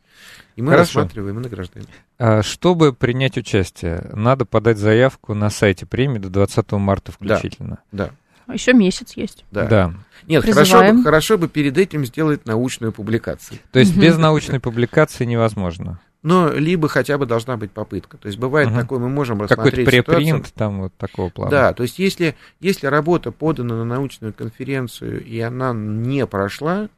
И 0.56 0.62
мы 0.62 0.72
Хорошо. 0.72 1.00
рассматриваем 1.00 1.38
и 1.38 1.42
награждаем. 1.42 1.86
А, 2.18 2.42
чтобы 2.42 2.92
принять 2.92 3.38
участие, 3.38 4.10
надо 4.12 4.44
подать 4.44 4.76
заявку 4.76 5.32
на 5.32 5.48
сайте 5.48 5.86
премии 5.86 6.18
до 6.18 6.28
20 6.28 6.72
марта 6.72 7.12
включительно. 7.12 7.78
Да. 7.92 8.10
да. 8.46 8.52
Еще 8.52 8.74
месяц 8.74 9.14
есть. 9.16 9.46
Да. 9.50 9.66
да. 9.66 9.94
Нет, 10.28 10.44
хорошо 10.44 10.80
бы, 10.92 11.02
хорошо 11.02 11.38
бы 11.38 11.48
перед 11.48 11.78
этим 11.78 12.04
сделать 12.04 12.44
научную 12.44 12.92
публикацию. 12.92 13.58
То 13.72 13.78
есть 13.78 13.96
без 13.96 14.18
научной 14.18 14.60
публикации 14.60 15.24
невозможно 15.24 15.98
но 16.24 16.50
либо 16.50 16.88
хотя 16.88 17.18
бы 17.18 17.26
должна 17.26 17.58
быть 17.58 17.70
попытка. 17.70 18.16
То 18.16 18.26
есть 18.26 18.38
бывает 18.38 18.70
угу. 18.70 18.80
такое, 18.80 18.98
мы 18.98 19.10
можем 19.10 19.42
рассмотреть 19.42 19.84
Какой-то 19.84 20.04
препринт 20.12 20.52
там 20.54 20.80
вот 20.80 20.94
такого 20.96 21.28
плана. 21.28 21.50
Да, 21.50 21.72
то 21.74 21.82
есть 21.82 21.98
если, 21.98 22.34
если 22.60 22.86
работа 22.86 23.30
подана 23.30 23.76
на 23.76 23.84
научную 23.84 24.32
конференцию, 24.32 25.22
и 25.22 25.38
она 25.40 25.74
не 25.74 26.26
прошла, 26.26 26.88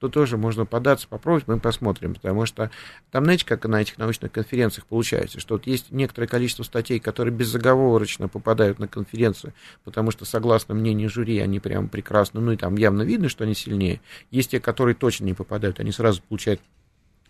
то 0.00 0.08
тоже 0.08 0.36
можно 0.36 0.64
податься, 0.64 1.06
попробовать, 1.08 1.46
мы 1.46 1.60
посмотрим, 1.60 2.14
потому 2.14 2.46
что 2.46 2.70
там, 3.10 3.24
знаете, 3.24 3.46
как 3.46 3.64
на 3.64 3.80
этих 3.80 3.96
научных 3.98 4.32
конференциях 4.32 4.86
получается, 4.86 5.38
что 5.40 5.54
вот 5.54 5.66
есть 5.66 5.92
некоторое 5.92 6.26
количество 6.26 6.64
статей, 6.64 6.98
которые 6.98 7.34
безоговорочно 7.34 8.28
попадают 8.28 8.80
на 8.80 8.88
конференцию, 8.88 9.52
потому 9.84 10.10
что, 10.10 10.24
согласно 10.24 10.74
мнению 10.74 11.10
жюри, 11.10 11.38
они 11.38 11.60
прям 11.60 11.88
прекрасно, 11.88 12.40
ну 12.40 12.52
и 12.52 12.56
там 12.56 12.76
явно 12.76 13.02
видно, 13.02 13.28
что 13.28 13.44
они 13.44 13.54
сильнее. 13.54 14.00
Есть 14.32 14.50
те, 14.50 14.60
которые 14.60 14.96
точно 14.96 15.26
не 15.26 15.34
попадают, 15.34 15.78
они 15.78 15.92
сразу 15.92 16.22
получают 16.28 16.60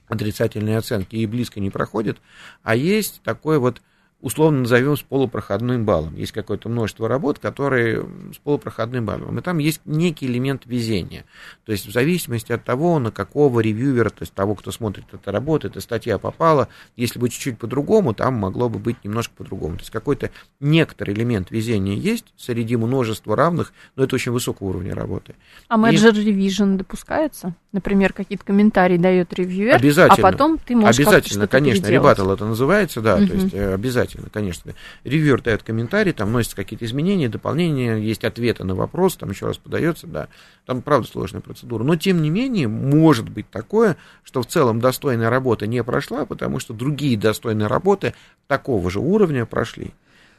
отрицательные 0.09 0.79
оценки 0.79 1.17
и 1.17 1.27
близко 1.27 1.61
не 1.61 1.71
проходят, 1.71 2.19
а 2.63 2.75
есть 2.75 3.23
такой 3.23 3.59
вот 3.59 3.83
условно 4.21 4.61
назовем 4.61 4.97
с 4.97 5.03
полупроходным 5.03 5.85
баллом. 5.85 6.16
Есть 6.16 6.33
какое-то 6.33 6.69
множество 6.69 7.09
работ, 7.09 7.39
которые 7.39 8.05
с 8.35 8.39
полупроходным 8.39 9.07
баллом. 9.07 9.39
И 9.39 9.43
там 9.43 9.59
есть 9.59 9.81
некий 9.85 10.27
элемент 10.27 10.62
везения. 10.66 11.25
То 11.64 11.73
есть 11.73 11.87
в 11.87 11.93
зависимости 11.93 12.51
от 12.51 12.64
того, 12.64 12.99
на 12.99 13.12
какого 13.12 13.61
ревьювера, 13.61 14.11
то 14.11 14.23
есть 14.23 14.33
того, 14.33 14.57
кто 14.57 14.73
смотрит 14.73 15.05
эту 15.12 15.31
работу, 15.31 15.69
эта 15.69 15.81
статья 15.81 16.19
попала, 16.19 16.69
если 16.97 17.19
бы 17.21 17.29
чуть-чуть 17.29 17.59
по-другому, 17.59 18.12
там 18.12 18.35
могло 18.35 18.69
бы 18.69 18.81
быть 18.81 18.97
немножко 19.05 19.35
по-другому. 19.37 19.77
То 19.77 19.83
есть 19.83 19.91
какой-то 19.91 20.31
некоторый 20.59 21.14
элемент 21.14 21.53
везения 21.53 21.95
есть 21.95 22.27
среди 22.37 22.77
множества 22.77 23.37
равных, 23.37 23.73
но 23.95 24.05
это 24.05 24.16
очень 24.16 24.33
высокого 24.33 24.69
уровня 24.69 24.95
работы. 24.97 25.37
А 25.69 25.77
И... 25.93 25.97
revision 25.97 26.77
допускается? 26.77 27.55
Например, 27.71 28.12
какие-то 28.12 28.45
комментарии 28.45 28.97
дает 28.97 29.33
ревьюер, 29.35 29.77
обязательно, 29.77 30.29
а 30.29 30.33
потом 30.33 30.59
ты 30.59 30.75
можешь 30.75 30.99
Обязательно, 30.99 31.47
конечно, 31.47 31.87
ребатал 31.87 32.33
это 32.33 32.47
называется, 32.47 33.01
да, 33.01 33.16
угу. 33.16 33.27
то 33.27 33.35
есть 33.35 33.55
э, 33.55 33.75
обязательно 33.75 34.08
обязательно, 34.09 34.31
конечно. 34.31 34.75
Ревьюер 35.05 35.43
дает 35.43 35.63
комментарий, 35.63 36.13
там 36.13 36.29
вносятся 36.29 36.57
какие-то 36.57 36.85
изменения, 36.85 37.29
дополнения, 37.29 37.97
есть 37.97 38.25
ответы 38.25 38.65
на 38.65 38.75
вопрос, 38.75 39.17
там 39.17 39.31
еще 39.31 39.47
раз 39.47 39.59
подается, 39.59 40.07
да. 40.07 40.29
Там, 40.67 40.83
правда, 40.83 41.09
сложная 41.09 41.41
процедура. 41.41 41.85
Но, 41.85 41.97
тем 41.97 42.23
не 42.23 42.31
менее, 42.31 42.69
может 42.69 43.29
быть 43.29 43.51
такое, 43.51 43.97
что 44.25 44.43
в 44.43 44.47
целом 44.47 44.81
достойная 44.81 45.31
работа 45.31 45.67
не 45.67 45.83
прошла, 45.83 46.27
потому 46.27 46.59
что 46.59 46.75
другие 46.75 47.17
достойные 47.17 47.69
работы 47.69 48.15
такого 48.47 48.91
же 48.91 49.01
уровня 49.01 49.47
прошли. 49.47 49.93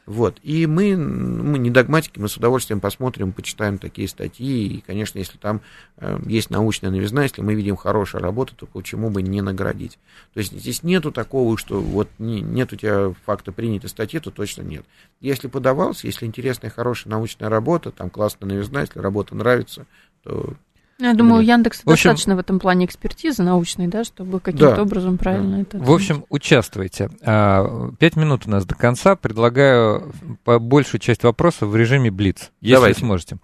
Вот. 0.10 0.40
И 0.42 0.66
мы, 0.66 0.98
мы 0.98 1.60
не 1.60 1.70
догматики, 1.70 2.18
мы 2.18 2.30
с 2.30 2.36
удовольствием 2.36 2.80
посмотрим, 2.80 3.32
почитаем 3.32 3.78
такие 3.78 4.08
статьи. 4.08 4.66
И, 4.66 4.82
конечно, 4.82 5.20
если 5.20 5.38
там 5.38 5.62
э, 5.98 6.20
есть 6.26 6.50
научная 6.50 6.90
новизна, 6.90 7.22
если 7.22 7.44
мы 7.44 7.54
видим 7.54 7.76
хорошую 7.76 8.24
работу, 8.24 8.56
то 8.56 8.66
почему 8.66 9.12
бы 9.12 9.22
не 9.22 9.44
наградить? 9.44 10.00
То 10.34 10.40
есть 10.40 10.52
здесь 10.52 10.82
нету 10.82 11.12
такого, 11.12 11.60
что 11.60 11.80
вот 11.80 12.10
не, 12.18 12.42
нет 12.42 12.74
у 12.74 12.76
тебя 12.76 13.14
факта 13.24 13.52
принятой 13.52 13.88
статьи, 13.88 14.20
то 14.20 14.32
точно 14.32 14.64
нет. 14.64 14.84
Если 15.22 15.48
подавался, 15.48 16.08
если 16.08 16.26
интересная, 16.26 16.72
хорошая 16.72 17.12
научная 17.12 17.50
работа, 17.50 17.92
там 17.92 18.10
классная 18.10 18.50
новизна, 18.50 18.82
если 18.82 18.98
работа 18.98 19.36
нравится, 19.36 19.86
то 20.24 20.56
я 21.00 21.14
думаю, 21.14 21.40
у 21.40 21.42
Яндекса 21.42 21.82
в 21.86 21.90
общем, 21.90 22.10
достаточно 22.10 22.36
в 22.36 22.40
этом 22.40 22.60
плане 22.60 22.86
экспертизы 22.86 23.42
научной, 23.44 23.88
да, 23.88 24.04
чтобы 24.04 24.40
каким-то 24.40 24.76
да, 24.76 24.82
образом 24.82 25.18
правильно 25.18 25.58
да. 25.58 25.62
это. 25.62 25.80
В 25.80 25.92
общем, 25.92 26.26
участвуйте. 26.30 27.10
А, 27.22 27.92
пять 28.00 28.16
минут 28.16 28.44
у 28.46 28.50
нас 28.50 28.66
до 28.66 28.76
конца. 28.76 29.16
Предлагаю 29.16 30.14
большую 30.46 31.00
часть 31.00 31.24
вопросов 31.24 31.70
в 31.70 31.76
режиме 31.76 32.12
Блиц, 32.12 32.52
если 32.62 32.76
Давайте. 32.76 33.00
сможете. 33.00 33.38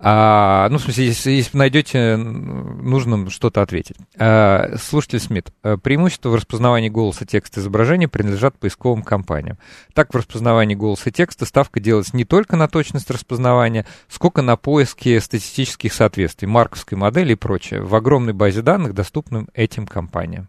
А, 0.00 0.68
ну, 0.70 0.78
в 0.78 0.82
смысле, 0.82 1.06
если, 1.06 1.30
если 1.32 1.56
найдете 1.56 2.16
нужным 2.16 3.30
что-то 3.30 3.62
ответить. 3.62 3.96
А, 4.16 4.76
слушатель 4.80 5.18
Смит, 5.18 5.52
э, 5.64 5.76
преимущество 5.76 6.28
в 6.30 6.36
распознавании 6.36 6.88
голоса, 6.88 7.26
текста, 7.26 7.60
изображения 7.60 8.06
принадлежат 8.06 8.56
поисковым 8.56 9.02
компаниям. 9.02 9.58
Так, 9.94 10.14
в 10.14 10.16
распознавании 10.16 10.76
голоса 10.76 11.10
и 11.10 11.12
текста 11.12 11.46
ставка 11.46 11.80
делается 11.80 12.16
не 12.16 12.24
только 12.24 12.56
на 12.56 12.68
точность 12.68 13.10
распознавания, 13.10 13.86
сколько 14.08 14.40
на 14.40 14.56
поиске 14.56 15.20
статистических 15.20 15.92
соответствий, 15.92 16.46
марковской 16.46 16.96
модели 16.96 17.32
и 17.32 17.36
прочее 17.36 17.82
в 17.82 17.94
огромной 17.94 18.34
базе 18.34 18.62
данных, 18.62 18.94
доступным 18.94 19.48
этим 19.52 19.86
компаниям. 19.86 20.48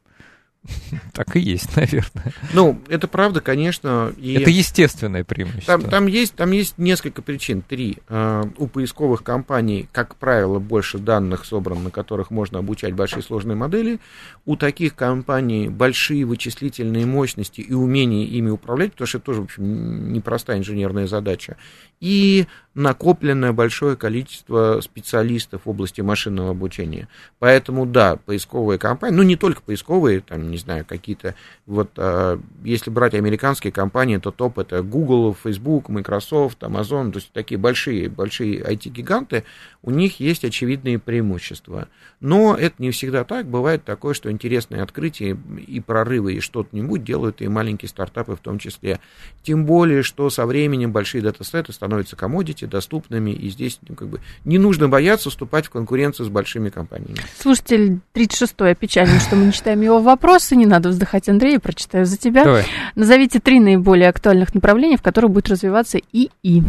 Так 1.14 1.36
и 1.36 1.40
есть, 1.40 1.76
наверное. 1.76 2.34
Ну, 2.54 2.80
это 2.88 3.08
правда, 3.08 3.42
конечно. 3.42 4.14
И 4.18 4.34
это 4.34 4.50
естественное 4.50 5.24
преимущество. 5.24 5.80
Там, 5.80 5.90
там, 5.90 6.08
есть, 6.08 6.36
там 6.36 6.52
есть 6.52 6.78
несколько 6.78 7.22
причин, 7.22 7.62
три. 7.62 7.98
А, 8.08 8.50
у 8.58 8.68
поисковых 8.68 9.24
компаний, 9.24 9.88
как 9.92 10.16
правило, 10.16 10.60
больше 10.60 10.98
данных 10.98 11.46
собрано, 11.46 11.82
на 11.82 11.92
которых 11.92 12.32
можно 12.32 12.60
обучать 12.60 12.94
большие 12.94 13.24
сложные 13.24 13.56
модели. 13.56 14.00
У 14.46 14.56
таких 14.56 14.96
компаний 14.96 15.70
большие 15.70 16.26
вычислительные 16.26 17.06
мощности 17.06 17.62
и 17.62 17.74
умение 17.74 18.26
ими 18.26 18.50
управлять, 18.50 18.94
потому 18.94 19.08
что 19.08 19.18
это 19.18 19.26
тоже, 19.26 19.42
в 19.42 19.46
общем, 19.46 20.14
непростая 20.14 20.58
инженерная 20.58 21.08
задача. 21.08 21.58
И 22.00 22.48
накопленное 22.76 23.52
большое 23.52 23.96
количество 23.96 24.80
специалистов 24.82 25.62
в 25.66 25.70
области 25.70 26.02
машинного 26.02 26.52
обучения. 26.52 27.08
Поэтому, 27.40 27.86
да, 27.86 28.16
поисковые 28.18 28.78
компании, 28.78 29.18
ну, 29.18 29.24
не 29.24 29.36
только 29.36 29.62
поисковые, 29.62 30.22
там, 30.22 30.50
не 30.50 30.58
знаю, 30.58 30.86
какие-то, 30.86 31.36
вот, 31.66 31.90
а, 31.98 32.40
если 32.64 32.90
брать 32.90 33.16
американские 33.16 33.74
компании, 33.74 34.18
то 34.18 34.32
топ 34.32 34.60
это 34.60 34.84
Google, 34.84 35.36
Facebook, 35.42 35.90
Microsoft, 35.90 36.62
Amazon, 36.62 37.12
то 37.12 37.18
есть 37.18 37.32
такие 37.34 37.58
большие, 37.58 38.08
большие 38.08 38.62
IT-гиганты, 38.62 39.46
у 39.82 39.92
них 39.92 40.20
есть 40.20 40.46
очевидные 40.46 41.00
преимущества. 41.00 41.88
Но 42.20 42.56
это 42.56 42.76
не 42.80 42.92
всегда 42.92 43.24
так, 43.24 43.48
бывает 43.48 43.84
такое, 43.84 44.14
что 44.14 44.30
интересные 44.32 44.84
открытия 44.84 45.38
и 45.68 45.80
прорывы, 45.80 46.34
и 46.34 46.40
что-нибудь 46.40 47.04
делают 47.04 47.42
и 47.42 47.48
маленькие 47.48 47.90
стартапы 47.90 48.36
в 48.36 48.40
том 48.40 48.60
числе. 48.60 49.00
Тем 49.42 49.66
более, 49.66 50.04
что 50.04 50.30
со 50.30 50.46
временем 50.46 50.92
большие 50.92 51.22
датасеты 51.22 51.72
становятся 51.74 52.16
комодити, 52.16 52.59
доступными, 52.66 53.32
и 53.32 53.50
здесь 53.50 53.80
ну, 53.88 53.96
как 53.96 54.08
бы 54.08 54.20
не 54.46 54.58
нужно 54.58 54.90
бояться 54.90 55.30
вступать 55.30 55.68
в 55.68 55.70
конкуренцию 55.70 56.26
с 56.26 56.30
большими 56.30 56.70
компаниями. 56.70 57.18
Слушатель 57.38 58.00
36-й 58.14 58.72
опечален, 58.72 59.20
что 59.20 59.36
мы 59.36 59.46
не 59.46 59.54
читаем 59.54 59.82
его 59.82 60.00
вопросы, 60.00 60.56
не 60.56 60.66
надо 60.66 60.90
вздыхать, 60.90 61.30
Андрей, 61.30 61.60
прочитаю 61.60 62.06
за 62.06 62.18
тебя. 62.18 62.44
Давай. 62.44 62.66
Назовите 62.96 63.40
три 63.40 63.60
наиболее 63.60 64.10
актуальных 64.10 64.54
направления, 64.54 64.98
в 64.98 65.02
которых 65.02 65.32
будет 65.32 65.50
развиваться 65.50 66.00
ИИ. 66.12 66.64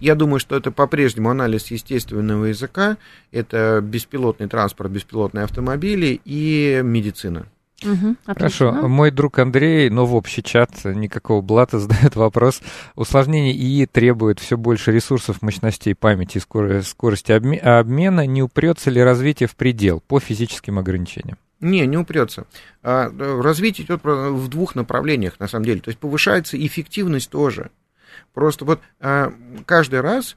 Я 0.00 0.14
думаю, 0.14 0.40
что 0.40 0.56
это 0.56 0.70
по-прежнему 0.70 1.30
анализ 1.30 1.70
естественного 1.70 2.46
языка, 2.46 2.96
это 3.32 3.80
беспилотный 3.82 4.48
транспорт, 4.48 4.90
беспилотные 4.90 5.44
автомобили 5.44 6.20
и 6.24 6.80
медицина. 6.82 7.46
Угу, 7.82 8.16
Хорошо. 8.26 8.72
Мой 8.72 9.10
друг 9.10 9.38
Андрей, 9.38 9.88
но 9.90 10.06
в 10.06 10.14
общий 10.14 10.42
чат, 10.42 10.84
никакого 10.84 11.40
блата, 11.40 11.78
задает 11.80 12.16
вопрос. 12.16 12.60
Усложнение 12.94 13.54
ИИ 13.54 13.86
требует 13.86 14.38
все 14.38 14.56
больше 14.56 14.92
ресурсов, 14.92 15.42
мощностей 15.42 15.94
памяти 15.94 16.38
и 16.38 16.82
скорости 16.82 17.32
обмена. 17.32 18.26
Не 18.26 18.42
упрется 18.42 18.90
ли 18.90 19.02
развитие 19.02 19.48
в 19.48 19.56
предел 19.56 20.02
по 20.06 20.20
физическим 20.20 20.78
ограничениям? 20.78 21.38
Не, 21.60 21.86
не 21.86 21.98
упрется. 21.98 22.46
А, 22.82 23.10
развитие 23.42 23.86
идет 23.86 24.00
в 24.02 24.48
двух 24.48 24.74
направлениях, 24.74 25.38
на 25.38 25.46
самом 25.46 25.66
деле. 25.66 25.80
То 25.80 25.90
есть 25.90 25.98
повышается 25.98 26.56
эффективность 26.64 27.30
тоже. 27.30 27.70
Просто 28.32 28.64
вот 28.64 28.80
а, 29.00 29.32
каждый 29.66 30.00
раз 30.00 30.36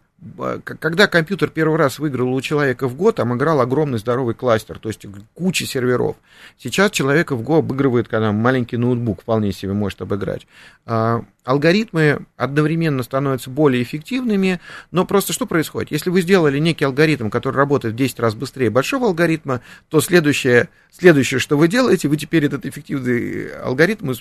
когда 0.64 1.08
компьютер 1.08 1.50
первый 1.50 1.78
раз 1.78 2.00
выиграл 2.00 2.34
у 2.34 2.42
человека 2.42 2.88
в 2.88 2.96
год, 2.96 3.16
там 3.16 3.36
играл 3.36 3.62
огромный 3.62 4.00
здоровый 4.00 4.36
кластер, 4.36 4.80
то 4.80 4.90
есть 4.90 5.06
куча 5.34 5.66
серверов. 5.66 6.16
Сейчас 6.58 6.92
человека 6.92 7.36
в 7.36 7.42
Go 7.42 7.60
обыгрывает, 7.60 8.08
когда 8.08 8.32
маленький 8.32 8.78
ноутбук 8.78 9.22
вполне 9.22 9.52
себе 9.52 9.74
может 9.74 10.02
обыграть. 10.02 10.48
А, 10.86 11.24
алгоритмы 11.44 12.26
одновременно 12.38 13.04
становятся 13.04 13.50
более 13.50 13.84
эффективными, 13.84 14.60
но 14.92 15.06
просто 15.06 15.34
что 15.34 15.46
происходит? 15.46 15.92
Если 15.92 16.10
вы 16.10 16.22
сделали 16.22 16.60
некий 16.60 16.86
алгоритм, 16.86 17.30
который 17.30 17.56
работает 17.56 17.94
в 17.94 17.98
10 17.98 18.20
раз 18.20 18.36
быстрее 18.36 18.70
большого 18.70 19.08
алгоритма, 19.08 19.62
то 19.90 20.00
следующее, 20.02 20.70
следующее, 20.92 21.40
что 21.40 21.58
вы 21.58 21.68
делаете, 21.68 22.08
вы 22.08 22.18
теперь 22.18 22.46
этот 22.46 22.66
эффективный 22.66 23.50
алгоритм 23.62 24.14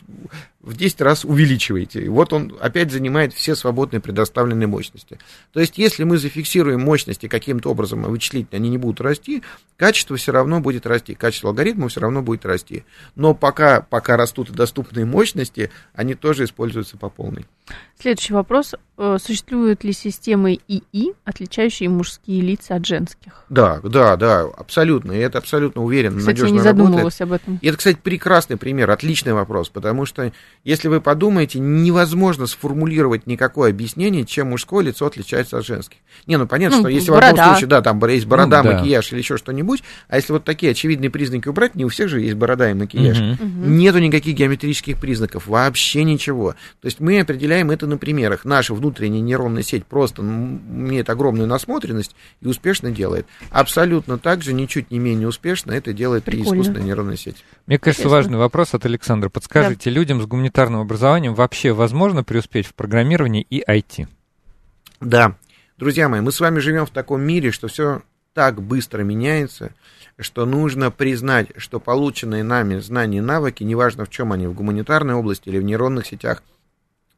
в 0.60 0.76
10 0.76 1.00
раз 1.00 1.24
увеличиваете. 1.24 2.02
И 2.02 2.08
вот 2.08 2.32
он 2.32 2.56
опять 2.60 2.90
занимает 2.90 3.34
все 3.34 3.54
свободные 3.54 4.00
предоставленные 4.00 4.66
мощности. 4.66 5.18
То 5.52 5.60
есть, 5.60 5.78
если 5.78 5.91
мы 6.00 6.18
зафиксируем 6.18 6.80
мощности 6.80 7.28
каким-то 7.28 7.70
образом, 7.70 8.04
а 8.04 8.08
вычислительно 8.08 8.58
они 8.58 8.70
не 8.70 8.78
будут 8.78 9.00
расти, 9.00 9.42
качество 9.76 10.16
все 10.16 10.32
равно 10.32 10.60
будет 10.60 10.86
расти, 10.86 11.14
качество 11.14 11.50
алгоритма 11.50 11.88
все 11.88 12.00
равно 12.00 12.22
будет 12.22 12.44
расти. 12.46 12.84
Но 13.14 13.34
пока, 13.34 13.80
пока 13.82 14.16
растут 14.16 14.50
доступные 14.50 15.04
мощности, 15.04 15.70
они 15.94 16.14
тоже 16.14 16.44
используются 16.44 16.96
по 16.96 17.08
полной. 17.10 17.46
Следующий 17.98 18.34
вопрос. 18.34 18.74
Э, 18.98 19.16
существуют 19.20 19.84
ли 19.84 19.92
системы 19.92 20.58
ИИ, 20.68 21.14
отличающие 21.24 21.88
мужские 21.88 22.40
лица 22.42 22.74
от 22.74 22.86
женских? 22.86 23.44
Да, 23.48 23.80
да, 23.82 24.16
да, 24.16 24.42
абсолютно. 24.42 25.12
И 25.12 25.18
это 25.18 25.38
абсолютно 25.38 25.82
уверенно, 25.82 26.18
кстати, 26.18 26.40
надежно 26.40 26.46
я 26.46 26.52
не 26.52 26.60
задумывалась 26.60 27.20
работает. 27.20 27.20
об 27.20 27.32
этом. 27.32 27.58
И 27.62 27.68
это, 27.68 27.78
кстати, 27.78 27.98
прекрасный 28.02 28.58
пример, 28.58 28.90
отличный 28.90 29.32
вопрос, 29.32 29.70
потому 29.70 30.04
что, 30.04 30.32
если 30.62 30.88
вы 30.88 31.00
подумаете, 31.00 31.58
невозможно 31.58 32.46
сформулировать 32.46 33.26
никакое 33.26 33.70
объяснение, 33.70 34.26
чем 34.26 34.50
мужское 34.50 34.84
лицо 34.84 35.06
отличается 35.06 35.58
от 35.58 35.64
женских. 35.64 35.98
Не, 36.26 36.36
ну 36.36 36.46
понятно, 36.46 36.76
ну, 36.76 36.82
что 36.82 36.88
если 36.90 37.10
борода. 37.10 37.26
в 37.26 37.30
одном 37.30 37.46
случае, 37.46 37.68
да, 37.68 37.82
там 37.82 38.04
есть 38.08 38.26
борода, 38.26 38.62
ну, 38.62 38.72
макияж 38.72 39.08
да. 39.08 39.16
или 39.16 39.22
еще 39.22 39.36
что-нибудь, 39.38 39.82
а 40.08 40.16
если 40.16 40.32
вот 40.34 40.44
такие 40.44 40.72
очевидные 40.72 41.10
признаки 41.10 41.48
убрать, 41.48 41.74
не 41.74 41.84
у 41.84 41.88
всех 41.88 42.08
же 42.08 42.20
есть 42.20 42.34
борода 42.34 42.70
и 42.70 42.74
макияж, 42.74 43.18
угу. 43.18 43.48
нету 43.64 43.98
никаких 44.00 44.36
геометрических 44.36 44.98
признаков, 45.00 45.46
вообще 45.46 46.04
ничего. 46.04 46.52
То 46.82 46.86
есть 46.86 47.00
мы 47.00 47.20
определяем 47.20 47.61
это 47.70 47.86
на 47.86 47.98
примерах. 47.98 48.44
Наша 48.44 48.74
внутренняя 48.74 49.20
нейронная 49.20 49.62
сеть 49.62 49.86
просто 49.86 50.22
имеет 50.22 51.08
огромную 51.10 51.46
насмотренность 51.46 52.16
и 52.40 52.46
успешно 52.46 52.90
делает. 52.90 53.26
Абсолютно 53.50 54.18
так 54.18 54.42
же, 54.42 54.52
ничуть 54.52 54.90
не 54.90 54.98
менее 54.98 55.28
успешно 55.28 55.72
это 55.72 55.92
делает 55.92 56.24
Прикольно. 56.24 56.42
и 56.42 56.60
искусственная 56.60 56.82
нейронная 56.82 57.16
сеть. 57.16 57.44
Мне 57.66 57.78
кажется, 57.78 58.02
Интересно. 58.02 58.16
важный 58.16 58.38
вопрос 58.38 58.74
от 58.74 58.84
Александра. 58.86 59.28
Подскажите, 59.28 59.90
да. 59.90 59.96
людям 59.96 60.20
с 60.20 60.26
гуманитарным 60.26 60.80
образованием 60.80 61.34
вообще 61.34 61.72
возможно 61.72 62.24
преуспеть 62.24 62.66
в 62.66 62.74
программировании 62.74 63.46
и 63.48 63.62
IT? 63.62 64.08
Да. 65.00 65.36
Друзья 65.78 66.08
мои, 66.08 66.20
мы 66.20 66.32
с 66.32 66.40
вами 66.40 66.60
живем 66.60 66.86
в 66.86 66.90
таком 66.90 67.22
мире, 67.22 67.50
что 67.50 67.68
все 67.68 68.02
так 68.34 68.62
быстро 68.62 69.02
меняется, 69.02 69.72
что 70.18 70.46
нужно 70.46 70.90
признать, 70.90 71.48
что 71.56 71.80
полученные 71.80 72.42
нами 72.42 72.78
знания 72.78 73.18
и 73.18 73.22
навыки, 73.22 73.62
неважно 73.62 74.04
в 74.04 74.10
чем 74.10 74.32
они, 74.32 74.46
в 74.46 74.54
гуманитарной 74.54 75.14
области 75.14 75.48
или 75.48 75.58
в 75.58 75.64
нейронных 75.64 76.06
сетях, 76.06 76.42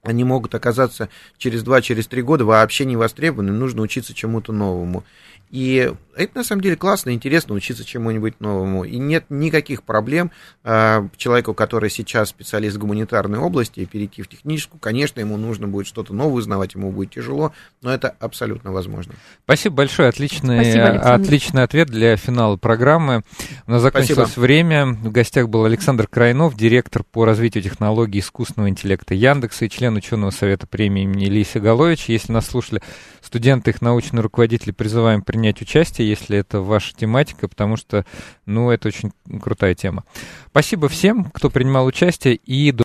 они 0.04 0.24
могут 0.24 0.54
оказаться 0.54 1.08
через 1.38 1.64
2-3 1.64 1.82
через 1.82 2.22
года 2.22 2.44
вообще 2.44 2.84
не 2.84 2.96
востребованы, 2.96 3.52
нужно 3.52 3.82
учиться 3.82 4.14
чему-то 4.14 4.52
новому. 4.52 5.04
И 5.50 5.92
это 6.16 6.38
на 6.38 6.44
самом 6.44 6.62
деле 6.62 6.76
классно, 6.76 7.10
интересно 7.10 7.54
учиться 7.54 7.84
чему-нибудь 7.84 8.40
новому. 8.40 8.84
И 8.84 8.98
нет 8.98 9.26
никаких 9.28 9.82
проблем 9.82 10.30
э, 10.64 11.08
человеку, 11.16 11.54
который 11.54 11.90
сейчас 11.90 12.28
специалист 12.28 12.76
в 12.76 12.80
гуманитарной 12.80 13.38
области, 13.38 13.84
перейти 13.84 14.22
в 14.22 14.28
техническую. 14.28 14.80
Конечно, 14.80 15.20
ему 15.20 15.36
нужно 15.36 15.68
будет 15.68 15.86
что-то 15.86 16.14
новое 16.14 16.34
узнавать, 16.34 16.74
ему 16.74 16.90
будет 16.90 17.10
тяжело, 17.10 17.52
но 17.82 17.92
это 17.92 18.14
абсолютно 18.20 18.72
возможно. 18.72 19.14
Спасибо 19.44 19.76
большое, 19.76 20.08
отличный, 20.08 20.64
Спасибо, 20.64 21.14
отличный 21.14 21.62
ответ 21.62 21.88
для 21.88 22.16
финала 22.16 22.56
программы. 22.56 23.22
У 23.66 23.72
нас 23.72 23.82
закончилось 23.82 24.30
Спасибо. 24.30 24.42
время. 24.42 24.86
В 24.86 25.10
гостях 25.10 25.48
был 25.48 25.64
Александр 25.64 26.06
Крайнов, 26.06 26.56
директор 26.56 27.02
по 27.04 27.24
развитию 27.24 27.62
технологий 27.62 28.20
искусственного 28.20 28.68
интеллекта 28.68 29.14
Яндекса 29.14 29.66
и 29.66 29.70
член 29.70 29.96
ученого 29.96 30.30
совета 30.30 30.66
премии 30.66 31.02
имени 31.02 31.26
Ильи 31.26 31.44
Сигаловича. 31.44 32.12
Если 32.12 32.32
нас 32.32 32.46
слушали 32.46 32.82
студенты, 33.34 33.70
их 33.72 33.82
научные 33.82 34.20
руководители, 34.22 34.70
призываем 34.70 35.20
принять 35.20 35.60
участие 35.60 36.08
если 36.08 36.38
это 36.38 36.60
ваша 36.60 36.94
тематика, 36.94 37.48
потому 37.48 37.76
что, 37.76 38.06
ну, 38.46 38.70
это 38.70 38.86
очень 38.86 39.10
крутая 39.42 39.74
тема. 39.74 40.04
Спасибо 40.50 40.88
всем, 40.88 41.24
кто 41.24 41.50
принимал 41.50 41.84
участие, 41.84 42.36
и 42.36 42.70
до 42.70 42.82